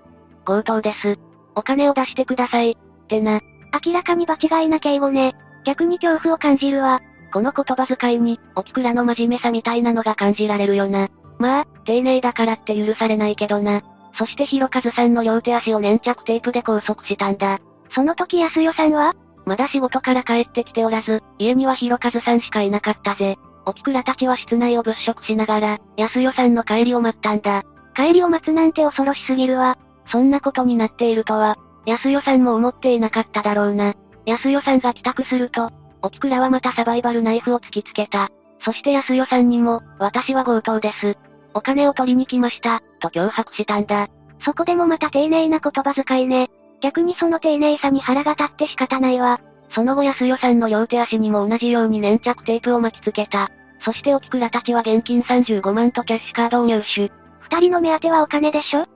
[0.44, 1.18] 強盗です。
[1.54, 2.72] お金を出してください。
[2.72, 3.40] ってな。
[3.84, 5.34] 明らかに場違いな敬語ね。
[5.64, 7.00] 逆に恐怖を感じるわ。
[7.32, 11.08] この言葉遣いに、沖倉の真面目さみたいなのが感じられるよな。
[11.38, 13.82] まあ、丁寧だからって許されないけどな。
[14.16, 17.60] そして広和さんの両手足を粘着テープで拘束したんだ。
[17.94, 19.14] その時安代さんは
[19.46, 23.38] まだ仕事から帰ってきておらず、家には広和さんしかいなかったぜ。
[23.68, 27.64] 沖倉たちは室内を物色しながら、安代さんの帰りを待ったんだ。
[27.94, 29.76] 帰りを待つなんて恐ろしすぎるわ。
[30.10, 33.94] そんなことになっているとは、安代さんも思っていなかっただろうな。
[34.24, 35.70] 安代さんが帰宅すると、
[36.00, 38.30] 沖倉はまたサバイバルナイフを突きつけた。
[38.64, 41.18] そして安代さんにも、私は強盗です。
[41.52, 44.08] お金を取りに来ました、と脅迫したんだ。
[44.46, 46.48] そこでもまた丁寧な言葉遣いね。
[46.80, 49.40] 逆にその丁寧さに腹が立って仕方ないわ。
[49.74, 53.50] その後安代さんの両手足にも同じように粘着テープを巻きつけた。
[53.84, 57.12] そして沖倉たちは現金35万とキャッシュカードを入手。
[57.40, 58.86] 二人の目当てはお金でしょ？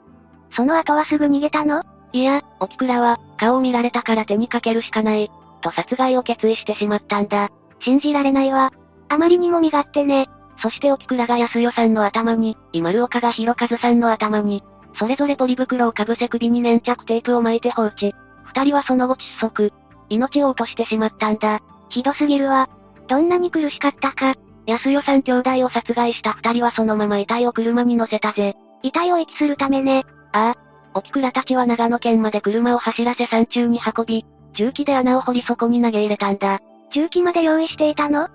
[0.55, 1.85] その後はすぐ逃げたの？
[2.13, 5.31] いや、沖倉は、顔を見られたから手にかけるしかない、
[5.63, 7.51] と殺害を決意してしまったんだ。
[7.81, 8.71] 信じられないわ。
[9.09, 10.27] あまりにも身勝手ね。
[10.61, 14.63] そして沖倉が安代さんの頭に、今丸岡が広和さんの頭に、
[14.99, 18.13] それぞれポリ袋をかぶせ首に粘着テープを巻いて放置。
[18.45, 19.73] 二人はその後窒息。
[20.11, 21.63] 命を落としてしまったんだ。
[21.89, 22.69] ひどすぎるわ。
[23.09, 24.35] どんなに苦しかったか。
[24.67, 28.55] 安代さん兄弟を殺害した二人はそのまま遺体を車に乗せたぜ。
[28.83, 30.05] 遺体を遺棄するためね。
[30.33, 30.73] ああ。
[30.95, 36.61] 沖倉たちは長野県まで車を走らせ山中に運び、重機で穴を掘りそこに投げ入れたんだ。
[36.95, 38.29] 重機まで用意していたの？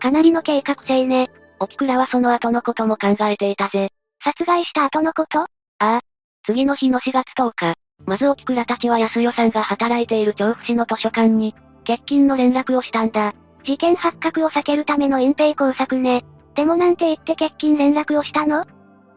[0.00, 1.30] かなりの計画性ね。
[1.60, 3.90] 沖倉はその後のことも考えていたぜ。
[4.24, 5.42] 殺害した後のこと？
[5.42, 6.00] ああ。
[6.44, 7.74] 次の日の4月10日、
[8.04, 11.54] まず沖倉たちは安代さんが働いている調布市の図書館に、
[11.86, 13.32] 欠勤の連絡をしたんだ。
[13.64, 16.24] 事件発覚を避けるための隠蔽工作ね。
[16.54, 18.64] でもなんて言って欠勤連絡をしたの？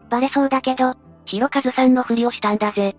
[0.09, 0.95] バレそうだけど、
[1.25, 2.95] 広和さんのふりをしたんだぜ。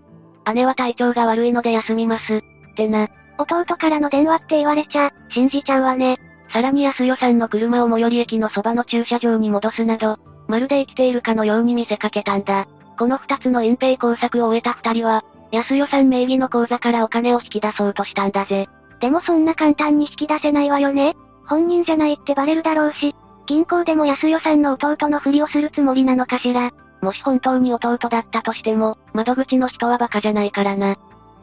[0.53, 2.35] 姉は体調が悪いので休みます。
[2.35, 2.41] っ
[2.75, 3.07] てな。
[3.37, 6.17] 弟からの電話って言われちゃ、信じちゃうわね。
[6.51, 10.17] さらに安代さんの車を最寄り駅のそばの駐車場に戻すなど、
[10.47, 12.67] まるで生きているかのように見せかけたんだ。
[12.97, 18.67] この二つの隠蔽工作を終えた二人は、安代さん名義の口座からお金を引き出そうとしたんだぜ。
[18.99, 21.15] でもそんな簡単に引き出せないわよね。
[21.47, 23.15] 本人じゃないってバレるだろうし、
[23.45, 26.71] 銀行でも安代さんの弟のふりをするつもりなのかしら。
[27.01, 30.97] もし本当に弟だったとしても、窓口の人はバカじゃないからな。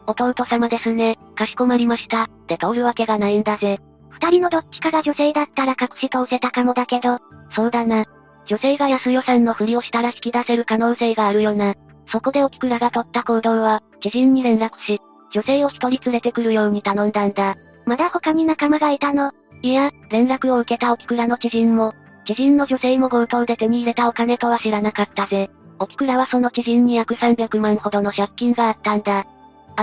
[0.05, 3.79] 弟様ですね、かしこまりました、って通るわけがないんだぜ。
[4.09, 7.19] 二人のどっちかが女性だったら隠し通せたかもだけど、
[7.55, 8.05] そうだな。
[8.45, 11.73] 女性が安代さんのふりをしたら引き出せる可能性があるよな。
[12.11, 15.01] そこで沖倉が取った行動は、知人に連絡し、
[15.31, 17.55] 女性を一人連れてくるように頼んだんだ。
[17.85, 19.31] まだ他に仲間がいたの？
[19.65, 21.95] いや、連絡を受けた沖倉の知人も、
[22.27, 25.49] 知人の女性も強盗で手に入れたお金とは知らなかったぜ。
[25.79, 29.25] 沖倉はその知人に約300万ほどの借金があったんだ。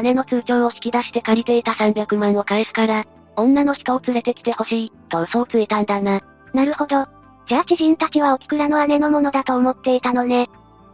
[0.01, 3.05] 姉の通帳を引き出して借りていた300万を返すから、
[3.35, 6.21] 女の人を連れてきてほしい、と嘘をついたんだな。
[6.55, 7.09] なるほど。
[7.49, 10.49] じゃあ知人たちは沖倉の姉のものだと思っていたのね。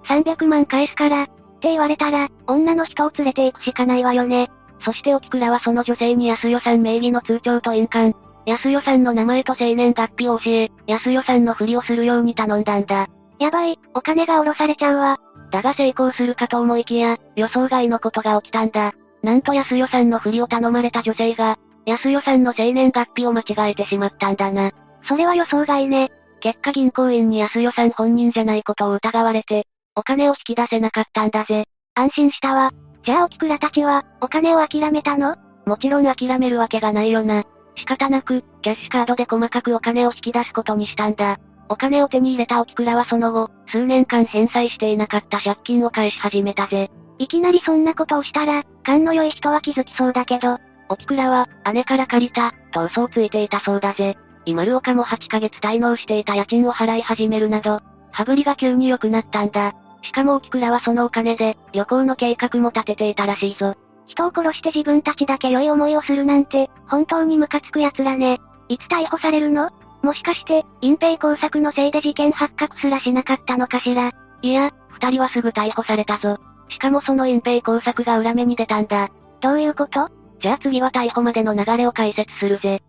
[0.07, 1.33] 300万返すから、って
[1.69, 4.51] 言われたら、女の人を連れて行くしかないわよね。
[4.83, 8.15] そして沖倉はその女性に安代さん名義の通帳と印鑑、
[8.49, 13.07] 安代さんの名前と生年月日を教え、安代さんのふりをするように頼んだんだ。
[13.39, 15.19] やばい、お金が下ろされちゃうわ。
[15.51, 18.95] だが成功するかと思いきや、予想外のことが起きたんだ。
[19.23, 24.71] なんと安代さんのふりを頼まれた女性が、安代さんの生年月日を間違えてしまったんだな。
[25.07, 26.11] それは予想外ね。
[26.41, 31.65] 結果銀行員に安代さん本人じゃないことを疑われて、お金を引き出せなかったんだぜ。
[31.95, 32.71] 安心したわ。
[33.05, 35.37] じゃあ沖倉たちは、お金を諦めたの？
[35.67, 37.45] もちろん諦めるわけがないよな。
[37.79, 41.39] 仕方なく、キャッシュカードで細かくお金を引き出すことにしたんだ。
[41.69, 46.91] お金を手に入れた沖倉はその後、数年間返済していなかった借金を返し始めたぜ。
[47.19, 54.17] いきなりそんなことをしたら、勘の良い人は気づきそうだけど、沖倉は、姉から借りた、と嘘をついていたそうだぜ。
[54.47, 57.81] 今丸岡も8ヶ月滞納していた家賃を払い始めるなど、
[58.13, 59.75] 羽振りが急に良くなったんだ。
[60.03, 63.75] しかも沖倉はそのお金で、旅行の計画も立てていたらしいぞ。
[64.09, 68.41] 人を殺して自分たちだけ良い思いをするなんて、本当にムカつく奴らね。
[68.69, 69.71] いつ逮捕されるの？
[70.03, 74.13] もしかして、隠蔽工作のせいで事件発覚すらしなかったのかしら？
[74.43, 76.39] いや、二人はすぐ逮捕されたぞ。
[76.69, 79.11] しかもその隠蔽工作が裏目に出たんだ。
[79.41, 80.11] どういうこと？
[80.41, 82.83] じゃあ次は逮捕までの流れを解説するぜ。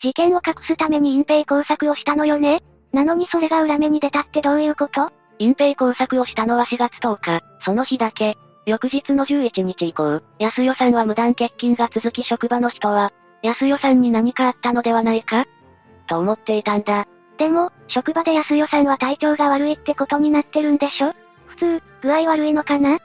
[0.00, 2.62] 事件を隠すために隠蔽工作をしたのよね？
[2.92, 5.10] なのにそれが裏目に出たってどういうこと？
[5.38, 8.36] 隠蔽工作をしたのは4月10日、その日だけ。
[8.66, 13.12] 翌日の11日以降、安代さんは無断欠勤が続き職場の人は、
[13.42, 15.46] 安代さんに何かあったのではないか？
[16.06, 17.06] と思っていたんだ。
[17.38, 21.14] でも、職場で安代さんは体調が悪いってことになってるんでしょ？
[21.46, 22.96] 普通、具合悪いのかな？
[22.96, 23.00] っ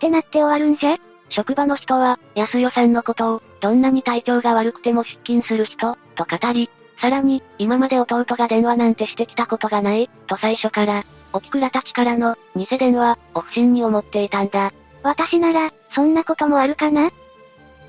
[0.00, 0.96] てなって終わるんじゃ。
[1.28, 6.70] 職場の人は、安代さんのことを、どんなに体調が悪くても出勤する人、と語り、
[7.00, 14.72] さらに、今まで弟が電話なんてしてきたことがない、と最初から、沖倉たちからの、偽電話、を不審に思っていたんだ。
[15.02, 17.10] 私なら、そんなこともあるかな？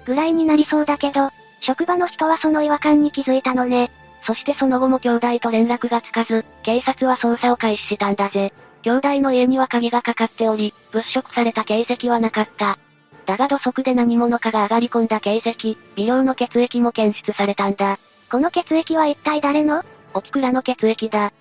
[0.06, 1.30] ぐらいになりそうだけど、
[1.62, 3.92] 職場の人はその違和感に気づいたのね。
[4.26, 8.54] そしてその後も兄弟と連絡がつかず、警察は捜査を開始したんだぜ。
[8.82, 12.78] 兄弟の家には鍵がかかっており、物色された形跡はなかった。
[13.26, 17.98] だが土足で何者かが上がり込んだ形跡、微量の血液も検出されたんだ。
[18.30, 19.84] この血液は一体誰の？
[20.14, 21.32] 沖倉の血液だ？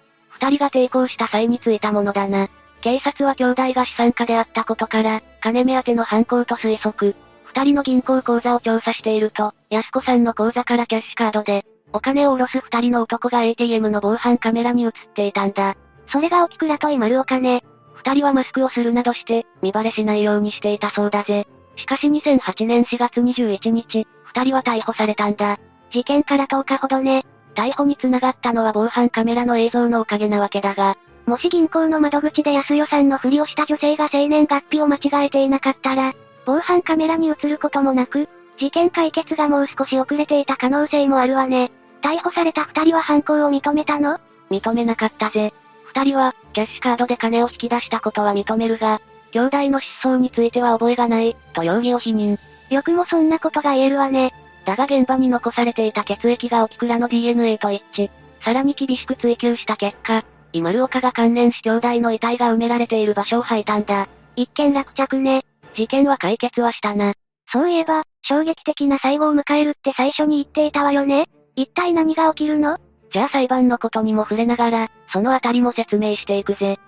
[0.43, 2.49] 二人が抵抗した際についたものだな。
[2.81, 7.15] 警察は兄弟が資産家であったことから、金目当ての犯行と推測。
[7.45, 15.77] 二人の銀行口座を調査していると、安子さんの口座からキャッシュカードで、お金を下ろす二人の男が ATM の防犯カメラに映っていたんだ。
[16.11, 17.63] それが沖倉と今るお金。
[17.95, 21.47] 二人はマスクをするなどして、見バレしないようにしていたそうだぜ。
[21.77, 25.61] しかし2008年4月21日、二人は逮捕されたんだ。
[25.93, 27.25] 事件から10日ほどね。
[27.55, 30.97] 逮捕につながったのは防犯カメラの映像のおかげなわけだが、
[31.27, 36.15] もし銀行の窓口で安代さんのふりをした女性が生年月日を間違えていなかったら、
[36.45, 41.71] 防犯カメラに映ることもなく、事件解決がもう少し遅れていた可能性もあるわね。
[42.03, 44.19] 逮捕された二人は犯行を認めたの？
[44.51, 45.55] 認めなかったぜ。
[45.95, 49.01] 二人は、キャッシュカードで金を引き出したことは認めるが、
[49.31, 52.39] 兄弟の失踪については覚えがない、と容疑を否認。
[52.71, 54.33] よくもそんなことが言えるわね。
[54.65, 58.11] だが現場に残されていた血液が沖倉の DNA と一致。
[58.45, 64.09] さらに厳しく追求した結果、今丸岡が関連し兄弟の遺体が埋められている場所を吐いたんだ。
[64.37, 65.45] 一件落着ね。
[65.75, 67.15] 事件は解決はしたな。
[67.51, 71.27] そういえば、衝撃的な最後を迎えるって最初に言っていたわよね。
[71.57, 72.79] 一体何が起きるの？
[73.13, 76.79] じゃあ裁判のことにも触れながら、そのあたりも説明していくぜ。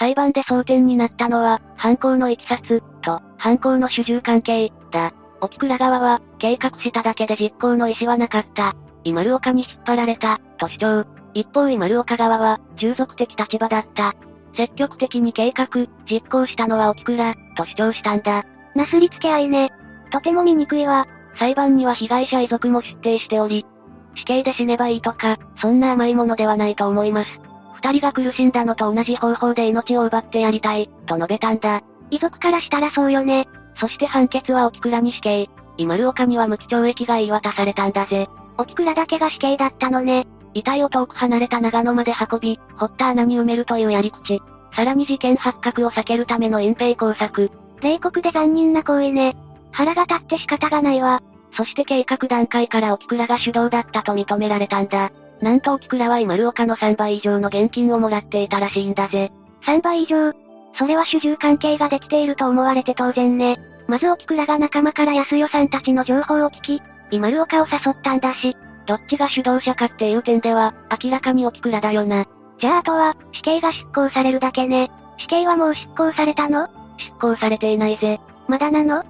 [0.00, 5.12] 裁判で争点になったのは、犯行の経緯と、犯行の主従関係、だ。
[5.42, 8.74] 沖倉側は、計画しただけで実行の意思はなかった。
[9.04, 11.06] イマルオカに引っ張られた、と主張。
[11.34, 14.14] 一方イマルオカ側は、従属的立場だった。
[14.56, 15.68] 積極的に計画、
[16.10, 18.46] 実行したのは沖倉、と主張したんだ。
[18.74, 19.70] なすりつけ合いね。
[20.10, 21.06] とても醜いわ。
[21.38, 23.66] 裁判には被害者遺族も出廷しており、
[24.14, 27.49] 死刑で死ねばいいとか、そんな甘いものではないと思います。
[27.82, 31.82] 二人が苦しんだのと同じ方法で命を奪ってやりたい、と述べたんだ。
[32.10, 33.48] 遺族からしたらそうよね。
[33.76, 35.48] そして判決は沖倉に死刑。
[35.78, 38.28] イマルオカには無期懲役が言い渡されたんだぜ。
[38.58, 40.26] 沖倉だけが死刑だったのね。
[40.52, 44.42] 遺体を遠く離れた長野まで運び、掘った穴に埋めるというやり口。
[44.74, 47.50] さらに事件発覚を避けるための隠蔽工作。
[47.80, 49.34] 冷酷で残忍な行為ね。
[49.72, 51.22] 腹が立って仕方がないわ。
[51.56, 55.10] そして計画段階から沖倉が主導だったと認められたんだ。
[55.40, 59.32] なんと沖倉は今丸岡の3倍以上の現金をもらっていたらしいんだぜ。
[59.66, 60.32] 3倍以上？
[60.78, 63.58] それは主従関係ができていると思われて当然ね。
[63.88, 68.56] まず沖倉が仲間から安代さんたちの情報を聞き、今丸岡を誘ったんだし、
[68.86, 72.26] どっちが主導者かっていう点では、明らかに沖倉だよな。
[72.60, 74.90] じゃああとは、死刑が執行されるだけね。
[75.18, 76.68] 死刑はもう執行されたの？
[76.98, 78.20] 執行されていないぜ。
[78.46, 79.04] まだなの？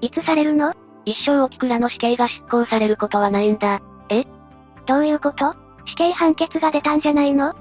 [0.00, 0.74] いつされるの？
[1.04, 3.80] 一生沖倉の死刑が執行されることはないんだ。
[4.10, 4.24] え？
[4.86, 5.54] どういうこと？
[5.88, 7.54] 死刑判決が出たんじゃないの？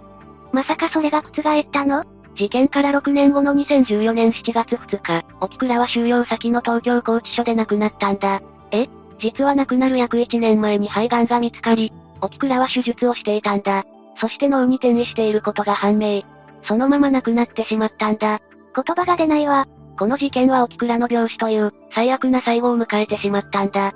[0.52, 2.04] まさかそれが覆ったの？
[2.36, 8.42] 事件から6年後の2014年7月2日、沖倉は収容先の東京拘置所で亡くなったんだ。
[8.72, 8.88] え？
[9.20, 11.92] 実は亡くなる約1年前に肺がんが見つかり、
[12.22, 13.86] 沖倉は手術をしていたんだ。
[14.20, 16.22] そして脳に転移していることが判明。
[16.64, 18.42] そのまま亡くなってしまったんだ。
[18.76, 19.68] 言葉が出ないわ。
[19.98, 23.94] この事件は沖倉の病死という、最悪な最後を迎えてしまったんだ。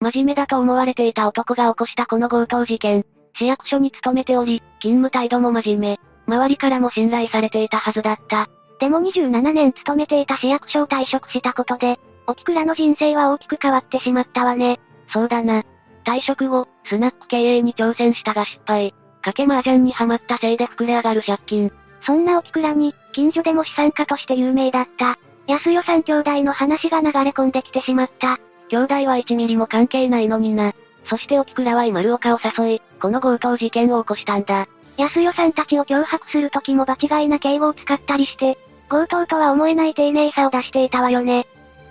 [0.00, 3.04] 真面目だと思われていた男が起こしたこの強盗事件。
[3.38, 6.00] 市役所に勤めており、勤務態度も真面目。
[6.26, 8.48] 周りからも信頼されていたはずだった。
[8.78, 14.80] でも27年勤めていた市役所を退職したことで、沖倉の人生は大きく変わってしまったわね。
[15.12, 15.64] そうだな。
[16.04, 18.94] 退職後、スナック経営に挑戦したが失敗。
[19.22, 21.72] 賭け麻雀にハマったせいで膨れ上がる借金。
[22.02, 25.18] そんな沖倉に、近所でも資産家として有名だった。
[25.46, 28.38] 安代さん兄弟の話が流れ込んできてしまった。
[28.68, 30.74] 兄弟は1ミリも関係ないのにな。
[31.08, 34.68] そして沖倉は今丸岡を誘い、この強盗事件を起こしたんだ。
[34.96, 41.46] 安代さんたちを脅迫する時も場違いな敬語を使ったりして、強盗とは思えない丁寧さを出していたわよね。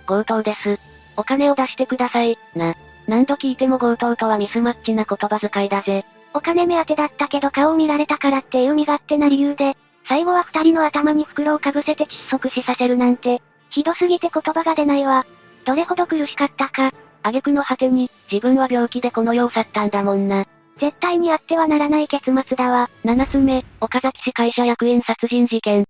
[0.06, 0.78] 強盗です。
[1.16, 2.74] お金を出してください、な。
[3.06, 6.04] 何度聞いても強盗とはミスマッチな言葉遣いだぜ。
[6.34, 9.76] お金目当てだったけど顔を見られたからっていう身勝手な理由で、
[10.08, 13.40] 最後は二人の頭に袋をかぶせて窒息死させるなんて、
[13.70, 15.26] ひどすぎて言葉が出ないわ。
[15.66, 16.92] どれほど苦しかったか。
[17.22, 20.46] 挙句の果てに、自分は病気でこの世を去ったんだもんな。
[20.78, 22.88] 絶対にあってはならない結末だわ。
[23.02, 25.84] 七つ目、岡崎市会社役員殺人事件。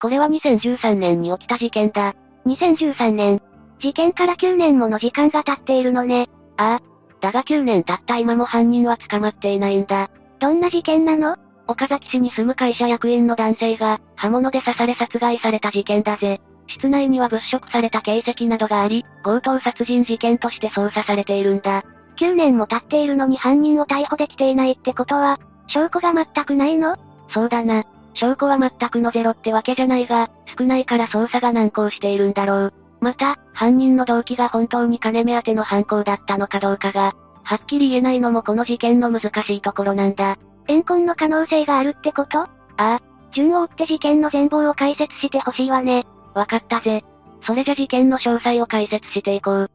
[0.00, 2.14] これは2013年に起きた事件だ。
[2.46, 3.42] 2013年。
[3.80, 6.30] 事件から9年もの時間が経っているのね。
[6.56, 6.90] ああ。
[7.20, 10.10] だが9年経った今も犯人は捕まっていないんだ。
[10.38, 11.36] どんな事件なの？
[11.70, 16.40] 岡崎市に住む会社役員の男性が、刃物で刺され殺害された事件だぜ。
[16.66, 21.84] 室内には物色された形跡などがあり、強盗殺人事件として捜査されているんだ。
[22.18, 25.38] 9年も経っているのに犯人を逮捕できていないってことは、
[25.68, 26.96] 証拠が全くないの？
[27.28, 27.84] そうだな。
[28.14, 30.28] 証拠は全くのゼロってわけじゃないが、
[30.58, 32.74] 少ないから捜査が難航しているんだろう。
[33.00, 37.14] また、犯人の動機が本当に金目当ての犯行だったのかどうかが、
[37.44, 40.36] はっきり言えないのもこの事件の難しいところなんだ。
[40.70, 42.42] 怨恨の可能性があるってこと？
[42.42, 42.48] あ
[42.78, 43.00] あ。
[43.32, 46.06] 順を追って事件の全貌を解説してほしいわね。
[46.34, 47.02] わかったぜ。
[47.44, 49.70] それじゃ事件の詳細を解説していこう。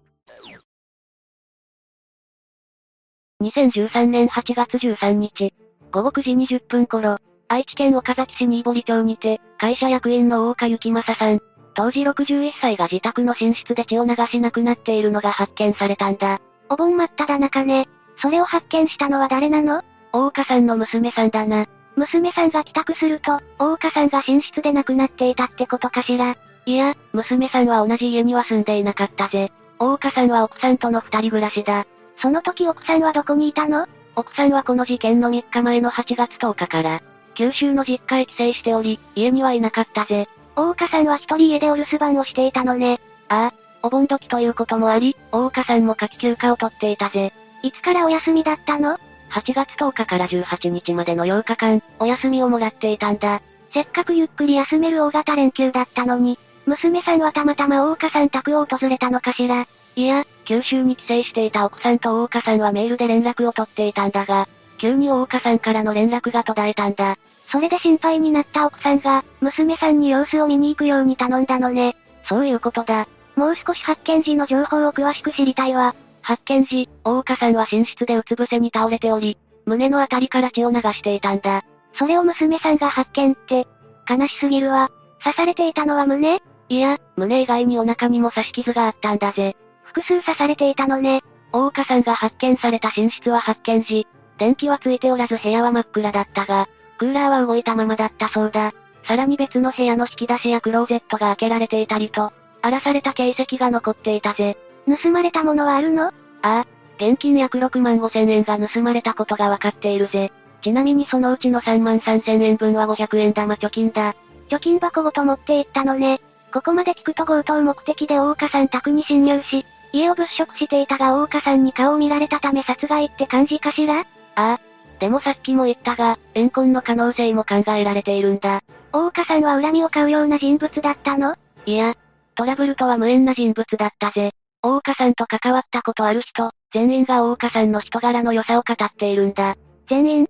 [3.41, 5.53] 2013年8月13日、
[5.91, 7.17] 午後9時20分頃、
[7.47, 11.39] 愛知県岡崎市新堀町にて、会社役員の大岡幸正さん、
[11.75, 16.39] 当時61歳が自宅の寝室で血を流し亡くなっているのが発見されたんだ。
[16.69, 17.87] お盆真っ只中ね。
[18.21, 19.83] それを発見したのは誰なの？
[20.15, 21.67] 大岡さんの娘さんだな。
[21.97, 26.37] 娘さんが帰宅すると、大岡さんが寝室で亡くなっていたってことかしら。
[26.65, 29.51] いや、娘さんは同じ家には住んでいなかったぜ。
[29.77, 31.85] 大岡さんは奥さんとの二人暮らしだ。
[32.21, 33.87] その時奥さんはどこにいたの？
[34.15, 37.01] 奥さんはこの事件の3日前の8月10日から、
[37.33, 40.29] 九州の実家へ帰省しており、家にはいなかったぜ。
[40.55, 43.01] 大岡さんは一人家でお留守番をしていたのね。
[43.27, 47.33] ああ、お盆時ということもあり、大岡さんも夏季休暇を取っていたぜ。
[47.63, 48.97] いつからお休みだったの？
[49.31, 53.41] ?8 月10日から18日までの8日間、お休みをもらっていたんだ。
[53.73, 59.67] せっかくゆっくり休める大型連休だったのに、娘さんはたまたま大岡さん宅を訪れたのかしら。
[59.95, 64.47] いや、九州に帰省していた奥さんと大岡さんはメールで連絡を取っていたんだが、
[64.77, 67.17] 急に大岡さんからの連絡が途絶えたんだ。
[67.51, 71.95] それで心配になった奥さんが、娘さんに様子を見に行くように頼んだのね。
[72.27, 73.07] そういうことだ。
[73.35, 75.95] もう少し発見時の情報を詳しく知りたいわ。
[76.25, 81.63] 発見時、大岡さんは寝室でうつ伏せに倒れており、胸のあたりから血を流していたんだ。
[81.99, 83.67] それを娘さんが発見って、
[84.09, 84.89] 悲しすぎるわ。
[85.23, 86.41] 刺されていたのは胸？
[86.69, 89.55] いや、胸以外にお腹にも刺し傷があったんだぜ。
[89.83, 91.21] 複数刺されていたのね。
[91.51, 94.07] 大岡さんが発見された寝室は発見時、
[94.39, 98.73] 電気はついておらず部屋は真っ暗だったが、クーラーは動いたままだったそうだ。
[99.07, 102.33] さらに別の部屋の引き出しやクローゼットが開けられていたりと、
[102.63, 104.57] 荒らされた形跡が残っていたぜ。
[104.87, 106.07] 盗まれたものはあるの？
[106.07, 106.11] あ
[106.43, 106.65] あ、
[106.97, 110.31] 現金約6万5千円が盗まれたことがわかっているぜ。
[110.61, 114.15] ちなみにそのうちの3万3千円分は500円玉貯金だ。
[114.49, 116.21] 貯金箱ごと持って行ったのね。
[116.53, 123.99] ここまで聞くと強盗目的で大岡さん宅に侵入し、家を物色していたが大岡さんに顔を見られたため殺害って感じかしら？
[123.99, 124.05] あ
[124.35, 124.59] あ。
[124.99, 128.61] でもさっきも言ったが、怨恨の可能性も考えられているんだ。
[128.93, 131.35] 大岡さんは恨みを買うような人物だったの？
[131.65, 131.95] いや、
[132.35, 134.31] トラブルとは無縁な人物だったぜ。
[134.65, 139.55] 大岡さんと関わったことある人、全員が大岡さんの人柄の良さを語っているんだ。
[139.87, 140.27] 全員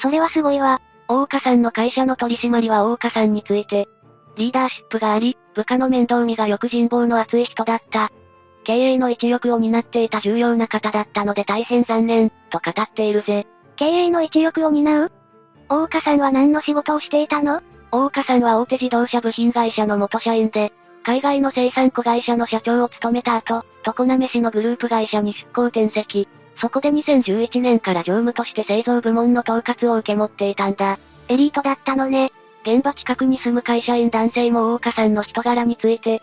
[0.00, 0.80] それはすごいわ。
[1.08, 3.88] 大岡さんの会社の取締りは大岡さんについて、
[4.36, 8.12] リーダーシップがあり、部下の面倒見がよく人望の厚い人だった。
[8.62, 13.44] 経営の一翼を担っていた重要な方だったので大変残念、と語っているぜ。
[13.74, 15.12] 経営の一翼を担う？
[15.68, 17.60] 大岡さんは何の仕事をしていたの？
[17.90, 20.72] 大岡さんは大手自動車部品会社の元社員で、
[21.04, 26.26] 海外の生産子会社の社長を務めた後、常滑市のグループ会社に出向転籍。
[26.56, 30.98] そこで2011年から常務として製造部門の統括を受け持っていたんだ。
[31.28, 32.32] エリートだったのね。
[32.62, 36.22] 現場近くに住む会社員男性も大岡さんの人柄について、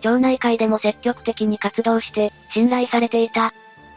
[0.00, 3.52] 町内会でも積極的に活動して、信頼されていた。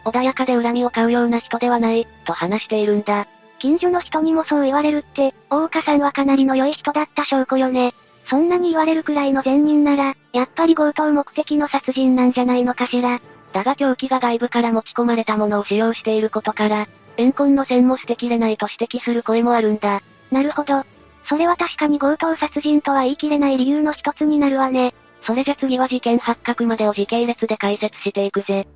[0.06, 3.28] 穏やかで恨みを買うような人ではない、と話しているんだ。
[3.60, 7.94] 近所の人にもそう言われるって、大岡さんはかなりの良い人だった証拠よね。
[8.26, 13.22] そんなに言われるくらいの善人なら、やっぱり強盗目的の殺人なんじゃないのかしら。
[13.52, 16.88] だが凶器が外部から持ち込まれたものを使用していることから、
[17.18, 20.02] 怨恨の線も捨てきれないと指摘する声もあるんだ。
[20.32, 20.84] なるほど。
[21.30, 24.96] それは確かに強盗殺人とは言い切れない理由の一つになるわね。
[25.22, 28.68] それじゃ次は事件発覚までを時系列で解説していくぜ。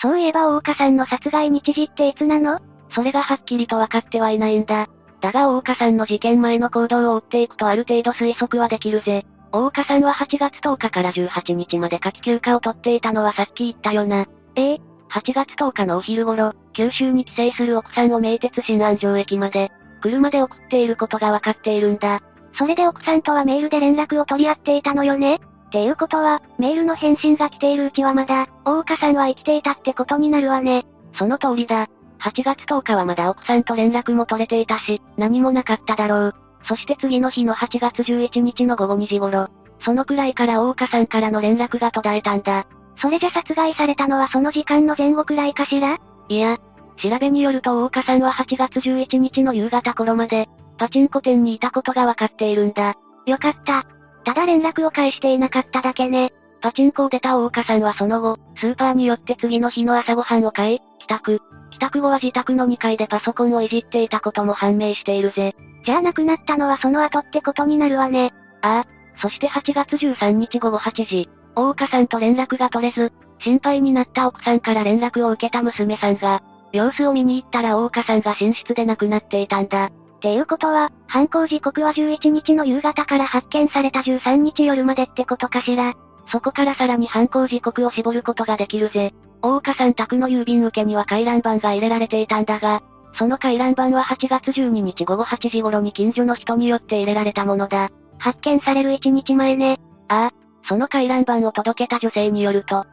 [0.00, 2.60] そういえば大岡さんの殺害日時っていつなの？
[2.90, 4.88] それがはっきりと分かってはいないんだ。
[5.20, 9.26] だが大岡さんの事件前の行動を追っていくとある程度推測はできるぜ。
[9.50, 14.26] 大岡さんは8月10日から18日まで夏季休暇を取っていたのはさっき言ったよな。
[14.54, 14.74] え？
[14.74, 14.80] え
[15.10, 19.72] ?8 月10日のお昼頃、九州に帰省する奥さんを名鉄新安城駅まで、
[20.02, 22.20] 車で送っていることがわかっているんだ。
[22.56, 25.36] それで奥さんとはメールで連絡を取り合っていたのよね？
[25.36, 30.86] っていうことは、メールの返信が来ているうちはまだ、大岡さんは生きていたってことになるわね。
[31.18, 31.88] その通りだ。
[32.20, 36.34] 8月10日はまだ奥さんと連絡も取れていたし、何もなかっただろう。
[36.66, 39.48] そして次の日の8月11日の午後2時頃、
[39.84, 42.66] そのくらいから大岡さんからの連絡が途絶えたんだ。
[43.00, 45.98] それじゃ殺害されたのはその時間の前後くらいかしら？
[46.28, 46.58] いや、
[46.96, 52.96] 調べによると大岡さんは8月11日の夕方頃まで、パチンコ店にいたことがわかっているんだ。
[53.26, 53.86] よかった。
[54.24, 56.32] ただ連絡を返していなかっただけね。
[56.60, 61.40] パチンコを出た大岡さんはその後、スーパーによって次の日の朝ごはんを買い、帰宅。
[61.78, 65.54] 帰宅後は自宅の2階でパソコンをいじっていたことも判明しているぜ。
[65.84, 68.34] じゃあ亡くなったのはその後ってことになるわね。
[68.62, 68.86] ああ。
[69.20, 76.42] そして8月13日午後8時、大岡さんと連絡が取れず、心配になった奥さんから連絡を受けた娘さんが、
[76.72, 79.86] 様子を見に行ったら大岡さんが寝室で亡くなっていたんだ。
[79.86, 79.90] っ
[80.20, 85.94] ていうことは、犯行時刻は11日の夕方から発見された13日夜までってことかしら。
[86.30, 89.14] そこからさらに犯行時刻を絞ることができるぜ。
[89.42, 92.82] 大岡さん宅の郵便受けには回覧板が入れられていたんだが、
[93.14, 97.90] その回覧板は8月12日午後8時頃に近所の人によって入れられたものだ。
[98.18, 99.78] 発見される1日前ね。
[100.08, 100.34] ああ、
[100.68, 102.84] その回覧板を届けた女性によると、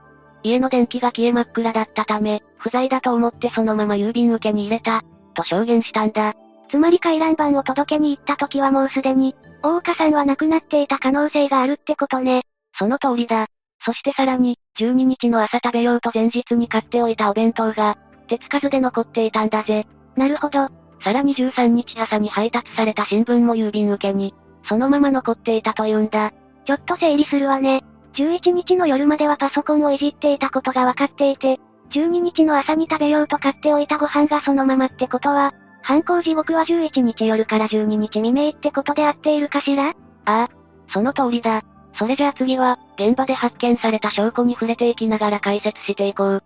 [0.44, 5.04] 家の電気が消え真っ暗だったため、不在だと思ってそのまま郵便受けに入れた、
[5.34, 6.34] と証言したんだ。
[6.70, 12.44] つまり回覧板を届けに行った時はもうすでに、大岡さんは亡くなっていた可能性があるってことね。
[12.78, 13.48] その通りだ。
[13.86, 17.98] そしてさらに、12日の朝食べようと前日に買っておいたお弁当が、
[18.28, 19.86] 手つかずで残っていたんだぜ。
[20.16, 20.70] なるほど。
[21.03, 24.34] さらに13日朝に配達された新聞も郵便受けに、
[24.68, 26.32] そのまま残っていたというんだ。
[26.66, 27.84] ちょっと整理するわね。
[28.16, 31.60] 11日の夜まではパソコンをいじっていたことが分かっていて、
[31.91, 35.53] 12日の朝に食べようと買っておいたご飯がそのままってことは、
[35.84, 39.90] 犯行時刻は11日夜から12日未明ってことで合っているかしら？
[39.90, 39.94] あ
[40.26, 40.49] あ、
[40.91, 41.62] その通りだ。
[41.98, 46.44] それじゃあ次は、現場で発見された証拠に触れていきながら解説していこう。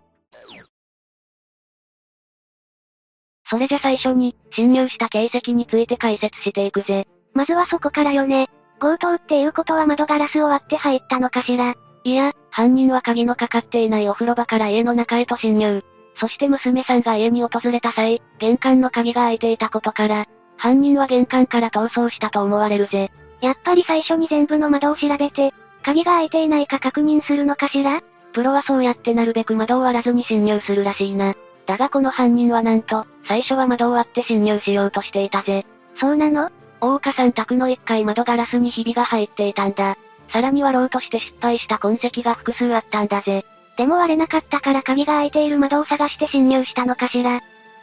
[3.50, 7.08] それじゃ最初に、侵入した形跡について解説していくぜ。
[7.34, 8.48] まずはそこからよね。
[8.80, 11.74] 強盗っていうことは窓ガラスを割って入ったのかしら。
[12.04, 15.82] いや、犯人は鍵のかかっていないお風呂場から家の中へと侵入。
[16.16, 23.10] そして娘さんが家に訪れた際、玄関の鍵が開いていたことから、犯人は玄関から逃走したと思われるぜ。
[23.40, 28.02] やっぱり最初に全部の窓を調べて、鍵が開いていないか確認するのかしら？
[28.32, 31.34] プロはそうやってなるべく窓を割らずに侵入するらしいな。
[31.66, 35.64] だがこの犯人はなんと、最初は窓を割って侵入しようとしていたぜ。
[35.98, 36.50] そうなの？
[36.80, 39.96] 大岡さん宅の1階窓ガラスにひびが入っていたんだ。
[40.32, 43.44] さらに割ろうとして失敗した痕跡が複数あったんだぜ。
[43.76, 47.40] でも割れなかったから鍵が開いている窓を探して侵入したのかしら？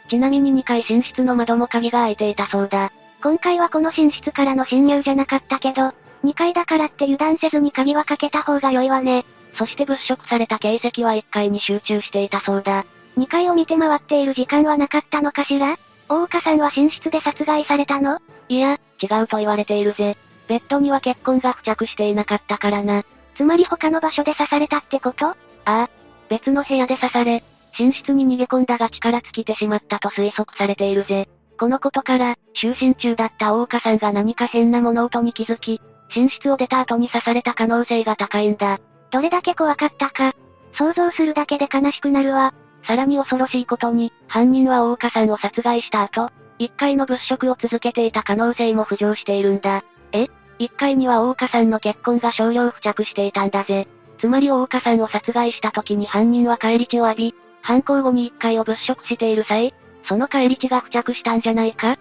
[0.08, 2.90] ちなみに2階寝室の窓も鍵が開いていたそうだ。
[3.22, 5.92] 今回はこの寝室からの侵入じゃなかったけど、
[6.24, 9.24] 2階だからって油断せずに鍵はかけた方が良いわね。
[9.56, 12.84] そして物色された形跡は1階に集中していたそうだ。
[13.16, 15.76] 2階を見て回っている時間はなかったのかしら？
[16.08, 18.20] 大岡さんは寝室で殺害されたの？
[18.48, 20.16] いや、違うと言われているぜ。
[20.46, 23.04] ベッドには血痕が付着していなかったからな。
[23.36, 25.26] つまり他の場所で刺されたってこと？
[25.26, 25.90] ああ。
[26.28, 27.42] 別の部屋で刺され、
[27.78, 31.28] 寝室に逃げ込んだが力尽きてしまったと推測されているぜ。
[31.58, 35.80] このことから、就寝中だった大岡さんが何か変な物音に気づき、
[36.14, 38.78] 寝室を出た後に刺された可能性が高いんだ。
[39.10, 40.34] どれだけ怖かったか。
[40.74, 42.54] 想像するだけで悲しくなるわ。
[42.86, 46.30] さらに恐ろしいことに、犯人は大岡さんを殺害した後、
[46.60, 49.82] 1階の物色を続けていた可能性も浮上しているんだ。
[50.12, 50.28] え
[50.58, 53.88] ?1 階には大岡さんの血痕が少量付着していたんだぜ。
[54.20, 59.74] つまり大岡さんを殺害した時に犯人は帰り血を浴び、犯行後に1階を物色している際、
[60.08, 61.98] その帰り血が付着したんじゃないか？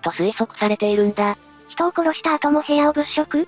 [0.00, 1.36] と推測されているんだ。
[1.68, 3.46] 人を殺した後も部屋を物色？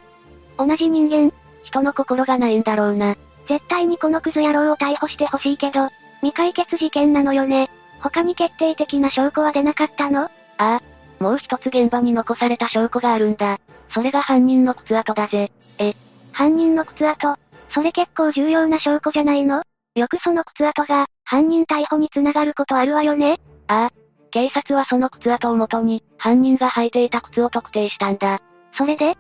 [0.59, 1.33] 同じ人間
[1.65, 3.17] 人の心がないんだろうな。
[3.49, 5.89] 絶対にこのクズ野郎を逮捕してほしいけど、
[6.21, 7.71] 未解決事件なのよね。
[8.01, 10.25] 他に決定的な証拠は出なかったの？
[10.25, 10.81] ああ。
[11.19, 13.59] もう一つ現場に残された証拠があるんだ。
[13.93, 15.51] それが犯人の靴跡だぜ。
[15.79, 15.95] え、
[16.33, 17.37] 犯人の靴跡？
[17.71, 19.63] それ結構重要な証拠じゃないの？
[19.95, 23.39] よくその靴跡が、犯人逮捕につながることあるわよね
[23.69, 23.91] ああ。
[24.31, 28.41] 警察はその靴跡をもとに、犯人が履いていた靴を特定したんだ。
[28.77, 29.17] それで？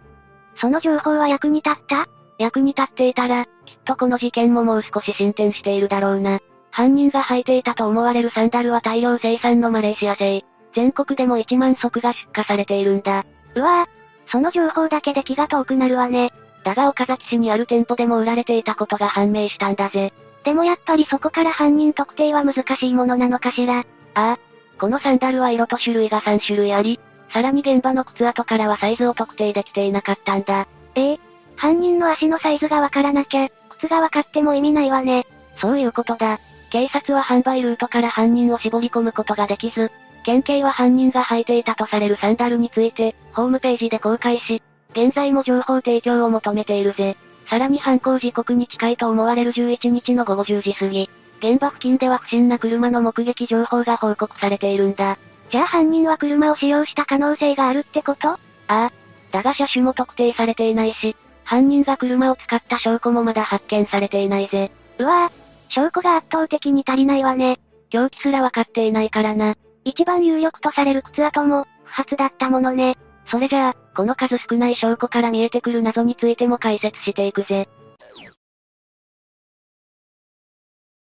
[0.56, 2.06] その情報は役に立った？
[2.38, 3.50] 役に立っていたら、きっ
[3.84, 6.40] とこの事件ももう少し進展しているだろうな。
[6.72, 10.44] 犯人が履いていたと思われるサンダルは大量生産のマレーシア製。
[10.74, 13.24] 全国でも1万足が出荷されているんだ。
[13.54, 16.32] うわぁ、その情報だけで気が遠くなるわね。
[16.64, 20.12] だが岡崎市にある店舗でも売られていたことが判明したんだぜ。
[20.42, 23.84] でもやっぱりそこから犯人特定は難しいものなのかしら。
[24.14, 24.38] ああ。
[24.78, 27.00] このサンダルは色と種類が3種類あり、
[27.32, 30.66] さらに現場の靴跡からはサイズを特定できていなかったんだ。
[30.94, 31.20] ええ
[31.56, 35.26] 犯人の足のサイズがわからなきゃ、靴がわかっても意味ないわね。
[35.60, 36.40] そういうことだ。
[36.70, 39.92] 警察は販売ルートから犯人を絞り込むことができず、
[40.24, 47.16] 県警は犯人が履いていたとされるサンダルについて、ホームページで公開し、現在も情報提供を求めているぜ。
[47.48, 51.10] さらに犯行時刻に近いと思われる11日の午後10時過ぎ、
[51.44, 55.18] 現場付近では不審な車の目撃情報が報告されているんだ。
[55.50, 58.30] じゃあ犯人は車を使用した可能性があるってこと？
[58.30, 58.38] あ
[58.68, 58.92] あ。
[59.30, 61.14] だが車種も特定されていないし、
[61.44, 64.72] 犯人が車を使った証拠もまだ発見されていないぜ。
[64.98, 65.32] うわぁ、
[65.68, 67.60] 証拠が圧倒的に足りないわね。
[67.90, 69.54] 凶器すらわかっていないからな。
[69.84, 72.96] 一番有力とされる靴跡も、不発だったものね。
[73.30, 77.68] それじゃあ、この数少ない証拠から見えてくる謎についても解説していくぜ。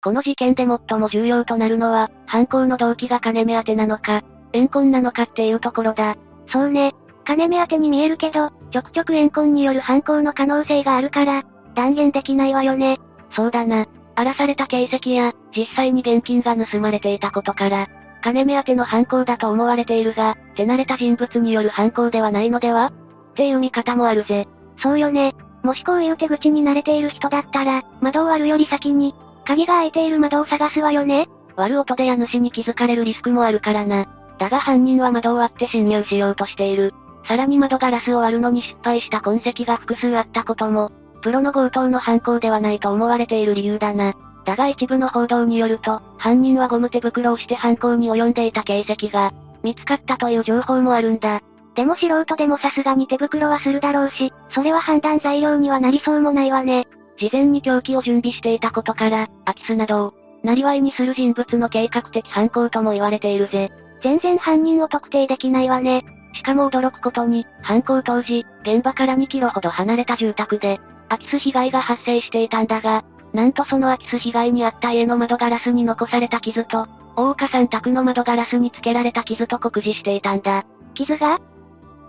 [0.02, 4.22] この事件で最も重要となるのは、犯行の動機が金目当てなのか、
[4.52, 6.16] 怨恨なのかっていうところだ。
[6.48, 6.92] そうね。
[7.24, 11.44] 金目当てに見えるけど、ちょくちょく怨恨による犯行の可能性があるから、
[11.76, 12.98] 断言できないわよね。
[13.30, 13.86] そうだな。
[14.16, 17.86] 荒らされた形跡や、実際に現金が盗まれていたことから、
[18.22, 22.86] 金目当ての犯行だと思われているが、手慣れた人物による犯行ではないのでは？
[22.86, 24.48] っていう見方もあるぜ。
[24.82, 25.34] そうよね。
[25.62, 31.28] もしこういう手口に慣れている人だったら、窓を割るより先に、鍵が開いている窓を探すわよね。
[31.56, 34.06] 割る音で家主に気づかれるリスクもあるからな。
[34.38, 36.94] だが犯人は窓を割って侵入しようとしている。
[37.26, 40.90] さらに窓ガラスを割るのに失敗した痕跡が複数あったことも、
[41.20, 44.14] プロの強盗の犯行ではないと思われている理由だな。
[44.44, 49.32] だが一部の報道によると、犯人はゴム手袋をして犯行に及んでいた形跡が、
[49.62, 51.40] 見つかったという情報もあるんだ。
[51.74, 56.86] でも素人でもさすがに手袋はするだろうし、それは判断材料にはなりそうもないわね。
[57.18, 63.70] 事前に凶器を準備していたことから、空き巣などを、なりわいにする人物の計画的犯行とも言われているぜ。
[64.02, 66.04] 全然犯人を特定できないわね。
[66.34, 76.86] しかも驚くことに、犯行当時、現場から2キロほど離れた住宅で、空き巣被害が発生していたんだが、なんとその空き巣被害に遭った家の窓ガラスに残された傷と、
[77.16, 80.64] 大岡さん宅の窓ガラスに付けられた傷と酷似していたんだ。
[80.94, 81.36] 傷が？
[81.36, 81.38] っ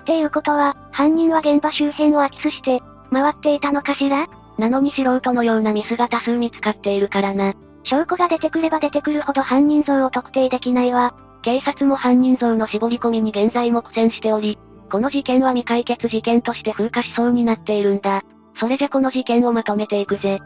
[0.06, 2.82] ていうことは、犯人は現場周辺を空き巣して、
[3.12, 4.28] 回っていたのかしら？
[4.58, 7.54] なのに素人のようなミスが多数見つかっているからな。
[7.84, 11.14] 証拠が出てくれば出てくるほど犯人像を特定できないわ。
[11.42, 14.58] 警察も犯人像の絞り込みに現在も苦戦しており、
[14.90, 18.22] この事件は未解決事件として風化しそうになっているんだ。
[18.60, 20.40] それじゃこの事件をまとめていくぜ。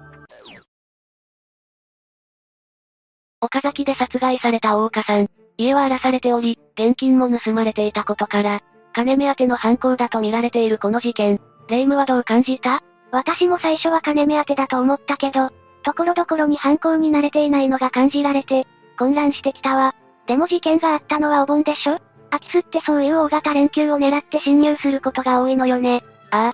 [3.39, 5.27] 岡崎で殺害された大岡さん。
[5.57, 8.61] 家は荒らされており、現金も盗まれていたことから、
[8.93, 11.39] 金目当ての犯行だと見られているこの事件。
[11.67, 12.81] 霊夢はどう感じた？
[13.11, 15.51] 私も最初は金目当てだと思ったけど、
[15.84, 18.67] ところどころに犯行に慣れていないのが感じられて、
[18.97, 19.95] 混乱してきたわ。
[20.27, 21.99] でも事件があったのはお盆でしょ？
[22.29, 26.03] 空き巣ってそういう大型連休を狙って侵入することが多いのよね。
[26.31, 26.53] ああ。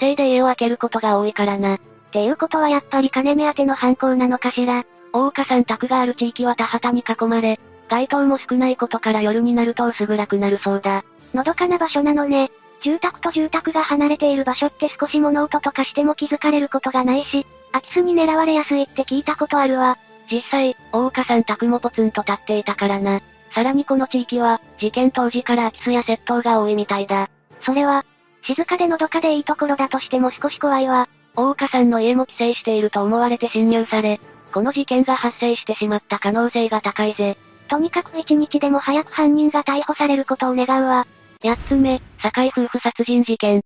[0.00, 1.76] 帰省で家を開けることが多いからな。
[1.76, 1.80] っ
[2.10, 4.84] ていうことはやっぱり金目当ての犯行なのかしら。
[5.12, 11.04] 大岡さん宅がある地域は田畑に囲まれ、街灯も少ないことから夜になると薄暗くなるそうだ。
[11.34, 12.50] のどかな場所なのね。
[12.82, 19.98] 住宅と住宅が離れている場所って少し物音とかしても気づかれることがないし、空き巣に狙われやすいって聞いたことあるわ。
[20.30, 23.20] 実際、大岡さん宅もポツンと立っていたからな。
[23.54, 27.28] さらにこの地域は、事件当時から空き巣や窃盗が多いみたいだ。
[27.64, 28.04] それは、
[28.42, 31.08] 静かでのどかでいいところだとしても少し怖いわ。
[31.36, 34.20] 大岡さんの家も帰省していると思われて侵入され、
[34.52, 37.38] この事件が発生してしまった可能性が高いぜ。
[37.68, 41.06] とにかく一日でも早く犯人が逮捕されることを願うわ。
[41.44, 43.62] 八つ目、堺夫婦殺人事件。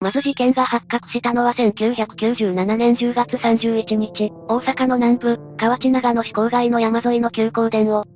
[0.00, 8.06] まず事件が発覚したのは1997年10月31日、大阪の南部、河内長野市郊外の山沿いの急行電を、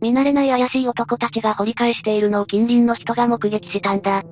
[0.00, 4.22] 見慣れない怪しい男たちが掘り返しているのを近隣の人が目撃したんだ。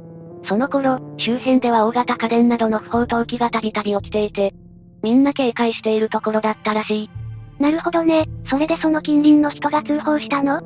[0.47, 4.55] その頃、周辺では大型家電などの不法投棄がたびたび起きていて、
[5.03, 7.18] みんな警戒しているところだったらしい。
[7.59, 8.27] なるほどね。
[8.49, 10.61] それでその近隣の人が通報したの？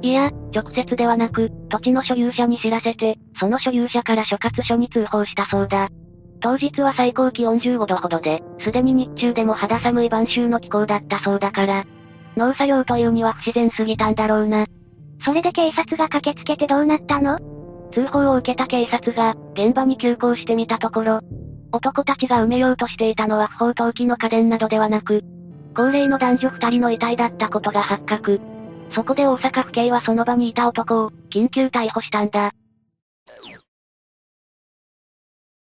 [0.00, 5.88] いや、直接ではなく、土地の所有者に知らせて、その所有者から所轄署に通報したそうだ。
[6.40, 11.84] 当日は最高気温15度ほどで、すでに日中でも肌寒い晩秋の気候だったそうだから、
[12.36, 14.66] 農作業というには不自然すぎたんだろうな。
[15.24, 17.38] それで警察が駆けつけてどうなったの？
[17.92, 21.20] 通報を受けた警察が、現場に急行してみたところ、
[21.72, 25.24] 男たちが埋めようとしていたのは不法投棄の家電などではなく、
[25.74, 28.40] 高齢の男女二人の遺体だったことが発覚。
[28.92, 32.52] そこで大阪府警はその場にいた男を、緊急逮捕したんだ。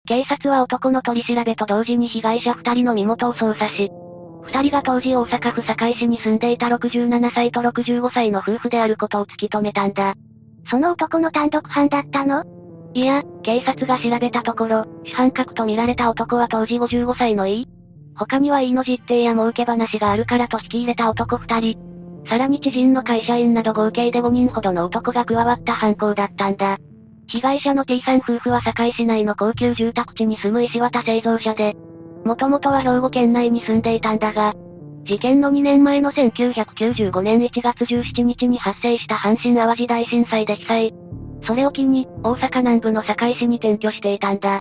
[0.08, 3.90] 警察は男の取り調べと同時に被害者二人の身元を捜査し、
[4.42, 10.14] 二人が当時大阪府堺市に住んでいた67歳と65歳の夫婦であることを突き止めたんだ。
[10.68, 12.44] その男の単独犯だったの？
[12.94, 17.68] いや、警察が調べたところ、主犯格と見られた男は当時55歳の E。
[18.20, 21.78] 他には E の実定や儲け話があるからと引き入れた男二人。
[22.28, 26.76] さらに知人の会社員など合計で5人ほどの男が加わった犯行だったんだ。
[27.28, 31.74] 被害者の T さん夫婦は堺市内の高級住宅地に住む石渡製造者で、
[32.26, 34.52] もともとは兵庫県内に住んでいたんだが、
[35.04, 40.94] 事件の2年前の1995年1月17日に発生した阪神淡路大震災で被災。
[41.46, 44.60] それを機に、大阪南部の堺市に転居していたんだ。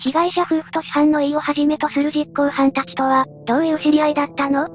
[0.00, 4.68] 被害者夫婦と主犯の E をはじめとする実行犯たちとは、どういう知り合いだったの？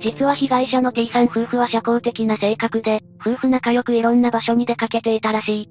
[0.00, 5.70] 実は被害者の T さん夫婦は社交的な性格で、夫婦仲良くいろんな場所に出かけていたらしい。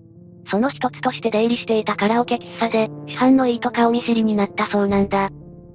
[0.51, 5.29] その一つとして出入りしていたカラオケ喫茶で、主犯の E と顔見知りになったそうなんだ。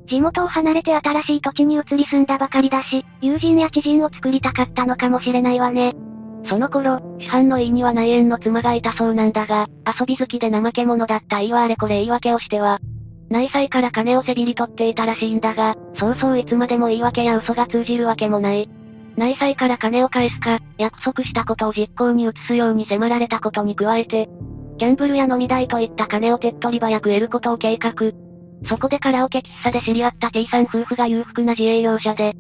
[0.09, 5.95] 地元を離れて新しい土地に移り住んだばかりだし、友人や知人を作りたかったのかもしれないわね。
[6.51, 9.69] その頃、主犯の E には内縁の妻がいたそうなんだが、
[9.99, 12.79] 遊び好きで怠け者だった E はあれこれ言い訳をしては、
[13.33, 18.69] 内妻から金をせびり取っていたらしいんだが、そうそういつまでも言い訳や嘘が通じるわけもない。
[19.17, 24.29] 内妻から金を返すか、約束したことを実行に移すように迫られたことに加えて、
[24.77, 27.93] ギャンブルや飲み代といった金を手っ取り早く得ることを計画。
[28.69, 32.35] そこでカラオケ喫茶で知り合った T さん夫婦が裕福な自営業者で、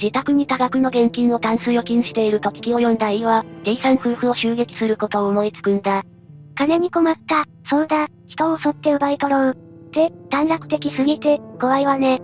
[0.00, 6.04] 自宅に多額の現金をタンス預金していると聞き及んだ E は、T さん夫婦を襲撃することを思いつくんだ。
[6.54, 9.65] 金に困った、そうだ、人を襲って奪い取ろう。
[9.96, 12.20] って、短絡的すぎて、怖いわね。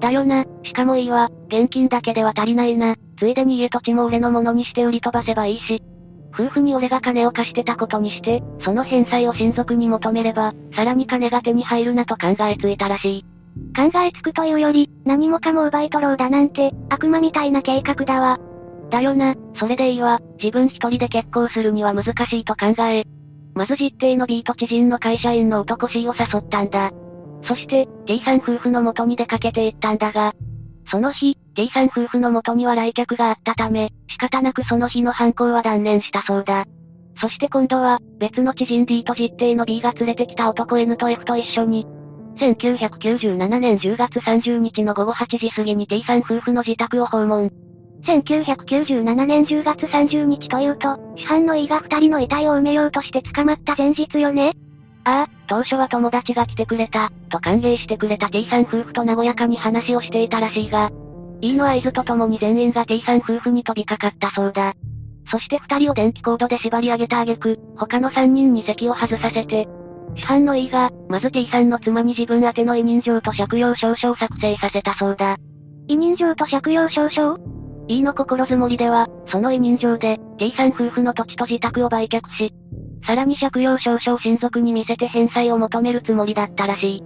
[0.00, 2.96] だよな、しかもいいわ、現金だけでは足りないな。
[3.18, 5.82] ついでに家土地も俺のものにして売り飛ばせばいいし。
[6.34, 13.24] 夫婦に俺が金を貸してたことにして、その返済を親族に求めれば、さらに金が手に入るなと考えついたらしい。
[13.74, 18.38] 考えつくというより、何もかも奪い取ろうだなんて、悪魔みたいな計画だわ。
[18.90, 23.04] だよな、それでいいわ、自分一人で結婚するには難しいと考え。
[23.54, 26.90] まず実定の B と知人の会社員の男 C を誘ったんだ。
[27.46, 30.34] そして、T さん夫婦の元に出かけていったんだが、
[30.90, 36.64] その日、T さん夫婦の元には来客があったため、仕方なくその日の犯行は断念したそうだ。
[37.20, 41.86] そして今度は、別の知人 D と実定の B が連れてきた男 N と F と一緒に、
[42.38, 47.50] 1997年10月30日の午後8時過ぎに T さん夫婦の自宅を訪問。
[48.06, 54.54] 1997年10月30日というと、市販の E が二人の遺体を埋めようとして捕まった前日よね
[55.04, 60.90] ああ、当初は友達が来てくれた、と歓迎してくれた T さん夫婦と和やかに話をしていたらしいが、
[61.40, 64.74] E の合図とともに全員が T さん夫婦に飛びかかったそうだ。
[65.30, 69.68] そして二人を電気コードで縛り上げた挙句、他の三人に席を外させて、
[70.16, 75.36] 市販の E が、まず T さんの妻に自分宛ての委任状と借用証書を作成させたそうだ。
[75.88, 77.36] 委任状と借用証書
[77.88, 82.54] ？E の心づもりでは、その委任状で、T さん夫婦の土地と自宅を売却し、
[83.06, 87.04] さらに借用証書を親族に見せて返済を求めるつもりだったらしい。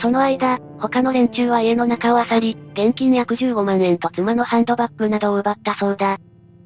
[0.00, 6.18] その間、他の連中は家の中を漁り、現金約15万円と妻のハンドバッグなどを奪ったそうだ。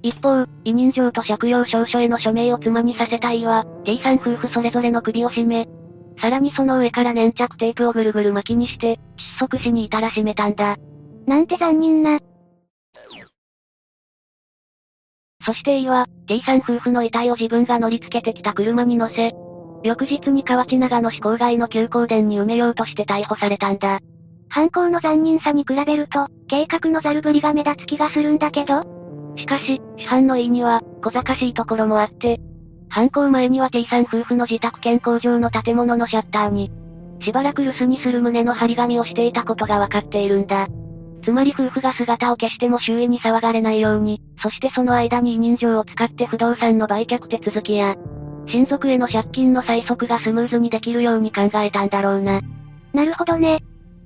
[0.03, 5.69] 一方、委任状と借用証書への署名を妻にさせた E は、T さん夫婦それぞれの首を絞め、
[6.21, 8.99] さらにその上から粘着テープをぐるぐる巻きにして、
[9.39, 10.77] 窒息死に至らしめたんだ。
[11.27, 12.19] なんて残忍な。
[15.45, 19.33] そして E は、T さん夫婦の遺体を自分が乗り付けてきた車に乗せ、
[19.83, 24.01] 翌日に河内長野市郊外の休耕田に埋めようとして逮捕されたんだ。
[24.49, 28.85] 犯行の残忍さに比べると、計画のザルぶりが目立つ気がするんだけど
[29.37, 32.39] しかし、市販の E には、小賢しいところもあって、
[32.89, 36.71] 犯行前には T さん夫婦の自宅兼工場の建物のシャッターに、
[37.23, 40.69] しばらく留守にする旨の張り紙をしていたことがわかっているんだ。
[41.25, 47.97] つまり夫婦が姿を消しても周囲に騒がれないように、そしてその間に委任状を使って不動産の売却手続きや、
[48.49, 52.41] 親族への借金の催促がスムーズにできるように考えたんだろうな。
[52.93, 53.61] なるほどね。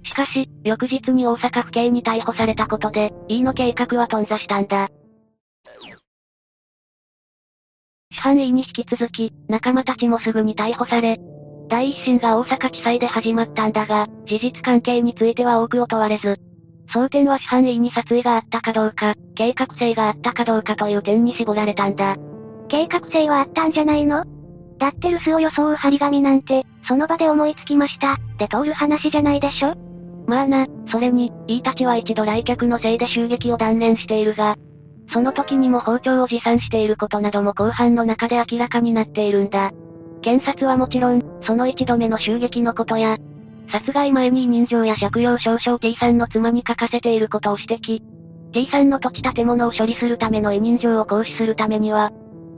[0.04, 4.88] しかし、翌日に大阪府警に逮捕されたことで、E の計画は頓挫したんだ。
[8.12, 11.18] 市販 E に引き続き、仲間たちもすぐに逮捕され、
[11.68, 16.38] 第一審が大阪地裁で始まったんだが、事実関係については多くを問われず、
[16.92, 22.16] 争点は市販 E に殺意があったかどうか、計画性があったかどうかという点に絞られたんだ。
[22.68, 24.24] 計画性はあったんじゃないの？
[24.78, 29.74] だって留守を装う張り紙なんて、その場で思いつきました、で通る話じゃないでしょ？
[30.26, 34.56] まあな、それに、E たちは一度来客のせいで襲撃を断念しているが、
[35.12, 39.70] その時にも包丁を持参していることなども後半の中で明らかになっているんだ。
[40.22, 43.16] 検察はもちろん、その一度目の襲撃のことや、
[43.68, 48.02] 殺害前に委任状や借用証書を T さんの妻に書かせていることを指摘。
[48.52, 52.12] T さんの土地建物を処理するための委任状を行使するためには、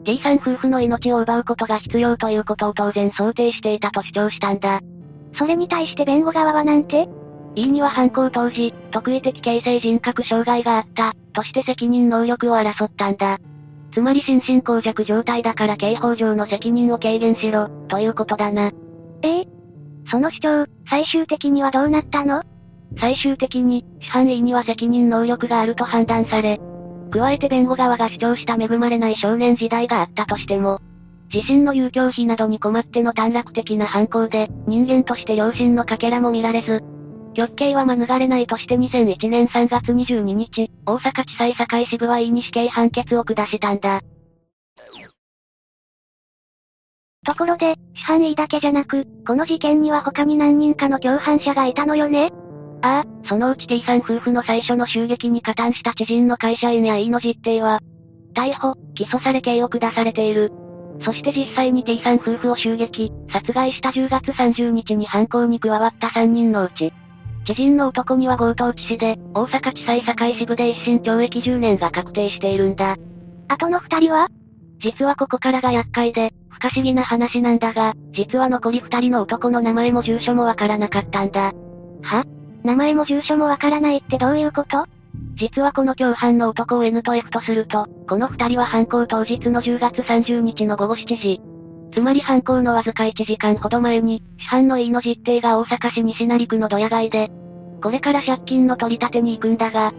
[0.04, 4.80] T さん夫婦の命を奪うことが必要ということを当然想定していたと主張したんだ。
[5.36, 7.08] それに対して弁護側はなんて
[7.54, 13.38] ？E には犯行当時、特異的形成人格障害があった、として責任能力を争ったんだ。
[13.92, 18.70] つまり心神耗弱状態だから刑法上の責任を軽減しろ、ということだな。
[19.22, 19.57] ええ？
[20.10, 22.42] その主張、最終的にはどうなったの？
[22.98, 26.58] 最終的に、市販 E には責任能力があると判断され、
[27.10, 30.80] 加えて弁護側が主張した恵まれない少年時代があったとしても、
[31.32, 36.82] 自身の遊興費などに困っての短絡的な犯行で、人間として良心のかけらも見られず、
[37.34, 44.00] 極刑は免れないとして2001年3月22日、大阪地裁堺支部は E に死刑判決を下したんだ。
[47.28, 52.30] ところで、市販 E だけじゃなく、この事件には他に何人かの共犯者がいたのよね？
[52.80, 57.80] ああ、そのうち T さん夫婦の最初の襲撃に加担した知人の会社員や E の実定は、
[58.34, 60.50] 逮捕、起訴され刑を下されている。
[61.04, 66.94] そして実際に T さん夫婦を襲撃、殺害した10月30日に犯行に加わった3人のうち、
[67.44, 72.96] 知人の男には強盗致死で、大阪地裁堺支部で一審懲役10年が確定しているんだ。
[73.48, 74.28] あとの二人は？
[74.80, 81.52] 実はここからが厄介で、不可思議な話なんだが、実は残り二人の男の名前も住所もわからなかったんだ。
[82.02, 82.24] は？
[82.64, 84.86] 名前も住所もわからないってどういうこと？
[85.36, 91.40] 実はこの共犯の男を N と F とすると、この二人は犯行当日の10月30日の午後7時。
[91.94, 97.30] つまり犯行のわずか1時間ほど前に、市販の E の実定が大阪市西成区のドヤ街で、
[97.80, 99.92] これから借金の取り立てに行くんだが、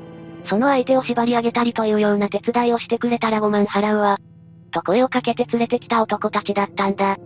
[0.46, 4.18] その相手を縛り上げたりというような手伝いをしてくれたら5万払うわ。
[4.70, 7.18] と声をかけて連れてきた男たちだったんだ。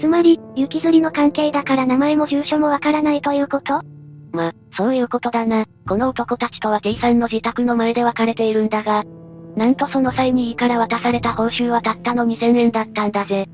[0.00, 3.82] つまり、雪吊りの関係だから名前も住所もわからないということ？
[4.32, 5.64] ま、そういうことだな。
[5.88, 9.04] この男たちとは T さんの自宅の前で別れているんだが、
[9.56, 13.46] なんとその際にいいから渡された報酬はたったの2000円だったんだぜ。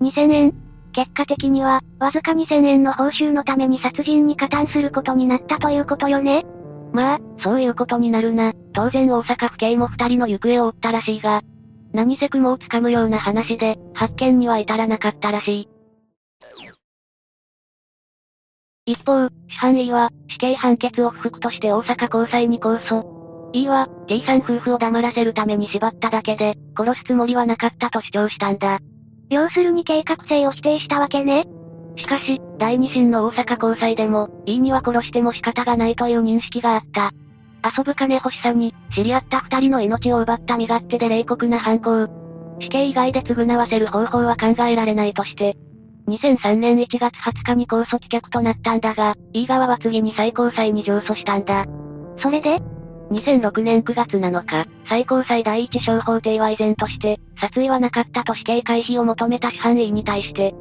[0.00, 0.54] 2000円？
[0.92, 6.44] 結果的には、わずか2000円の報酬のために殺人に加担することになったということよね？
[6.92, 8.52] まあ、そういうことになるな。
[8.74, 11.42] 当然大阪府警も二人の行方を追ったらしいが、
[11.92, 15.68] 何せ雲をつかむような話で、発見には至らなかったらしい。
[18.84, 23.04] 一方、主犯 E は、死刑判決を不服として大阪高裁に控訴。
[23.52, 28.80] E は、T さん夫婦を黙らせるために縛っただけで、殺すつもりはなかったと主張したんだ。
[29.30, 31.46] 要するに計画性を否定したわけね。
[31.96, 37.12] しかし、第二審の大阪高裁でも、E には殺しても仕方がないという認識があった。
[37.64, 42.08] 遊ぶ金欲しさに、知り合った二人の命を奪った身勝手で冷酷な犯行。
[42.60, 45.56] 死刑以外で償わせる方法は考えられないとして、
[46.08, 51.64] 2003年1月20日に控訴棄却となったんだが、E 側は次に最高裁に上訴したんだ。
[52.18, 52.60] それで
[53.10, 60.54] ?2006 年9月7日、最高裁第一小法廷は依然として、殺意はなかったと死刑回避を求めた主犯 E に対して、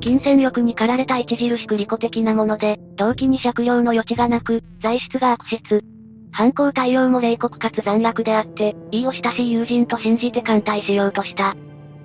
[0.00, 5.82] 金銭欲に駆られた著しく利己的なもので、動機に借用の余地がなく、材質が悪質。
[6.32, 11.56] 犯行対応も冷酷かつ残虐であって、E を親しい友人と信じて艦隊しようとした。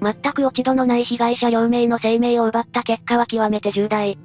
[0.01, 4.17] 全く落ち度のない被害者両名の生命を奪った結果は極めて重大。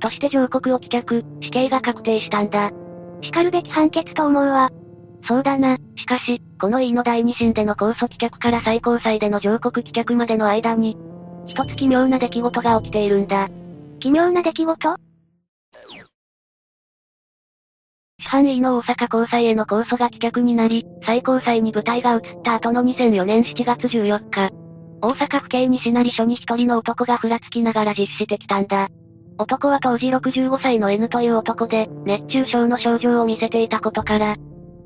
[0.00, 2.70] として上告を棄却、死刑が確定したんだ。
[3.22, 4.70] 叱るべき判決と思うわ。
[5.26, 5.78] そうだな。
[5.96, 10.98] しかし、この E の第二審での控訴棄却から最高裁での上告棄却までの間に、
[11.46, 13.48] 一つ奇妙な出来事が起きているんだ。
[14.00, 14.96] 奇妙な出来事？
[18.24, 24.50] 主犯 E の大阪高裁への控訴が棄却になり、最高裁に舞台が移った後の2004年7月14日、
[25.02, 28.88] 大阪府警西成署に一人の男がふらつきながら実施してきたんだ。
[29.36, 34.36] 男は当時65歳の N という男で、熱中症の症状を見せていたことから、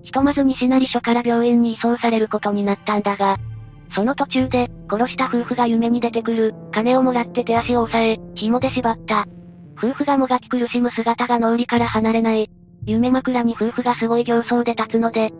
[0.02, 3.36] ひとまず西成署から病院に移送されることになったんだが、
[3.94, 9.26] その途中で、殺した夫婦が夢に出てくる、金をもらって手足を押さえ、紐で縛った。
[9.76, 12.50] 夫婦がもがき苦しむ姿が脳裏から離れない。
[12.86, 15.32] 夢枕に夫婦がすごい形相で立つので、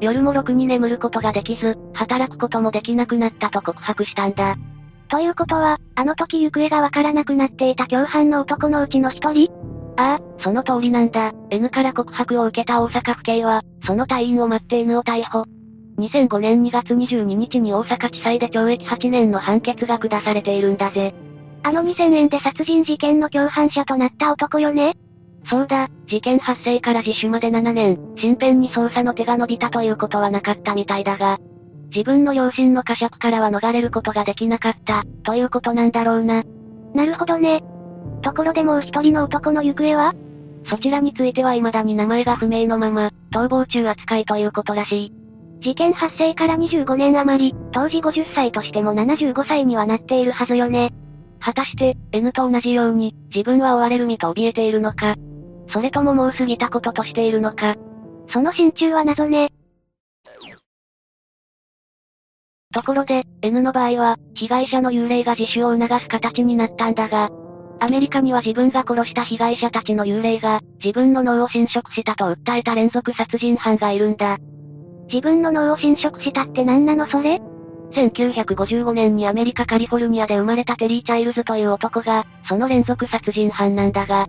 [0.00, 4.56] 夜もろくに眠ることができず、働くこともできなくなったと告白したんだ。
[5.08, 9.52] ということは、あの時行方がわからなくなっていた共犯の男のうちの一人？
[9.96, 11.32] ああ、その通りなんだ。
[11.50, 15.44] N から告白を受けた大阪府警は、その隊員を待って N を逮捕。
[15.98, 21.14] 2005年2月22日に大阪地裁で懲役8年の判決が下されているんだぜ。
[21.62, 24.96] あの2000円で殺人事件の共犯者となった男よね？
[25.48, 31.38] そうだ、事件発生から自首まで7年、身辺に捜査の手が伸びたということはなかったみたいだが、
[31.94, 36.42] 自分の両親の呵責からは逃れることができなかった、ということなんだろうな。
[36.94, 37.62] なるほどね。
[38.22, 40.14] ところでもう一人の男の行方は？
[40.68, 45.12] そちらについては未だに名前が不明のまま、逃亡中扱いということらしい。
[45.62, 50.92] 事件発生から25年余り、当時50歳としても75歳にはなっているはずよね。
[51.38, 55.14] 果たして、N と同じように、自分は追われる身と怯えているのか、
[55.68, 57.74] それとももう過ぎたこととしているのか。
[58.30, 59.50] その心中は謎ね。
[62.72, 67.30] ところで、N の場合は、被害者の幽霊が自首を促す形になったんだが、
[67.78, 74.38] アメリカには自分が殺した被害者たちの幽霊が、自分の脳を侵食したと訴えた連続殺人犯がいるんだ。
[75.08, 77.40] 自分の脳を侵食したって何なのそれ
[77.92, 84.26] ？1955年にアメリカカリフォルニアで生まれたテリー・チャイルズという男が、その連続殺人犯なんだが、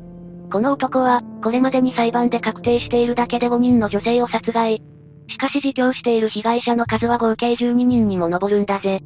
[0.51, 4.81] この男は、これまでに裁判で確定しているだけで5人の女性を殺害。
[5.29, 9.01] しかし自供している被害者の数は合計12人にも上るんだぜ。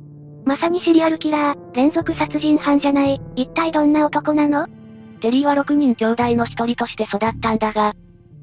[0.45, 4.67] まさにシリアルキラー、連続殺人犯じゃない、一体どんな男なの？
[5.19, 7.93] テリーは6人兄弟の一人として育ったんだが、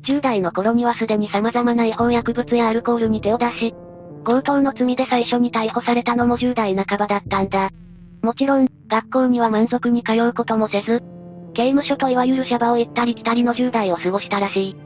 [0.04, 3.74] 10代の頃にはすでに様々な違法薬物やアルコールに手を出し、
[4.24, 7.70] 強盗の罪で最初に逮捕されたのも10代半ばだったんだ。
[8.22, 11.02] もちろん、学校には満足に通うこともせず、
[11.54, 14.76] 刑務所といわゆるシャバを行ったり来たりの10代を過ごしたらしい。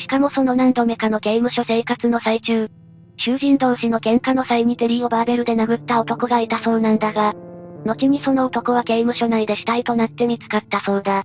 [0.00, 2.68] しかもその何度目かの刑務所生活の最中、
[3.18, 7.34] 囚人同士の喧嘩の際にテリーをバーベルで殴った男がいたそうなんだが、
[7.84, 11.24] 後にその男は刑務所内で死体となって見つかったそうだ。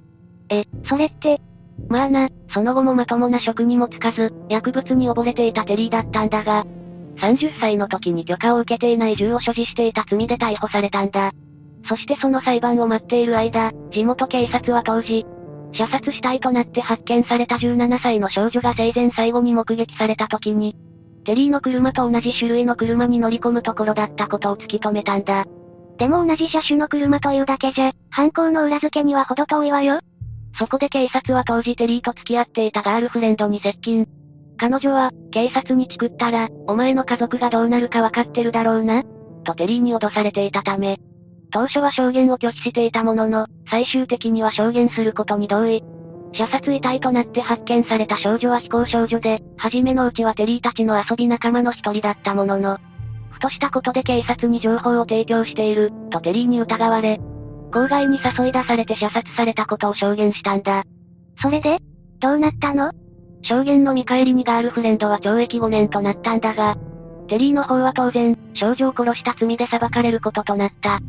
[0.50, 1.42] え、それって、
[1.90, 6.66] まあな、その後もまともな職にもつかず、薬物に溺れていたテリーだったんだが、
[7.18, 11.32] 30歳の時に許可を受けていない銃を所持していた罪で逮捕されたんだ。
[11.88, 15.26] そしてその裁判を待っている間、地元警察は当時、
[15.74, 20.76] 射殺死体となって発見された17歳の少女が生前最後に目撃された時に、
[21.26, 25.46] テリーの車と同じ種類の車に乗り込むところだったことを突き止めたんだ。
[25.98, 30.00] でも同じ車種の車というだけじゃ、犯行の裏付けには程遠いわよ。
[30.58, 34.08] そこで警察は当時テリーと付き合っていたガールフレンドに接近。
[34.58, 39.04] 彼女は、警察にチクったら、お前の家族がどうなるかわかってるだろうな。
[39.44, 40.98] とテリーに脅されていたため、
[41.52, 45.84] 当初は証言を拒否していたものの、最終的には証言することに同意。
[46.34, 52.78] 射殺遺体となって発見された少女は非行少女で、初めのうちはテリーたちの遊び仲間の一人だったものの、
[53.32, 57.20] ふとしたことで警察に情報を提供している、とテリーに疑われ、
[57.72, 60.84] 郊外に誘い出されて射殺されたことを証言したんだ。
[61.42, 61.80] それで
[62.20, 62.92] どうなったの？
[63.42, 66.76] 証言の見返りにガールフレンドは懲役5年となったんだが、
[67.28, 71.00] テリーの方は当然、少女を殺した罪で裁かれることとなった。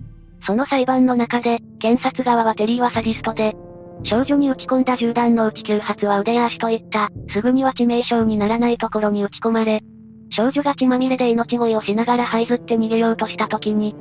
[0.46, 3.56] その裁判の中で、検察側はテリーはサディストで、
[4.04, 9.82] 少女に撃ち込んだ銃弾のうち9発は腕や足といった、すぐには致命傷にならないところに撃ち込まれ、
[10.30, 13.96] 少女が血まみれで命乞いをしながら這いずって逃げようとした時に、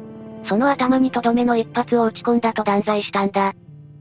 [0.47, 3.53] その頭にとどめの一発を撃ち込んだと断罪したんだ。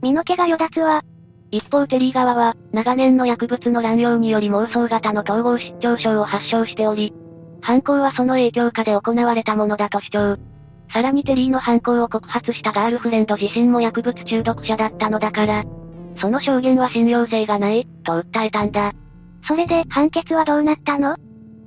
[0.03, 1.03] 身の毛がよだつわ。
[1.51, 7.15] 一方テリー側は、長年の薬物の乱用により妄想型の統合失調症を発症しており、
[7.63, 10.54] 犯行はその影響下で行われたものだと主張。
[10.93, 15.65] さらにテリーの犯行を告発したガールフレンド自身も薬物中毒者だったのだから、
[16.21, 18.93] その証言は信用性がない、と訴えたんだ。
[19.47, 21.17] それで、判決はどうなったの？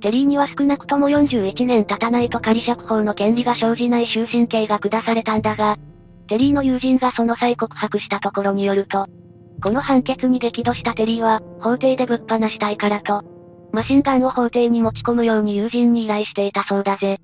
[0.00, 5.76] テリーには少なくとも41年経たないと仮釈放の権利が生じない終身刑が下されたんだが、
[6.28, 9.06] テリーの友人がその際告白したところによると、
[9.62, 13.22] この判決に激怒したテリーは、法廷でぶっ放したいからと、
[13.72, 17.20] マシンガンを法廷に持ち込むように友人に依頼していたそうだぜ。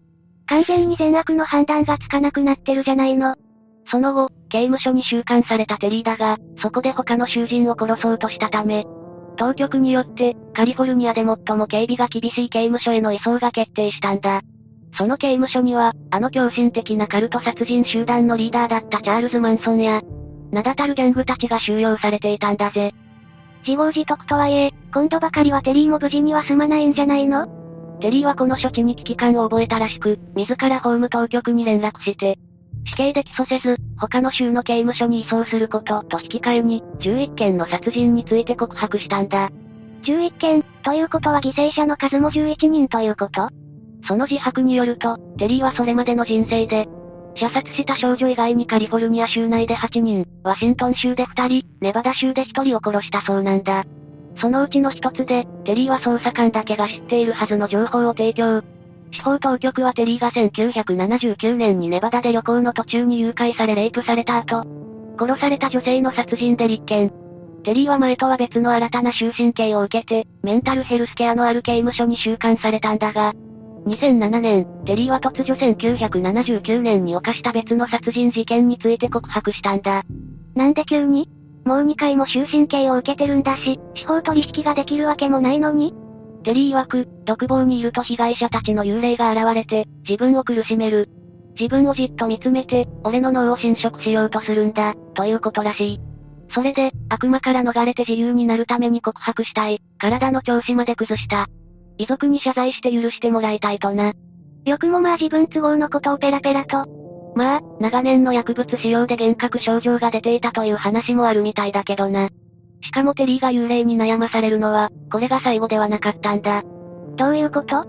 [0.46, 3.34] 完全に善悪の判断がつかなくなってるじゃないの。
[3.90, 8.84] その後、刑務所に収監されたテリーだが、そこで他の囚人を殺そうとしたため、
[9.36, 14.42] 当局によって、カリフォルニアで最も警備が厳しい刑務所への移送が決定したんだ。
[14.96, 20.02] その刑務所には、あの狂信的なカルト殺人集団のリーダーだったチャールズ・マンソンや、
[20.52, 22.94] 名だたるギャングたちが収容されていたんだぜ。
[23.66, 27.63] 自業自得とはいえ、今度ばかりはテリーも無事には済まないんじゃないの？
[28.00, 32.38] テリーはこの処置に危機感を覚えたらしく、自ら法務当局に連絡して、
[32.86, 39.50] 死刑で起訴せず、他の州の刑務所に移送することと引き換えに、11件の殺人について告白したんだ。
[40.04, 43.48] 11件、ということは犠牲者の数も11人ということ？
[44.06, 46.86] その自白によると、テリーはそれまでの人生で、
[47.36, 53.84] 射殺した少女以外にカリフォルニア州内で8人、ワシントン州で2人、ネバダ州で1人を殺したそうなんだ。
[54.36, 58.62] そのうちの一つで、テリーは捜査官だけが知っているはずの情報を提供。
[59.12, 64.64] 司法当局はテリーが1979年にネバダで旅行の途中に誘拐されレイプされた後、
[65.18, 67.12] 殺された女性の殺人で立件。
[67.62, 73.32] テリーは前とは別の新たな終身刑を受けて、メンタルヘルスケアのある刑務所に収監されたんだが、
[73.86, 80.02] 2007年、テリーは突如1979年に犯した別の殺人事件について告白したんだ。
[80.54, 81.28] なんで急に？
[81.64, 85.94] もう2回も終身刑を受けてるんだし、司法取引ができるわけもないのに
[86.44, 91.08] テリー曰く、独房にいると被害者たちの幽霊が現れて、自分を苦しめる。
[91.58, 96.00] 自分をじっと見つめて、俺の脳を侵食しようとするんだ、ということらしい。
[96.54, 101.46] それで、悪魔から逃れて自由になるために告白したい、体の調子まで崩した。
[101.96, 104.12] 遺族に謝罪して許してもらいたいとな。
[104.66, 106.86] よくもまあ自分都合のことをペラペラと。
[107.34, 112.28] まあ、長年の薬物使用で幻覚症状が出ていたという話もあるみたいだけどな。
[112.82, 116.62] しかもテリーが幽霊に悩まされるのは、これが最後ではなかったんだ。
[117.16, 117.86] どういうこと？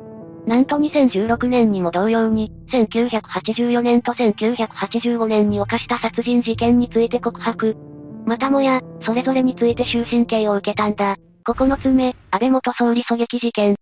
[0.48, 7.76] なんと2016年にも同様に、1984年と1985年に犯した殺人事件について告白。
[8.26, 11.16] またもや、それぞれについて終身刑を受けたんだ。
[11.48, 13.76] 9つ目、安倍元総理狙撃事件。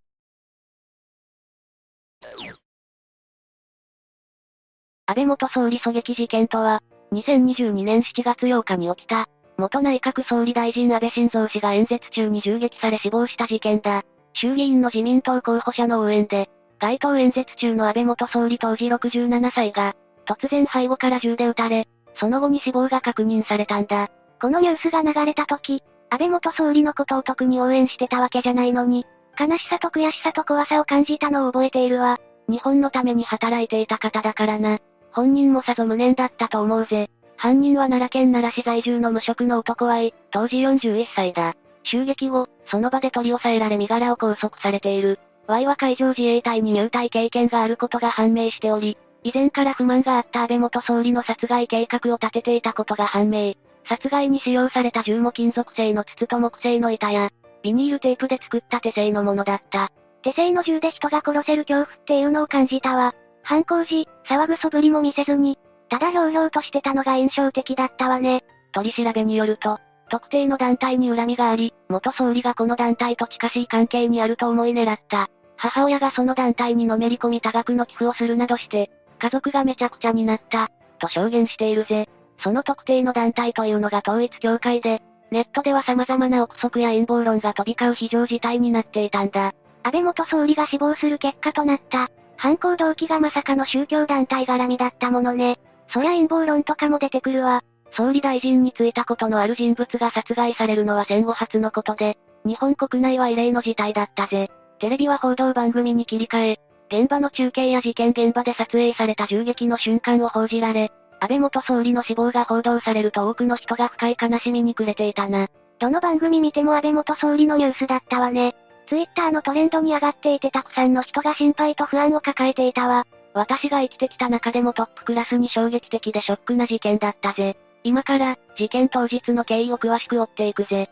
[5.06, 6.82] 安倍元総理狙撃事件とは、
[7.12, 9.28] 2022年7月8日に起きた、
[9.58, 14.04] 元内閣総理大臣安倍晋三氏が演説中に銃撃され死亡した事件だ。
[14.34, 16.50] 衆議院の自民党候補者の応援で、
[16.80, 19.94] 街頭演説中の安倍元総理当時67歳が、
[20.26, 24.10] 突然背後から銃で撃たれ、その後に死亡が確認されたんだ。
[24.42, 29.06] このニュースが流れた時、安倍元総理のことを特に応援してたわけじゃないのに、
[29.38, 32.20] 悲しさと悔しさと怖さを感じたのを覚えているわ。
[32.48, 34.80] 日本のために働いていた方だからな。
[35.14, 37.10] 本人もさぞ無念だったと思うぜ。
[37.38, 39.98] 犯人は奈良県奈良市在住の無職の男は
[40.32, 41.56] 当時41歳だ。
[41.84, 45.20] 襲撃後、その場で取り押さえられ身柄を拘束されている。
[45.48, 53.54] Y は海上自衛隊に入隊経験があることが判明しており、以前から不満があった安倍元総理の殺害計画を立てていたことが判明。
[53.86, 57.30] 殺害に使用された銃も金属製の筒と木製の板や、
[57.62, 59.92] ビニールテープで作った手製のものだった。
[60.22, 63.14] 手製の銃で人が殺せる恐怖っていうのを感じたわ。
[63.44, 65.60] 犯行時、騒ぐ素振りも見せずに、
[65.90, 68.44] ただひょうひょうとしてたのが印象的だったわね。
[68.72, 69.80] 取り調べによると、
[70.10, 75.30] 特定の団体に恨みがあり、元総理がこの団体と近しい関係にあると思い狙った。
[75.58, 82.10] 母親がその団体にのめり込み多額の寄付をするなどして、家族がめちゃくちゃになった、と証言しているぜ。
[82.44, 85.02] その特定の団体というのが統一協会で、
[85.32, 89.54] ネットでは様々な憶測や陰謀論が飛び交う非常事態になっていたんだ。
[89.84, 95.60] 安倍元総理が死亡する結果となった、犯行動機がまさかの宗教団体絡みだったものね。
[95.90, 97.62] そりゃ陰謀論とかも出てくるわ。
[97.96, 104.50] 総理大臣に就いたことのある人物が殺害されるのは戦後初のことで、日本国内は異例の事態だったぜ。
[104.80, 115.48] テレビは報道番組に切り替え、現場の中継や事件現場で撮影された銃撃の瞬間を報じられ、安倍元総理の死亡が報道されると多くの人が深い悲しみに暮れていたな。
[115.80, 118.56] どの番組見ても安倍元総理のニュースだったわね。
[118.94, 123.08] ツイッターのトレンドに上がっていてたくさんの人が心配と不安を抱えていたわ。
[123.34, 127.58] 私が生きてきた中でもトップクラスに衝撃的でショックな事件だったぜ。
[127.84, 130.92] 今から、事件当日の経緯を詳しく追っていくぜ。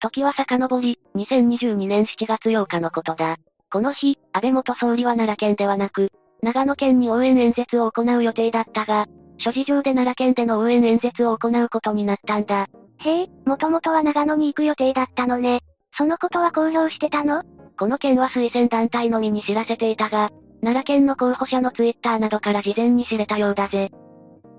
[0.00, 3.36] 時は遡り、2022年7月8日のことだ。
[3.70, 6.10] この日、安倍元総理は奈良県ではなく、
[6.40, 12.66] 長野県に応援演説を行う予定だったが、諸事情で奈良県での応援演説を行うことになったんだ。
[12.98, 15.60] へえ、もともとは長野に行く予定だったのね。
[15.96, 17.42] そのことは公表してたの？
[17.78, 20.30] この件は推薦団体のみに知らせていたが、
[20.62, 23.90] 奈良県の候補者のツイッターなどから事前に知れたようだぜ。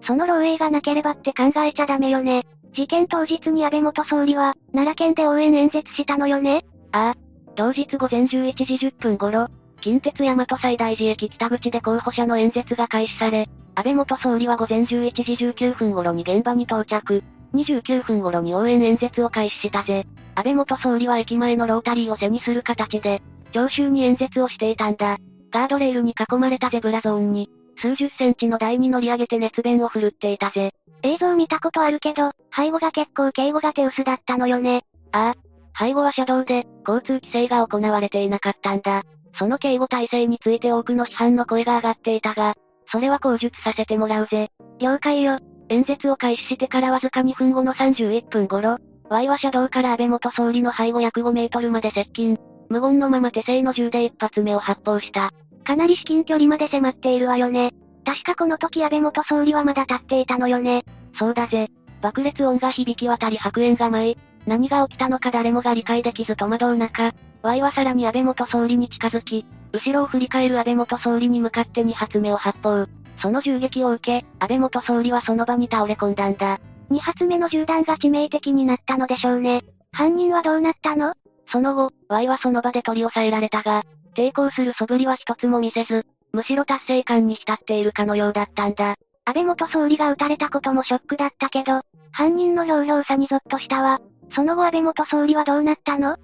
[0.05, 2.43] その漏洩がなければって考えちゃダメよね。
[2.75, 6.65] 事件当日に安倍元総理は、奈良県で応援演説したのよね？
[6.91, 7.55] ああ。
[7.55, 9.47] 同日午前11時10分頃、
[9.81, 17.23] 近鉄大和西大寺駅北口で候補者の演説が開始され、安倍元総理は午前11時19分頃に現場に到着。
[17.55, 20.05] 29分頃に応援演説を開始したぜ。
[20.35, 23.21] 安倍元総理は駅前のロータリーを背にする形で、
[23.53, 25.17] 聴衆に演説をしていたんだ。
[25.51, 30.71] ガードレールに囲まれたゼブラゾーンに、数十センチの台に乗り上げて熱弁を振るっていたぜ。
[31.03, 34.83] 映像見たことあるけど、背後が結構警護が手薄だったのよね。
[35.11, 35.77] ああ。
[35.77, 39.03] 背後は車道で、交通規制が行われていなかったんだ。
[39.37, 42.55] その警護体制について多くの批判の声が上がっていたが、
[42.91, 44.49] それは口述させてもらうぜ。
[44.79, 45.39] 了解よ。
[45.69, 48.77] 演説を開始してからわずか2分後の31分頃、
[49.09, 52.37] Y は車道から安倍元総理の背後約5メートルまで接近。
[52.69, 55.31] 無言のまま手製の銃で一発目を発砲した。
[55.63, 57.71] かなり至近距離まで迫っているわよね。
[58.05, 60.83] 確かこの時安倍元総理はまだ立っていたのよね。
[61.17, 61.69] そうだぜ。
[62.01, 72.87] 爆裂音が響き渡り白煙が舞い、何が起きたのか誰もが理解できず戸惑う中、Y はさらに安倍元総理に近づき、後ろを振り返る安倍元総理に向かって2発目を発砲。
[73.19, 76.59] その銃撃を受け、安倍元総理はその場に倒れ込んだんだ。
[76.91, 79.63] 2発目の銃弾が致命的になったのでしょうね。
[79.91, 81.13] 犯人はどうなったの？
[81.51, 83.83] その後、Y はその場で取り押さえられたが、
[84.15, 88.95] 抵抗する素振りは一つも見せず、むしろ達成感に浸っているかのようだったんだ。
[89.25, 91.81] 安倍元総理が撃たれたこともショックだったけど、
[92.11, 93.99] 犯人の表情さにゾッとしたわ。
[94.33, 96.17] その後安倍元総理はどうなったの？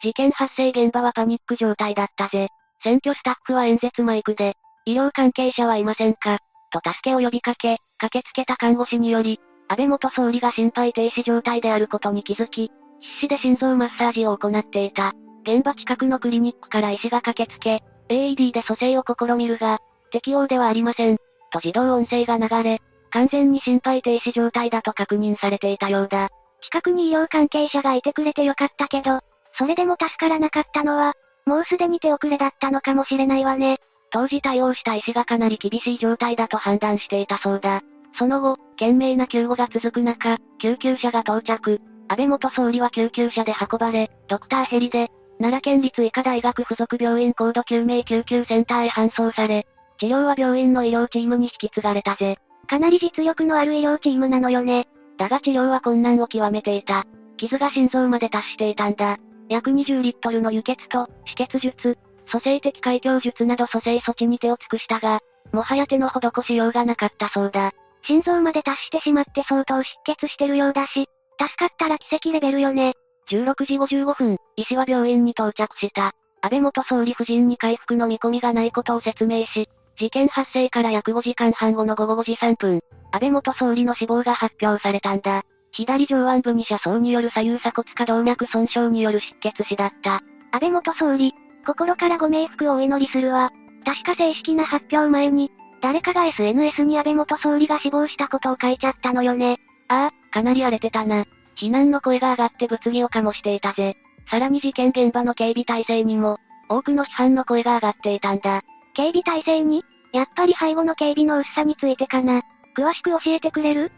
[0.00, 2.48] 事件発生現場はパニック状態だったぜ。
[2.82, 6.38] 選挙スタッフは演説マイクで、医療関係者はいませんか
[6.70, 15.12] と助けを呼びかけ、駆けつけた看護師により、安倍元総理が心肺停止状態であることに気づき、必死で心臓マッサージを行っていた。
[15.42, 19.78] 現場近くのクリニックから医師が駆けつけ、AED で蘇生を試みるが、
[20.10, 21.16] 適応ではありません。
[21.50, 22.80] と自動音声が流れ、
[23.10, 26.28] 完全に心肺停止状態だと確認されていたようだ。
[26.62, 29.20] 近くに医療関係者がいてくれてよかったけど、
[29.56, 31.14] それでも助からなかったのは、
[31.48, 33.80] もうすでに手遅れだったのかもしれないわね。
[34.10, 37.80] 当時対応した医師がかなり厳しい状態だと判断していたそうだ。
[38.18, 41.80] その後、懸命な救護が続く中、救急車が到着。
[42.08, 49.66] 安倍元総理は救急車で運ばれ、ドクターヘリで、奈良県立医科大学附属病院高度救命救急センターへ搬送され、
[49.98, 52.36] 治療は病院の医療チームに引き継がれたぜ。
[52.66, 54.86] かなり実力のある医療チームなのよね。
[55.16, 57.04] だが治療は困難を極めていた。
[57.38, 59.16] 傷が心臓まで達していたんだ。
[59.48, 61.98] 約20リットルの輸血と、止血術、
[62.30, 65.20] 蘇生的開胸術など蘇生措置に手を尽くしたが、
[65.52, 67.72] もはや手の施しようがなかったそうだ。
[68.02, 71.08] 心臓まで達してしまって相当出血してるようだし、
[71.40, 72.94] 助かったら奇跡レベルよね。
[73.30, 76.12] 16時55分、医師は病院に到着した。
[76.40, 79.68] 安倍元総理夫人に回復の見込みがないことを説明し、
[79.98, 82.80] 事件発生から約5時間半後の午後5時3分、
[83.12, 85.44] 安倍元総理の死亡が発表されたんだ。
[85.72, 90.22] 左上腕部に車窓による左右鎖骨下動脈損傷による失血死だった。
[90.50, 91.34] 安倍元総理、
[91.66, 93.50] 心からご冥福をお祈りするわ。
[93.84, 95.50] 確か正式な発表前に、
[95.80, 99.58] 誰かが SNS に安倍元総理が死亡したことを書いちゃったのよね。
[99.88, 101.24] ああ、かなり荒れてたな。
[101.54, 103.96] 非難の声が上がって物議を醸していたぜ。
[104.30, 106.38] さらに事件現場の警備体制にも、
[106.68, 108.62] 多くの批判の声が上がっていたんだ。
[108.94, 109.84] 警備体制に？
[110.12, 112.42] やっぱり背後の警備の薄さについてかな。
[112.76, 113.92] 詳しく教えてくれる？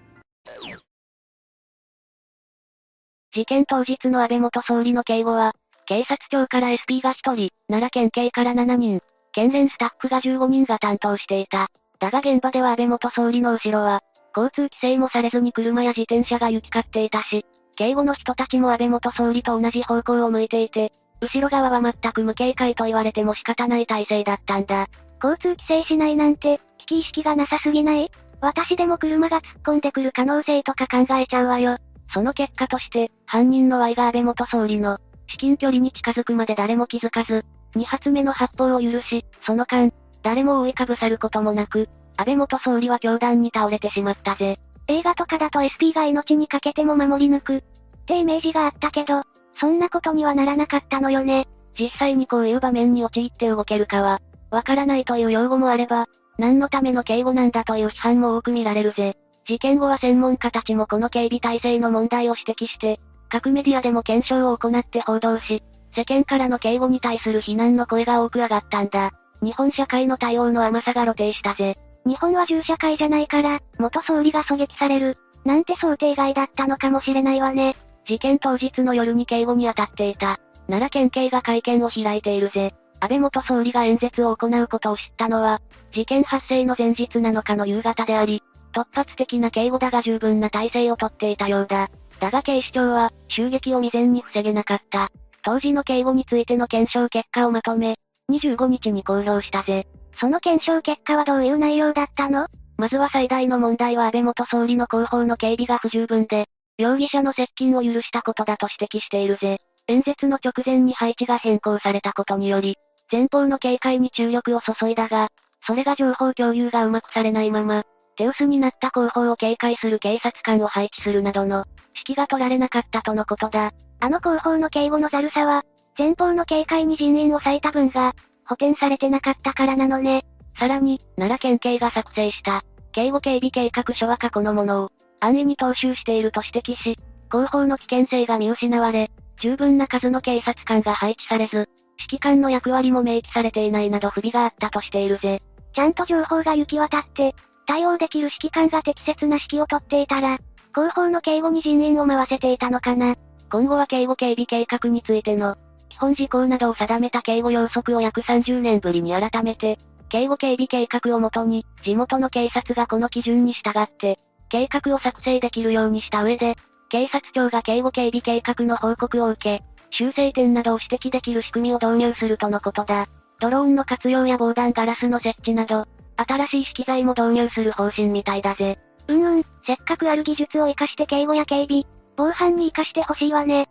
[3.32, 5.55] 事件当日の安倍元総理の警護は、
[5.86, 9.01] 警察庁から SP が1人、奈良県警から7人、
[9.32, 11.69] 県連スタッフが15人が担当していた。
[12.01, 14.02] だが現場では安倍元総理の後ろは、
[14.36, 17.44] 交通規制もされずに車や自転車が行き交っていたし、
[17.77, 24.89] 警護の人たちも安倍元総理と同じ方向を向いていて、後ろ側は全く無警戒と言われても仕方ない体制だったんだ。
[25.23, 28.11] 交通規制しないなんて、危機意識がなさすぎない？
[28.40, 31.77] 私でも車が突っ込んでくる可能性とか考えちゃうわよ。
[32.12, 37.45] その結果として、犯人の Y が安倍元総理の、至近距離に近づくまで誰も気づかず、
[37.77, 39.93] 2発目の発砲を許し、その間、
[40.23, 44.59] 誰も覆いかぶさることもなく、安倍元総理は凶弾に倒れてしまったぜ。
[44.89, 47.62] 映画とかだと SP が命にかけても守り抜く、っ
[48.07, 49.23] てイメージがあったけど、
[49.61, 51.47] そんなことにはならなかったのよね。
[51.78, 54.20] 実際にこういう場面に陥って動けるかは、
[54.51, 56.09] わからないという用語もあれば、
[56.39, 59.16] 何のための警護なんだという批判も多く見られるぜ。
[59.51, 65.65] 事件後は専門家たちもこの警備体制の問題を指摘して、各メディアでも検証を行って報道し、
[65.97, 69.11] 世間からの警護に対する非難の声が多く上がったんだ。
[69.43, 71.77] 日本社会の対応の甘さが露呈したぜ。
[72.07, 77.75] 日本は銃社会じゃないから、元総理が狙撃される、なんて想定外だったのかもしれないわね。
[78.07, 80.39] 事件当日の夜に警護に当たっていた。
[80.69, 82.73] 奈良県警が会見を開いているぜ。
[83.01, 85.61] 安倍元総理が演説を行うことを知ったのは、
[85.93, 91.91] 事件発生の前日7日の夕方であり、突発的な警護だが十分な体制をとっていたようだ。
[92.21, 95.09] だが警視庁は、襲撃を未然に防げなかった。
[95.43, 97.97] 当時の警護についての検証結果をまとめ、
[98.31, 99.87] 25日に公表したぜ。
[100.21, 102.47] その検証結果はどういう内容だったの？
[102.77, 106.47] まずは最大の問題は安倍元総理の後方の警備が不十分で、
[106.79, 109.59] 容疑者の接近を許したことだと指摘しているぜ。
[109.87, 112.77] 演説の直前に配置が変更されたことにより、
[113.11, 115.29] 前方の警戒に注力を注いだが、
[115.67, 117.85] それが情報共有がうまくされないまま、
[118.16, 121.65] 手薄になった後方を警戒する警察官を配置するなどの、
[121.95, 123.73] 指揮が取られなかったとのことだ。
[124.01, 125.65] あの後方の警護のざるさは、
[125.97, 128.15] 前方の警戒に人員を割いた分が、
[128.47, 130.24] 補填されてなかったからなのね。
[130.59, 132.62] さらに、奈良県警が作成した、
[132.93, 136.99] 警護警備計画書は過去のものを、安易に踏襲していると指摘し、
[137.31, 139.11] 後方の危険性が見失われ、
[139.41, 141.69] 十分な数の警察官が配置されず、
[141.99, 145.43] 指揮官の役割も明記されていないなど不備があったとしているぜ。
[145.74, 147.35] ちゃんと情報が行き渡って、
[147.66, 150.39] 対応できる指揮官が適切な指揮を取っていたら、
[150.74, 153.16] 後方の警護に人員を回せていたのかな。
[153.51, 155.57] 今後は警護警備計画についての、
[155.89, 159.78] 基本事項などを定めた警護要則を約30年ぶりに改めて、
[160.09, 164.19] 警護警備計画をもとに、地元の警察がこの基準に従って、
[164.49, 166.57] 計画を作成できるようにした上で、
[166.89, 173.07] 警察庁が警護警備計画の報告を受け、修正点などを指摘できる仕組みを導入するとのことだ。
[173.41, 175.87] ドローンの活用や防弾ガラスの設置など、
[176.25, 178.79] 新しい資機材も導入する方針みたいだぜ。
[179.09, 181.85] うんうん、せっかくある技術を活かして警護や警備、
[182.17, 183.69] 防犯に活かしてほしいわね。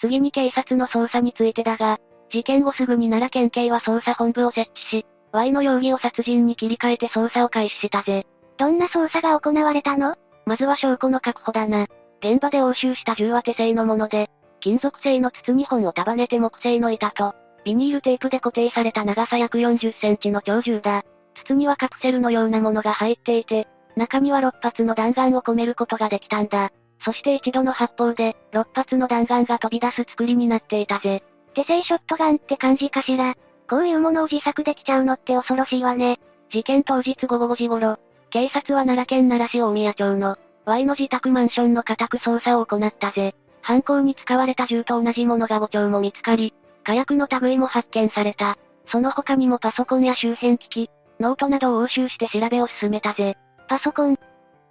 [0.00, 1.98] 次に警察の捜査についてだが、
[2.30, 8.26] 事件後すぐに奈良県警は捜査本部を設置し、Y の容疑を殺人に切り替えて捜査を開始したぜ。
[8.58, 10.14] どんな捜査が行われたの？
[10.46, 11.86] まずは証拠の確保だな。
[12.20, 14.30] 現場で押収した銃は手製のもので、
[14.60, 17.34] 金属製の筒2本を束ねて木製の板と、
[17.68, 21.04] ビニールテープで固定された長さ約40センチの長銃だ。
[21.44, 26.70] 筒にはカプセルのようなものが入っていて、中には6発の弾丸を込めることができたんだ。
[27.04, 31.22] そして一度の発砲で、6発の弾丸が飛び出す作りになっていたぜ。
[31.52, 33.34] 手製ショットガンって感じかしら？
[33.68, 36.20] こういうものを自作できちゃうのって恐ろしいわね。
[36.50, 37.98] 事件当日午後5時頃、
[38.30, 43.34] 警察は奈良県奈良市大宮町の、Y の自宅マンションの家宅捜査を行ったぜ。
[43.60, 46.54] 犯行に使われた銃と同じものが5丁も見つかり、
[46.88, 48.56] 火薬の類も発見された。
[48.90, 50.90] その他にもパソコンや周辺機器、
[51.20, 53.36] ノートなどを押収して調べを進めたぜ。
[53.68, 54.14] パソコン。
[54.14, 54.16] っ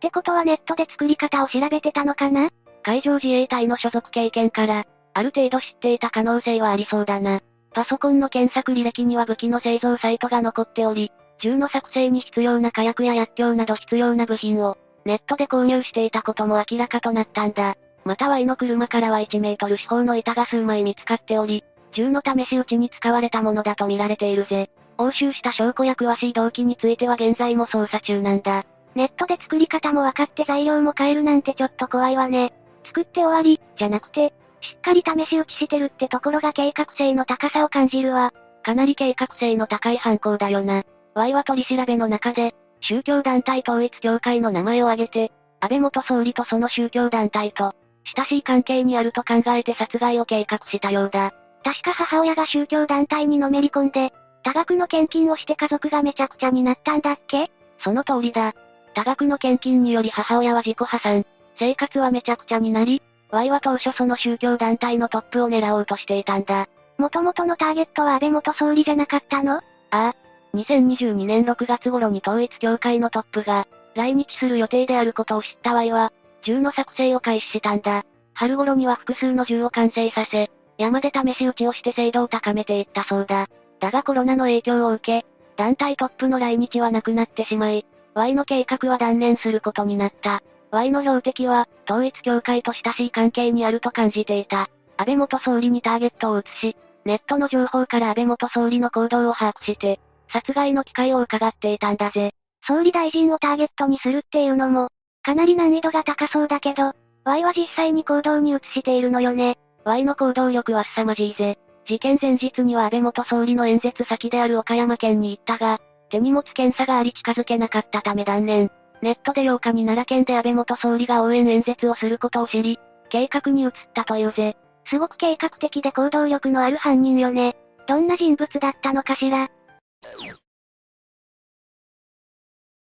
[0.01, 2.49] てことはネットで作り方を調べてたのかな？
[2.81, 7.39] 海上自衛隊の所属経験から、ある程度知っていた可能性はありそうだな。
[7.71, 14.75] パソコンの検索履歴には武器の製造サイトが残っており、銃の作成に必要な火薬や薬莢など必要な部品を、
[15.05, 17.75] ネットで購入していたことも明らかとなったんだ。
[18.05, 24.69] または井の車からは1メートル四方の板が数枚見つかっており、銃の試し撃ちに使われたものだと見られているぜ。
[24.97, 28.65] 押収した証拠や詳しい動機については現在も捜査中なんだ。
[28.95, 32.53] ネットで作り方も分かって材料も変えるなんてちょっと怖いわね。
[32.85, 38.33] 作って終わり、じゃなくて、しっかり試し撃ちしてるってところが計画性の高さを感じるわ。
[38.63, 40.83] かなり計画性の高い犯行だよな。
[41.13, 47.73] Y は取り調べの中で、宗教団体統一教会の名前を挙げて、安倍元総理とその宗教団体と、
[48.15, 51.33] 親しい関係にあると考えて殺害を計画したようだ。
[51.63, 54.13] 確か母親が宗教団体にのめり込んで、
[54.43, 57.51] 多額の献金をして家族がめちゃくちゃになったんだっけ？
[57.83, 58.53] その通りだ。
[58.93, 61.25] 多額の献金により母親は自己破産。
[61.59, 66.67] 生活はめちゃくちゃになり、Y は当初その宗教団体のトップを狙おうとしていたんだ。
[66.97, 69.57] 元々のターゲットは安倍元総理じゃなかったの？
[69.57, 69.61] あ
[69.91, 70.15] あ。
[70.53, 76.13] 2022年6月頃に統一教会のトップが、来日する予定であることを知った Y は、
[76.43, 78.05] 銃の作成を開始したんだ。
[78.33, 83.47] 春頃には複数の銃を完成させ、山で試し撃ちをして精度を高めていったそうだ。
[83.79, 90.41] だがコロナの影響を受け、団体トップの来日はなくなってしまい、Y の計画は断念することになった。
[90.71, 94.69] Y の標的は、統一教会と親しい関係にあると感じていた。
[94.97, 96.75] 安倍元総理にターゲットを移し、
[97.05, 99.99] ネットの情報から安倍元総理の行動を把握して、
[100.31, 102.31] 殺害の機会を伺っていたんだぜ。
[102.67, 104.89] 総理大臣をターゲットにするっていうのも、
[105.23, 106.93] かなり難易度が高そうだけど、
[107.23, 109.57] Y は実際に行動に移しているのよね。
[109.87, 111.57] Y の行動力は凄まじいぜ。
[111.87, 118.69] 事件前日には安倍元総理の演説先である岡山県に行ったが、手荷物検査があり近づけなかったため断念。
[119.01, 122.77] ネットで8日に奈良県で安倍元総理が応援演説をすることを知り、
[123.09, 124.57] 計画に移ったというぜ。
[124.89, 127.55] すごく計画的で行動力のある犯人よね。
[127.87, 129.47] どんな人物だったのかしら。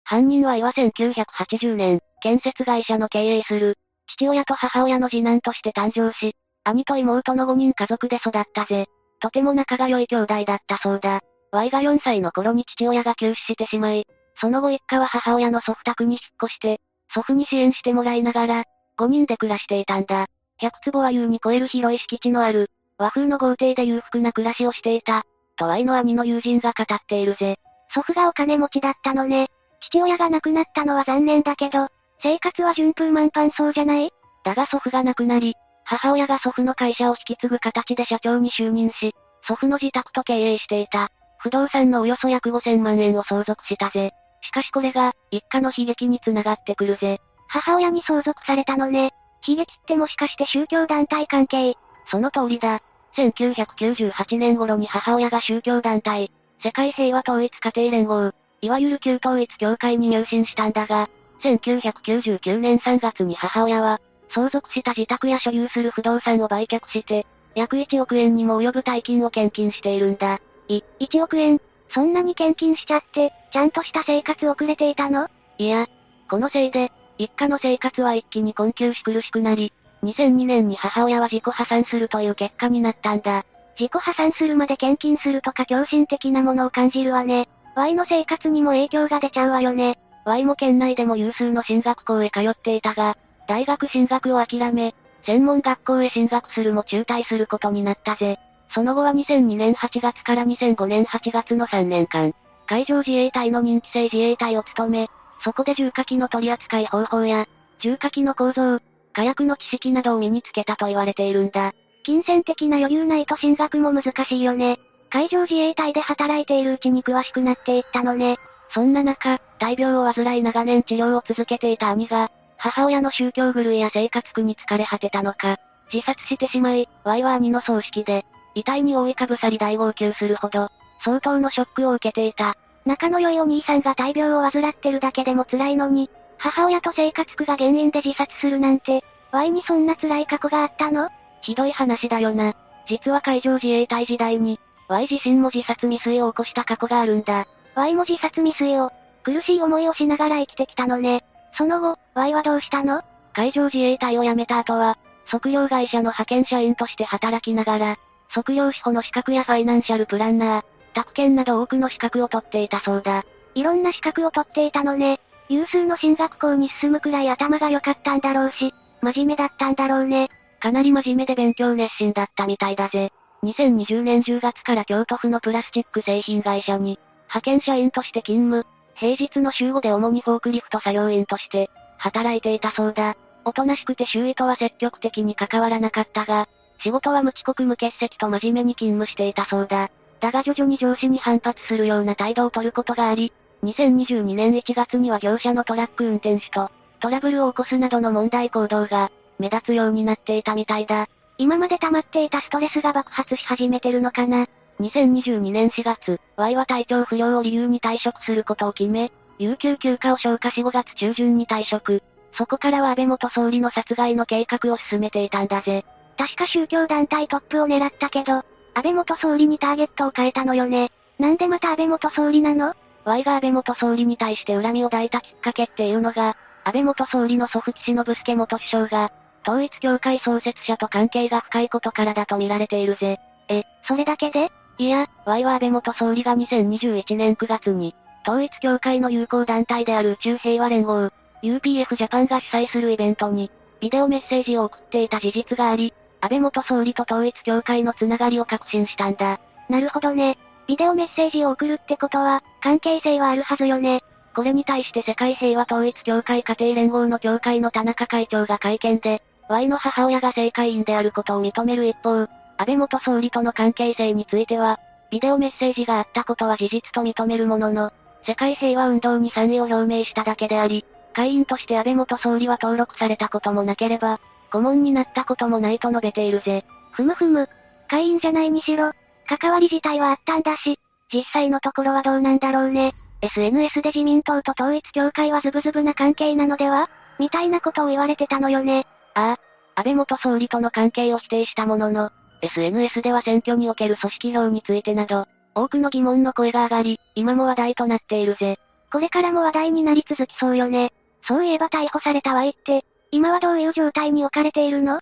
[0.05, 3.77] 犯人は岩1980年、建設会社の経営する、
[4.17, 8.87] 父親と母親の次男として誕生し、兄と妹の5人家族で育ったぜ。
[9.21, 11.21] とても仲が良い兄弟だったそうだ。
[11.53, 14.07] Y が4歳の頃に父親が急死してしまい、
[14.41, 16.81] その後一家は母親の祖父宅に引っ越して、
[17.15, 18.65] 祖父に支援してもらいながら、
[18.99, 20.27] 5人で暮らしていたんだ。
[20.61, 25.25] 100坪は優に超える広い敷地のある、和風の豪邸で裕福な暮らしをしていた、
[25.57, 27.59] と Y の兄の友人が語っているぜ。
[27.95, 29.49] 祖父がお金持ちだったのね。
[29.81, 31.89] 父親が亡くなったのは残念だけど、
[32.23, 34.11] 生活は順風満帆そうじゃない？
[34.45, 35.55] だが祖父が亡くなり、
[35.85, 39.15] 母親が祖父の会社を引き継ぐ形で社長に就任し、
[39.47, 41.11] 祖父の自宅と経営していた。
[41.39, 44.13] 不動産のおよそ約5000万円を相続したぜ。
[44.41, 47.21] しかしこれが、一家の悲劇に繋がってくるぜ。
[47.49, 49.13] 母親に相続されたのね。
[49.47, 51.77] 悲劇ってもしかして宗教団体関係？
[52.11, 52.81] その通りだ。
[53.17, 56.33] 1998年頃に母親が宗教団体、
[56.63, 58.33] 世界平和統一家庭連合、
[58.63, 61.11] いわゆる旧統一協会に入信したんだが、
[61.43, 64.01] 1999年3月に母親は、
[64.35, 70.41] 相続した自宅や所有する不動産を売却して、約1億円にも及ぶ大金を献金しているんだ。
[70.69, 71.61] い、1億円？
[71.91, 75.29] そんなに献金しちゃって、ちゃんとした生活遅れていたの？
[75.59, 75.87] いや、
[76.29, 79.73] このせいで、一家の生活は一気に困窮し苦しくなり、
[80.03, 83.45] 2002年に母親は自己破産するという結果になったんだ。
[83.79, 87.49] 自己破産するまで献金するとか狂信的なものを感じるわね。
[87.77, 89.99] Y の生活にも影響が出ちゃうわよね。
[90.25, 93.17] Y も県内でも有数の進学校へ通っていたが、
[93.47, 94.95] 大学進学を諦め、
[95.27, 98.39] 専門学校へ進学するも中退することになったぜ。
[98.75, 102.35] その後は2002年8月から2005年8月の3年間、
[102.67, 105.09] 海上自衛隊の任期制自衛隊を務め、
[105.43, 107.47] そこで重火器の取り扱い方法や、
[107.81, 108.81] 重火器の構造、
[109.13, 111.73] 火薬の知識などを身につけたと言われているんだ。
[112.03, 114.79] 金銭的な余裕ないと進学も難しいよね。
[115.11, 118.39] 海上自衛隊で働いているうちに詳しくなっていったのね。
[118.71, 122.31] そんな中、大病を患い長年治療を続けていた兄が、
[122.65, 125.59] 母親の宗教狂いや生活苦に疲れ果てたのか、
[125.93, 130.71] 自殺してしまい、Y は兄の葬式で、遺体に覆いかぶさり大号泣するほど、
[131.05, 132.57] 相当のショックを受けていた。
[132.87, 141.11] 仲の良いお兄さんが大病を患ってるだけでも辛いのに、母親と生活苦が原因で自殺するなんて、Y にそんな辛い過去があったの？
[141.43, 142.55] ひどい話だよな。
[142.89, 147.47] 実は海上自衛隊時代に、Y 自身も自殺未遂を起こした過去があるんだ。
[147.75, 148.91] Y も自殺未遂を、
[149.23, 151.25] 苦しい思いをしながら生きてきたのね。
[151.57, 153.03] その後、Y はどうしたの？
[153.33, 157.97] 海上自衛隊を辞めた後は、測量会社の派遣社員として働きながら、
[158.29, 163.25] 測量士補の資格やファイナンシャルプランナー、宅建など多くの資格を取っていたそうだ。
[163.55, 165.21] いろんな資格を取っていたのね。
[165.49, 170.31] 有数の進学校に進むくらい頭が良かったんだろうし、真面目だったんだろうね。
[170.61, 173.13] かなり真面目で勉強熱心だったみたいだぜ。
[173.43, 183.17] 2020年10月から京都府のプラスチック製品会社に、派遣社員として勤務、平日の週5で主にフォークリフト作業員として、働いていたそうだ。
[183.45, 186.49] おとなしくて周囲とは積極的に関わらなかったが、
[186.83, 189.91] 仕事は無遅刻無欠席と真面目に勤務していたそうだ。
[190.21, 193.33] だが徐々に上司に反発するような態度を取ることがあり、
[193.65, 201.09] 2022年1月には業者のトラック運転手と、トラブルを起こすなどの問題行動が、目立つようになっていたみたいだ。
[201.37, 204.47] 今まで溜まっていたストレスが爆発し始めてるのかな。
[204.81, 212.03] 2022年4月、Y は体調不良を理由に退職することを決め、有給休暇を消化し5月中旬に退職。
[212.37, 215.85] そこからは安倍元総理の殺害の計画を進めていたんだぜ。
[216.17, 218.45] 確か宗教団体トップを狙ったけど、
[218.75, 220.91] 安倍元総理にターゲットを変えたのよね。
[221.19, 229.13] なんでまた安倍元総理なの ?Y が安倍元総理に対して恨みを抱いたきっかけっていうのが、安倍元総理の祖父岸信介元首相が、
[229.47, 233.21] 統一教会創設者と関係が深いことからだと見られているぜ。
[233.49, 234.51] え、それだけで？
[234.79, 237.95] いや、Y は安倍元総理が2021年9月に、
[238.27, 241.11] 統一教会の友好団体である宇宙平和連合、
[241.43, 249.41] UPF ジャパンが主催するイベントに、ビデオメッセージを送っていた事実があり、安倍元総理と統一教会のつながりを確信したんだ。
[249.69, 250.39] なるほどね。
[250.67, 254.03] ビデオメッセージを送るってことは、関係性はあるはずよね。
[254.35, 262.27] これに対して世界平和統一協会家庭連合の協会の田中会長が会見で、Y の母親が政界員であることを認める一方、
[262.65, 267.93] 安倍元総理との関係性については、ビデオメッセージがあったことは事実と認めるものの、
[268.27, 274.19] 世界平和運動に賛意を表明しただけであり、会員として安倍元総理は登録されたこともなければ、
[274.51, 276.65] 顧問になったこともないと述べているぜ。
[276.93, 277.51] ふむふむ。
[277.87, 278.93] 会員じゃないにしろ、
[279.29, 280.79] 関わり自体はあったんだし、
[281.13, 282.95] 実際のところはどうなんだろうね。
[283.21, 286.89] SNS で自民党と統一協会はズブズブな関係なのでは？
[287.19, 288.87] みたいなことを言われてたのよね。
[289.13, 292.11] ああ、安倍元総理との関係を否定したものの、
[292.45, 298.59] SNS では選挙における組織票についてなど、多くの疑問の声が上がり、今も話題となっているぜ。
[298.93, 300.93] これからも話題になり続きそうよね。
[301.27, 305.01] そういえば逮捕された Y って、今はどういう状態に置かれているの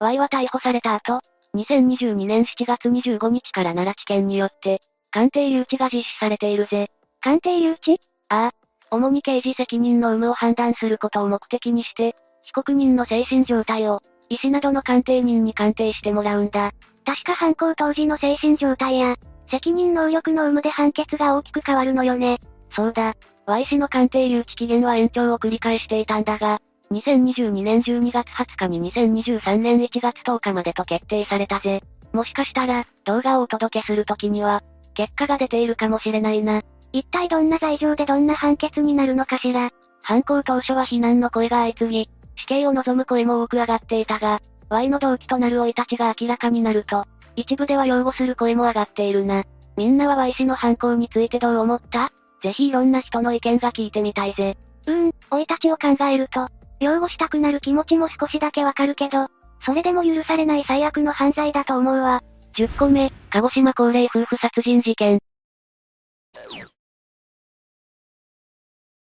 [0.00, 1.20] ?Y は逮捕された後、
[1.54, 6.90] 2022年7月25日から奈良地検によって、鑑定留置が実施されているぜ。
[7.20, 8.00] 鑑定留置？
[8.28, 8.52] ああ。
[8.90, 16.72] 主に刑事責任の有無を判断することを目的にして、被告人の精神状態を、医師などの鑑定人に鑑定してもらうんだ。
[17.04, 19.16] 確か犯行当時の精神状態や、
[19.50, 22.40] 責任能力の有無で判決が大きく変わるのよね。
[22.74, 23.14] そうだ。
[23.46, 26.60] Y 氏の鑑定留置期限は延長を繰り返していたんだが、
[26.92, 31.82] 2022年12月20日に2023年1月10日までと決定されたぜ。
[32.12, 34.62] もしかしたら、動画をお届けするときには、
[34.94, 36.62] 結果が出ているかもしれないな。
[36.92, 39.70] 一体どんな罪状でどんな判決になるのかしら。
[40.02, 47.04] 犯行当初は非難の声が相次ぎ、死刑を望む声も多く上がっていたが、Y の動機となる老いたちが明らかになると、
[47.36, 49.44] 一部では擁護する声も上がっているな。
[49.76, 52.12] みんなは Y 氏の犯行についてどう思った？
[52.42, 54.56] ぜひいろんな人の意見が聞いてみたいぜ。
[54.86, 56.48] うーん、老いたちを考えると、
[56.80, 59.28] 擁護したくなる気持ちも少しだけわかるけど、
[59.64, 62.22] それでも許されない最悪の犯罪だと思うわ。
[62.56, 65.20] 10個目、鹿児島高齢夫婦殺人事件。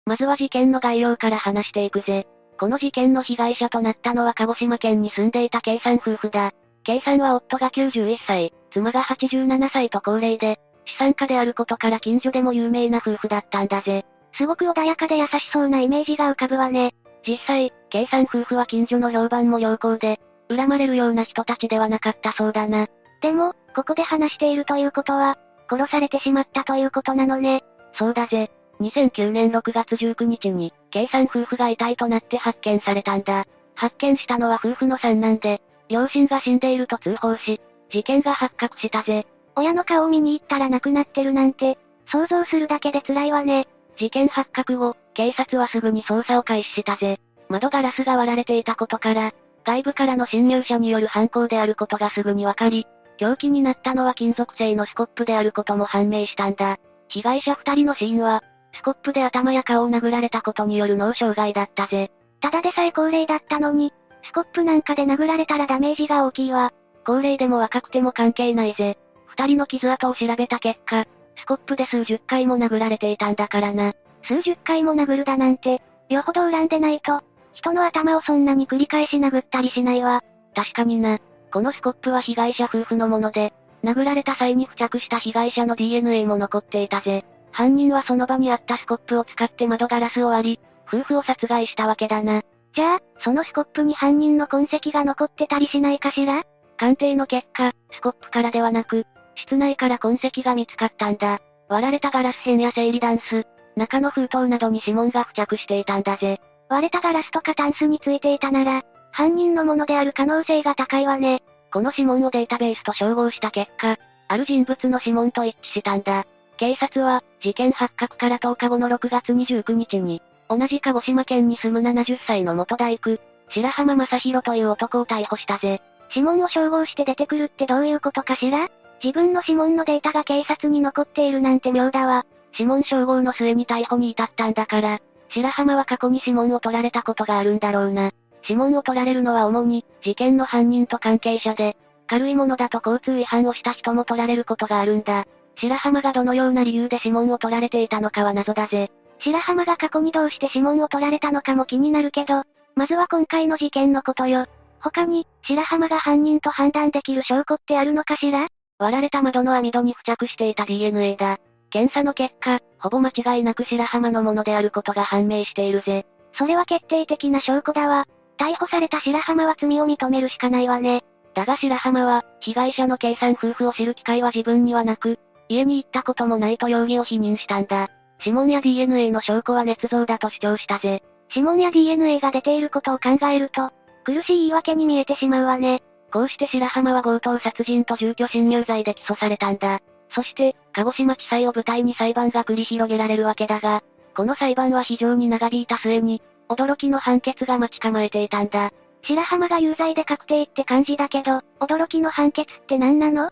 [0.06, 2.26] まずは事件の概要から話していくぜ。
[2.58, 6.52] この事件の被害者となったのは鹿児島県に住んでいた K さん夫婦だ。
[6.84, 14.04] K さんは夫が91歳、妻が87歳と高齢で、資産家であることから近所でも有名な夫婦だったんだぜ。
[14.36, 16.94] すごく穏やかで優しそうなイメージが浮かぶわね。
[17.26, 22.86] 実際、K さん夫婦は近所の評判も良好で、恨まれるような人たちではなかったそうだな。
[23.20, 25.38] でも、ここで話しているということは、
[25.70, 27.62] 殺されてしまったということなのね。
[27.94, 28.50] そうだぜ。
[28.80, 33.46] 2009年6月19日に、K さん夫婦が遺体となって発見されたんだ。
[33.74, 37.60] 発見したのは夫婦の三男で、両親が死んでいると通報し、
[37.90, 39.26] 事件が発覚したぜ。
[39.56, 43.66] 親の顔を見に行ったら亡くなってるなんて、想像するだけで辛いわね。
[43.98, 47.18] 事件発覚後、警察はすぐに捜査を開始したぜ。
[47.48, 49.32] 窓ガラスが割られていたことから、
[49.64, 52.86] 外部からの侵入者による犯行であることがすぐにわかり、
[53.18, 56.78] 凶器になったのは金属製のスコップであることも判明したんだ。
[57.08, 58.42] 被害者二人の死因は、
[58.74, 62.10] スコップで頭や顔を殴られたことによる脳障害だったぜ。
[62.40, 66.72] ただでさえ高齢だったのに、スコップなんかで殴られたらダメージが大きいわ。
[67.04, 68.98] 高齢でも若くても関係ないぜ。
[69.26, 71.06] 二人の傷跡を調べた結果、
[71.36, 73.94] スコップで数十回も殴られていたんだからな。
[74.24, 77.22] 数十回も殴るだなんて、よほど恨んでないと、
[77.52, 80.22] 人の頭をそんなに繰り返し殴ったりしないわ。
[80.54, 81.18] 確かにな。
[81.52, 83.52] このスコップは被害者夫婦のもので、
[83.84, 87.24] 殴られた際に付着した被害者の DNA も残っていたぜ。
[87.52, 92.42] 犯人はその場にあったスコップを使って窓ガラスを割り、夫婦を殺害したわけだな。
[92.74, 96.44] じゃあ、そのスコップに犯人の痕跡が残ってたりしないかしら？
[96.76, 99.04] 鑑定の結果、スコップからではなく、
[99.34, 101.40] 室内から痕跡が見つかったんだ。
[101.68, 103.44] 割られたガラス片や整理ダンス、
[103.76, 106.40] 中の封筒などに指紋が付着していたんだぜ。
[106.68, 111.42] 割れたガラスとかタンスについていたなら、犯人のものである可能性が高いわね。
[111.72, 113.96] この指紋をデータベースと照合した結果、
[114.28, 116.26] ある人物の指紋と一致したんだ。
[116.58, 120.20] 警察は、事件発覚から10日後の6月29日に、
[120.50, 123.16] 同じ鹿児島県に住む70歳の元大工、
[123.50, 125.80] 白浜正宏という男を逮捕したぜ。
[126.10, 128.68] 指紋を照合して出てくるってどういうことかしら？
[129.02, 132.26] 自分の指紋のデータが警察に残っているなんて妙だわ。
[132.52, 138.10] 指紋照合の末に逮捕に至ったんだから、白浜は過去に指紋を取られたことがあるんだろうな。
[138.42, 141.76] 指紋を取られるのは主に、事件の犯人と関係者で、
[142.08, 145.26] 軽いものだと交通違反をした人も取られることがあるんだ。
[145.58, 148.90] 白浜がどのような理由で指紋を取られていたのかは謎だぜ。
[149.18, 152.44] 白浜が過去にどうして指紋を取られたのかも気になるけど、
[152.76, 154.46] まずは今回の事件のことよ。
[154.80, 158.46] 他に、白浜が犯人と判断できる証拠ってあるのかしら？
[158.78, 161.38] 割られた窓の網戸に付着していた DNA だ。
[161.70, 166.06] 検査の結果、ほぼ間違いなく白浜のものであることが判明しているぜ。
[166.34, 168.06] それは決定的な証拠だわ。
[168.38, 171.02] 逮捕された白浜は罪を認めるしかないわね。
[171.34, 177.88] だが白浜は、被害者の計算夫婦を知る機会は自分にはなく、家に行ったこともないと容疑を否認したんだ。
[178.20, 181.02] 指紋や DNA の証拠は捏造だと主張したぜ。
[181.30, 183.70] 指紋や DNA が出ていることを考えると、
[184.04, 185.82] 苦しい言い訳に見えてしまうわね。
[186.12, 189.80] こうして白浜は強盗殺人と住居侵入罪で起訴されたんだ。
[190.10, 193.82] そして、鹿児島地裁を舞台に裁判が繰り広げられるわけだが、
[194.16, 198.72] この裁判は非常に長引いた末に、驚きの判決が待ち構えていたんだ。
[199.02, 203.30] 白浜が有罪で確定って感じだけど、驚きの判決って何なの？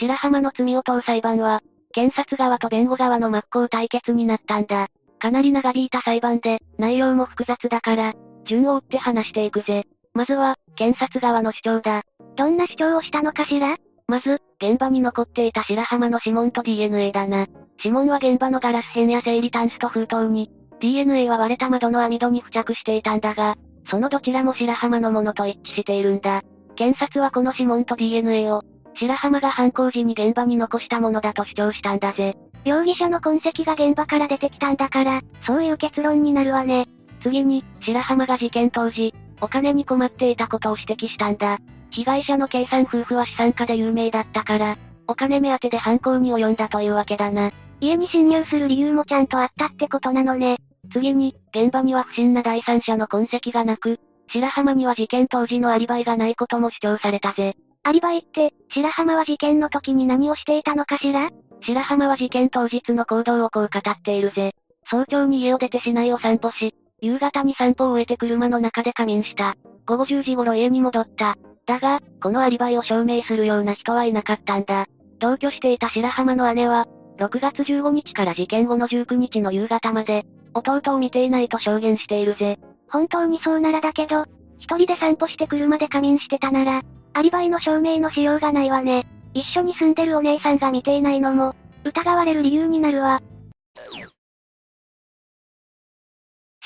[0.00, 1.60] 白浜の罪を問う裁判は、
[1.92, 4.88] 検察側と弁護側の真っ向対決になったんだ。
[5.18, 8.14] かなり長引いた裁判で、内容も複雑だから、
[8.46, 9.84] 順を追って話していくぜ。
[10.14, 12.02] まずは、検察側の主張だ。
[12.36, 13.76] どんな主張をしたのかしら？
[14.06, 17.46] まず、現場に残っていた白浜の指紋と DNA だな。
[17.78, 23.56] 指紋は現場のガラス片や整理タンスと封筒に、DNA は割れた窓の網戸に付着していたんだが、
[23.90, 26.42] そのどちらも白浜のものと一致しているんだ。
[26.76, 28.62] 検察はこの指紋と DNA を、
[28.94, 32.36] 白浜が犯行時に現場に残したものだと主張したんだぜ。
[32.64, 36.88] 容疑者の痕跡が現場から出てきたんだから、そういう結論になるわね。
[37.22, 41.58] 次に、白浜が事件当時、お金に困っていたことを指摘したんだ。
[41.90, 47.50] 被害者の計算夫婦は資産家で有名だったから、お金目当てで犯行に及んだというわけだな。
[47.80, 50.58] 家に侵入する理由もちゃんとあったってことなのね。
[50.92, 57.56] 次に、現場には不審な第三者の痕跡がなく、白浜には事件当時のアリバイがないことも主張されたぜ。
[57.82, 61.30] アリバイって、白浜は事件の時に何をしていたのかしら？
[61.62, 64.52] 白浜は事件当日の行動をこう語っているぜ。
[64.90, 69.56] 早朝に家を出て市内を散歩し、夕方に散歩を終えて車の中で仮眠した。
[69.86, 71.36] 午後10時頃家に戻った。
[71.66, 74.86] だが、このアリバイを証明するような人はいなかったんだ。
[75.18, 76.86] 同居していた白浜の姉は、
[77.18, 82.58] 6月15日から事件後の19日の夕方まで、弟を見ていないと証言しているぜ。
[82.88, 84.26] 本当にそうならだけど、
[84.58, 86.82] 一人で散歩して車で仮眠してたなら、
[87.12, 89.06] アリバイの証明のしようがないわね。
[89.34, 93.20] 一緒に住んでるお姉さんが見ていないのも、疑われる理由になるわ。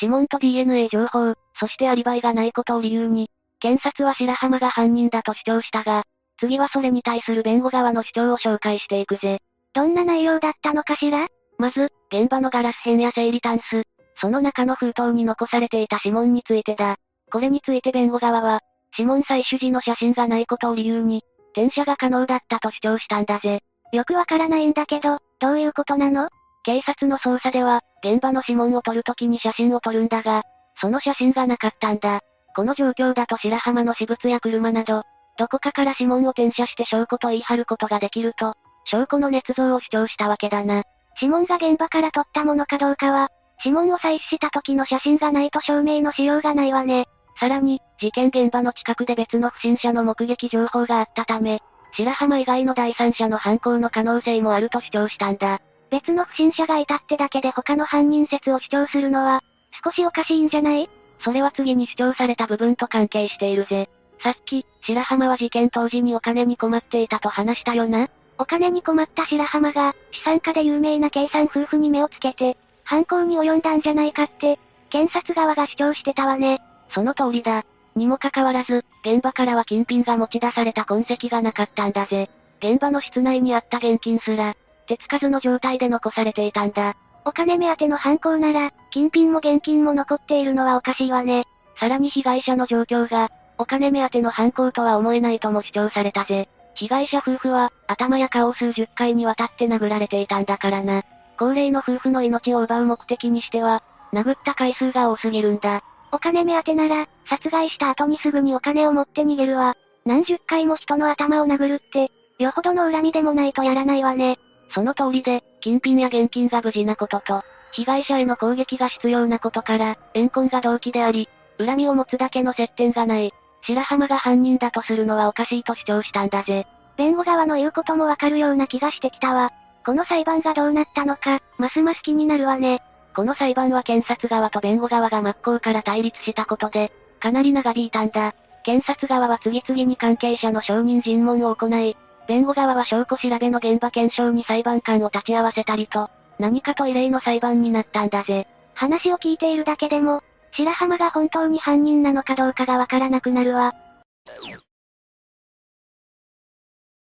[0.01, 6.05] 指紋と DNA 情報、そしてアリバイがないことを理由に、検察は白浜が犯人だと主張したが、
[6.39, 9.39] 次はそれに対する弁護側の主張を紹介していくぜ。
[9.73, 11.27] どんな内容だったのかしら？
[11.59, 13.85] まず、現場のガラス片や整理タンス、
[14.21, 16.97] その中の封筒に残されていた指紋についてだ。
[17.31, 18.61] これについて弁護側は、
[18.97, 23.61] 指紋採取時の写真がないことを理由に、転写が可能だったと主張したんだぜ。
[23.93, 26.29] よくわからないんだけど、どういうことなの？
[26.65, 30.43] 警察の捜査では、現場の指紋を撮るときに写真を撮るんだが、
[30.81, 32.21] その写真がなかったんだ。
[32.57, 35.03] この状況だと白浜の私物や車など、
[35.37, 40.83] どこかから指紋を転写して証拠と言い張ることができると、証拠の捏造を主張したわけだな。
[41.21, 43.29] 指紋が現場から撮ったものかどうかは、
[43.65, 47.07] 指紋を採取した時の写真がないと証明のしようがないわね。
[47.39, 51.61] さらに、事件現場の近くで別の不審者の目撃情報があったため、
[51.93, 55.61] 白浜以外の第三者の犯行の可能性もあると主張したんだ。
[55.91, 59.43] 別の不審者がいたってだけで他の犯人説を主張するのは、
[59.85, 60.89] 少しおかしいんじゃない？
[61.21, 63.89] それは次に主張された部分と関係しているぜ。
[64.23, 68.09] さっき、白浜は事件当時にお金に困っていたと話したよな？
[68.39, 74.59] お金に困った白浜が、資産家で有名な計算夫婦に目をつけて、犯行に及んだんじゃないかって、
[74.91, 76.61] 検察側が主張してたわね。
[76.91, 77.65] その通りだ。
[77.97, 82.31] にもかかわらず、現場からは金品が持ち出された痕跡がなかったんだぜ。
[82.59, 84.55] 現場の室内にあった現金すら、
[84.87, 86.97] 手つかずの状態で残されていたんだ。
[87.25, 91.45] お金目当ての犯行なら、金品も現金も残っているのはおかしいわね。
[91.79, 96.49] さらに被害者の状況が、お金目当ての犯行とは思えないとも主張されたぜ。
[96.75, 101.03] 被害者夫婦は、頭や顔を数十回にわたって殴られていたんだからな。
[101.39, 103.83] 高齢の夫婦の命を奪う目的にしては、
[104.13, 105.83] 殴った回数が多すぎるんだ。
[106.15, 109.77] お金目当てなら、殺害した後にすぐにお金を持って逃げるわ。
[110.05, 114.39] 何十回も人の頭を殴るって、よほどの恨みでもないとやらないわね。
[114.73, 121.29] その通りで、金品や現金が無事なことと、被害者への攻撃が必要なことから、怨恨が動機であり、
[121.59, 123.33] 恨みを持つだけの接点がない。
[123.63, 126.67] 白浜が犯人だとするのはおかしいと主張したんだぜ。
[126.97, 129.53] 弁護側の言うこともわかるような気がしてきたわ。
[129.85, 132.83] この裁判がどうなったのか、ますます気になるわね。
[133.15, 138.35] この裁判は検察側と弁護側が真っ向から対立したことで、かなり長引いたんだ。
[138.65, 148.47] 検察側は次々に関係者の証人尋問を行い、弁護側は証拠調べの現場検証に裁判官を立ち会わせたりと、何かと異例の裁判になったんだぜ。
[148.75, 153.75] 話を聞いているだけでも、白浜が本当に犯人なのかどうかがわからなくなるわ。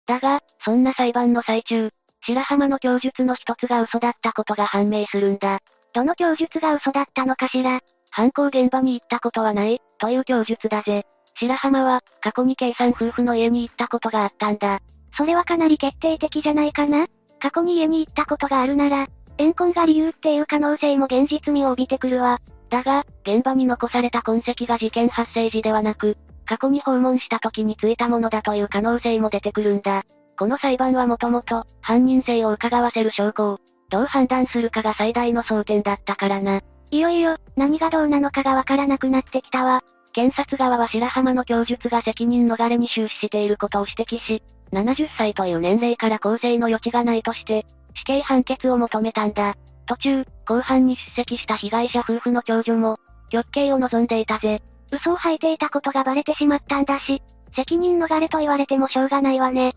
[0.05, 1.89] だが、そんな裁判の最中、
[2.21, 5.59] 白浜の供述の一つが嘘だったことが判明するんだ。
[5.97, 11.07] どの供述が嘘だったのかしら犯行現場に行ったことはない、という供述だぜ。
[11.39, 14.79] 白浜は、過去に計算夫婦の家に行ったことがあったんだ。
[15.17, 17.07] それはかなり決定的じゃないかな？
[17.39, 19.07] 過去に家に行ったことがあるなら、
[19.39, 22.41] 怨恨が理由っていう可能性も現実味を帯びてくるわ。
[22.69, 30.03] だが、現場に残された痕跡が事件発生時ではなく、過去に訪問した時についたものだという可能性も出てくるんだ。
[30.37, 33.59] この裁判はもともと、犯人性を伺わせる証拠を、
[33.89, 36.61] どう判断するかが最大の争点だったからな。
[36.91, 39.83] いよいよ、何がどうなのかがわからなくなってきたわ。
[40.13, 44.41] 検察側は白浜の供述が責任逃れに終始していることを指摘し、
[44.71, 49.55] 70歳という年齢から更生の余地がないとして、死刑判決を求めたんだ。
[49.85, 52.97] 途中、後半に出席した被害者夫婦の長女も、
[53.29, 54.61] 極刑を望んでいたぜ。
[54.91, 57.21] 嘘を吐いていたことがバレてしまったんだし、
[57.55, 59.73] 責任逃れと言われてもしょうがないわね。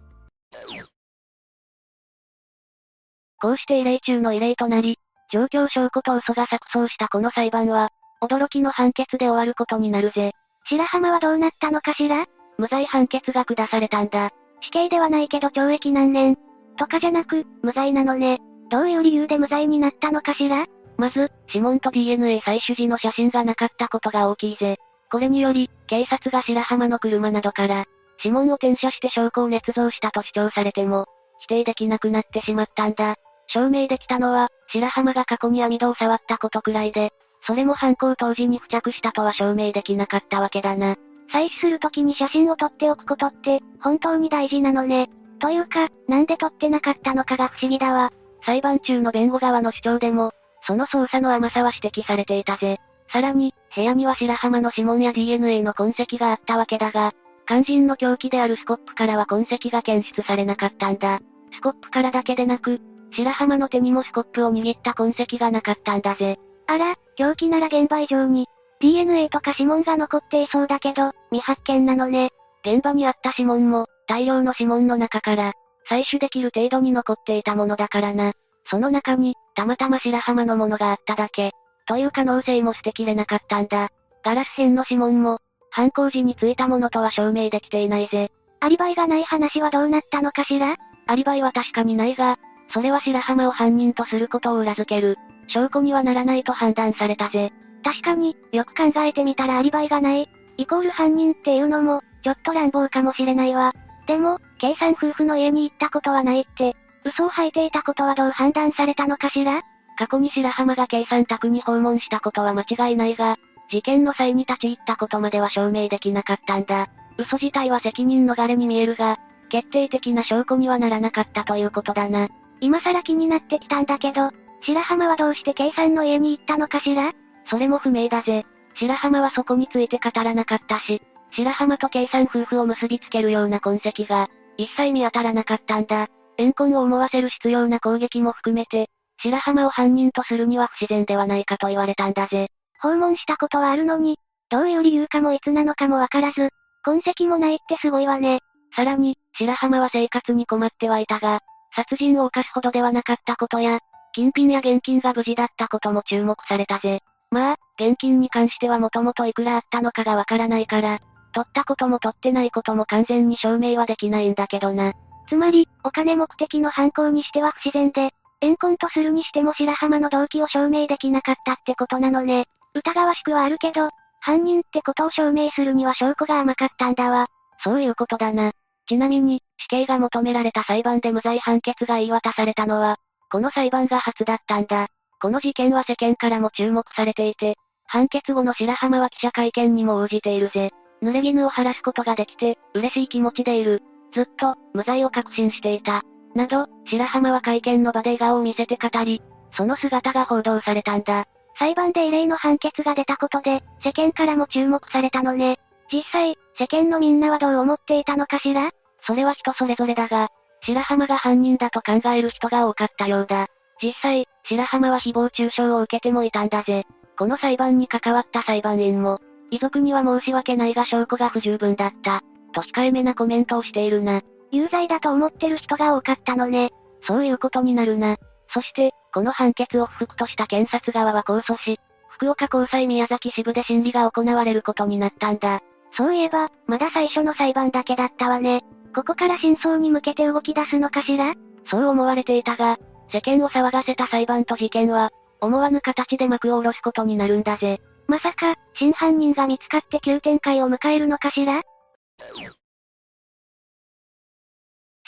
[3.41, 4.99] こうして異例中の異例となり、
[5.33, 7.91] 状況証拠と嘘が錯綜したこの裁判は、
[8.23, 10.33] 驚きの判決で終わることになるぜ。
[10.65, 12.27] 白浜はどうなったのかしら？
[12.59, 14.31] 無罪判決が下されたんだ。
[14.60, 16.36] 死刑ではないけど懲役何年？
[16.77, 18.39] とかじゃなく、無罪なのね。
[18.70, 20.67] どういう理由で無罪になったのかしら？
[20.99, 24.77] まず、指紋と DNA 採取時の写真がなかったことが大きいぜ。
[25.10, 27.86] これにより、警察が白浜の車などから、
[28.19, 31.07] 指紋を転写して証拠を捏造したと主張されても、
[31.41, 33.17] 否定できなくなってしまったんだ。
[33.53, 37.12] 証明できたのは、白浜が過去に網戸を触ったことくらいで、
[37.47, 40.97] それも犯行当時に付着したとは証明できなかったわけだな。
[41.33, 45.09] 採取するときに写真を撮っておくことって、本当に大事なのね。
[45.39, 48.12] というか、なんで撮ってなかったのかが不思議だわ。
[48.45, 50.33] 裁判中の弁護側の主張でも、
[50.67, 52.79] その捜査の甘さは指摘されていたぜ。
[53.12, 57.12] さらに、部屋には白浜の指紋や DNA の痕跡があったわけだが、
[57.47, 61.20] 肝心の凶器であるスコップからは痕跡が検出されなかったんだ。
[61.53, 62.81] スコップからだけでなく、
[63.13, 66.39] 白浜の手にもスコップを握った痕跡がなかったんだぜ。
[66.67, 68.47] あら、凶器なら現場以上に、
[68.81, 72.31] DNA とか指紋が残っていそうだけど、未発見なのね。
[72.65, 75.53] 現場にあった指紋も、大量の指紋の中から、
[75.89, 78.33] 採取できる程度に残っていたものだからな。
[78.71, 81.53] その中に、たまたま白浜のものがあっただけ、
[81.87, 83.89] という可能性も捨てきれなかったんだ。
[84.23, 85.39] ガラス片の指紋も、
[85.71, 88.31] 犯行時についたものとは証明できていないぜ。
[88.61, 90.77] アリバイがない話はどうなったのかしら？
[91.07, 92.39] アリバイは確かにないが、
[92.73, 95.18] それは白浜を犯人とすることを裏付ける、
[95.49, 97.52] 証拠にはならないと判断されたぜ。
[97.82, 103.73] 確かに、よく考えてみたらアリバイがない、イコール犯人っていうのも、ちょっと乱暴かもしれないわ。
[104.07, 109.62] でも、計算夫婦の家に行ったことはないって、嘘を吐いていたことはどう判断されたのかしら？
[109.97, 113.36] 過去に白浜が計算宅に訪問したことは間違いないが、
[113.70, 116.89] 事件の際に立ち入ったことまでは証明できなかったんだ。
[117.18, 119.18] 嘘自体は責任逃れに見えるが、
[119.49, 122.28] 決定的な証拠にはならなかったということだな。
[122.61, 124.31] 今更気になってきたんだけど、
[124.63, 127.13] 白浜はどうして計算の家に行ったのかしら？
[127.49, 128.45] それも不明だぜ。
[128.75, 136.09] 白浜はそこについて語らなかったし、白浜と計算夫婦を結びつけるような痕跡が、一切見当たらなかったんだ。
[136.39, 138.89] 怨恨を思わせる必要な攻撃も含めて、
[139.23, 142.49] 白浜を犯人とするには不自然ではないかと言われたんだぜ。
[142.81, 144.19] 訪問したことはあるのに、
[144.51, 146.51] どういう理由かもいつなのかもわからず、
[146.83, 148.41] 痕跡もないってすごいわね。
[148.75, 151.41] さらに、白浜は生活に困ってはいたが、
[151.74, 153.81] 殺人を犯すほどではなかったことや、
[154.12, 157.00] 金品や現金が無事だったことも注目されたぜ。
[157.31, 160.99] まあ、現金に関してはもともといくらあったのかがわからないから、
[161.32, 164.92] 取ったことも取ってないことも完全に証明はできないんだけどな。
[165.28, 172.47] つまり、お金目的の犯行にしては不自然で、怨恨とするにしても白浜の動機を証明できなかったってことなのね。
[172.74, 173.90] 疑わしくはあるけど、
[174.20, 177.28] 犯人ってことを証明するには証拠が甘かったんだわ。
[177.62, 178.52] そういうことだな。
[178.91, 182.97] ちなみに、死刑が求められた裁判で無罪判決が言い渡されたのは、
[183.31, 184.89] この裁判が初だったんだ。
[185.23, 187.55] この事件は世間からも注目されていて、
[187.86, 190.73] 判決後の白浜は記者会見にも応じているぜ。
[191.05, 193.81] 濡れ衣を晴らすことができて、嬉しい気持ちでいる。
[194.12, 196.02] ずっと、無罪を確信していた。
[196.35, 199.23] など、白浜は会見の場で笑顔を見せて語り、
[199.57, 201.27] その姿が報道されたんだ。
[201.60, 205.60] 裁判で異例の判決が出たことで、世間からも注目されたのね。
[205.93, 208.73] 実際、世間のみんなはどう思っていたのかしら？
[209.07, 210.29] それは人それぞれだが、
[210.62, 213.49] 白浜が犯人だと考える人が多かったようだ。
[213.83, 216.85] 実際、白浜は誹謗中傷を受けてもいたんだぜ。
[217.19, 219.20] この裁判に関わった裁判員も、
[219.51, 222.23] 遺族には申し訳ないが証拠が不十分だった、
[222.53, 224.23] と控えめなコメントをしているな。
[224.51, 226.70] 有罪だと思ってる人が多かったのね。
[227.07, 228.17] そういうことになるな。
[228.53, 235.61] そして、この判決を不服とした検察側は控訴し、福岡高裁宮崎支部で審理が行われることになったんだ。
[235.97, 238.62] そういえば、まだ最初の裁判だけだったわね。
[238.94, 241.35] ここから真相に向けて動き出すのかしら？
[241.70, 242.78] そう思われていたが、
[243.12, 245.10] 世間を騒がせた裁判と事件は、
[245.41, 247.81] 思わぬ形で幕を下ろすことになるんだぜ。
[248.09, 251.62] まさか、真犯人が見つかって急展開を迎えるのかしら？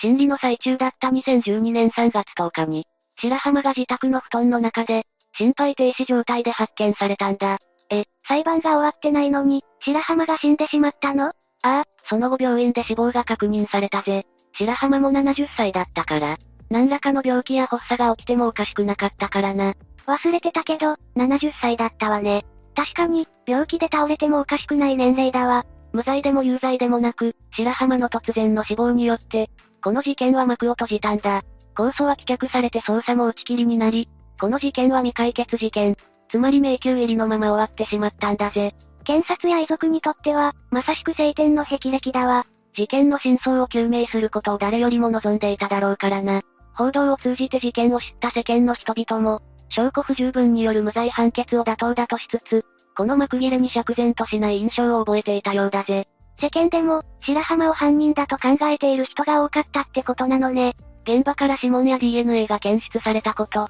[0.01, 2.85] 審理の最中だった2012年3月10日に、
[3.21, 5.05] 白浜が自宅の布団の中で、
[5.37, 7.59] 心肺停止状態で発見されたんだ。
[7.91, 11.33] え、裁判が終わってないのに、白浜が死んでしまったの？
[11.63, 14.27] ああ、その後病院で死亡が確認されたぜ。
[14.55, 16.37] 白浜も70歳だったから、
[16.71, 19.75] 何らかの病気や発作が起きてもおかしくなかったからな。
[20.07, 22.45] 忘れてたけど、70歳だったわね。
[22.75, 25.65] 確かに、病気で倒れてもおかしくない年齢だわ。
[25.93, 29.51] 無罪でも有罪でもなく、白浜の突然の死亡によって、
[29.83, 31.43] この事件は幕を閉じたんだ。
[31.75, 34.09] 控訴は棄却されて捜査も打ち切りになり、
[34.41, 35.97] この事件は未解決事件。
[36.31, 38.75] つまり迷宮入りのまま終わってしまったんだぜ。
[39.03, 42.47] 検察や遺族にとっては、まさしく晴天の霹靂だわ。
[42.75, 46.43] 事件の真相を究明することを誰よりも望んでいただろうからな。
[46.75, 52.65] 報道を通じて事件を知った世間の人々も、証拠不十分による無罪判決を妥当だとしつつ、
[52.97, 56.09] この幕切れに釈然としない印象を覚えていたようだぜ。
[56.41, 60.75] 世間でも、白浜を犯人だと考えている人が多かったってことなのね。
[61.05, 63.69] 現場から指紋や DNA が検出されたこと、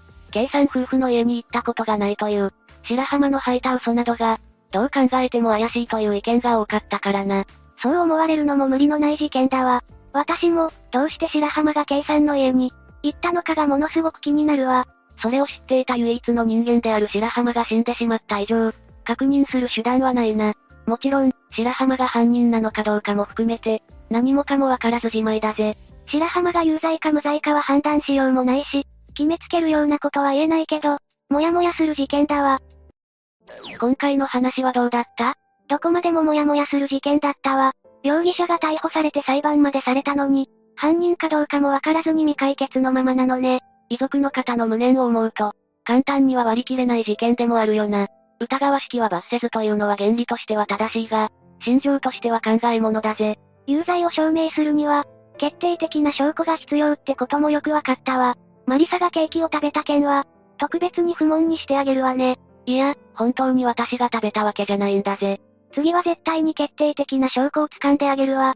[0.50, 2.52] さん夫婦の家に行ったことがないという、
[2.84, 4.38] 白浜の吐いた嘘などが、
[4.72, 7.44] どう考えても怪しいという意見が多かったからな。
[7.82, 9.84] そう思われるのも無理のない事件だわ。
[10.12, 14.86] 私も、どうして白浜が K さんの家に、行ったのかがものすごく気になるわ。
[15.20, 18.72] それを知っていた唯一の人間である白浜が死んでしまった以上、
[19.04, 20.54] 確認する手段はないな。
[20.86, 25.76] もちろん、白浜が犯人なのかどうかも含めて、何もかもわからずじまいだぜ。
[26.06, 30.98] 白浜が有罪か無罪かは判断しようもないし、決めつけるようなことは言えないけど、
[31.30, 32.60] もやもやする事件だわ。
[33.80, 35.34] 今回の話はどうだった？
[35.68, 37.72] どこまでももやもやする事件だったわ。
[38.02, 43.60] 容疑者が逮捕されて裁判までされたのに、犯人かどうかもわからずに未解決のままなのね。
[43.88, 45.52] 遺族の方の無念を思うと、
[45.84, 48.08] 簡単には割り切れない事件でもあるよな。
[48.40, 51.30] 疑わしきは罰せずというのは原理としては正しいが、
[51.60, 53.38] 心情としては考え物だぜ。
[53.66, 55.04] 有罪を証明するには、
[55.38, 58.36] 決定的な証拠が必要ってこともよくわかったわ。
[58.66, 60.24] マリサがケーキを食べた件は、
[60.58, 62.38] 特別に不問にしてあげるわね。
[62.66, 65.40] いや、本当に私が食べたわけじゃないんだぜ。
[65.74, 68.54] 次は絶対に決定的な証拠を掴んであげるわ。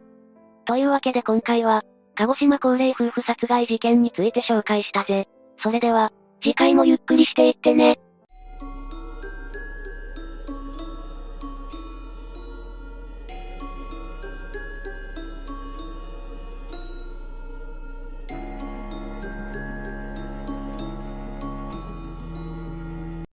[0.64, 1.82] というわけで今回は、
[2.14, 5.28] 鹿児島高齢夫婦殺害事件について紹介したぜ。
[5.62, 6.12] それでは、
[6.42, 7.98] 次回もゆっくりしていってね。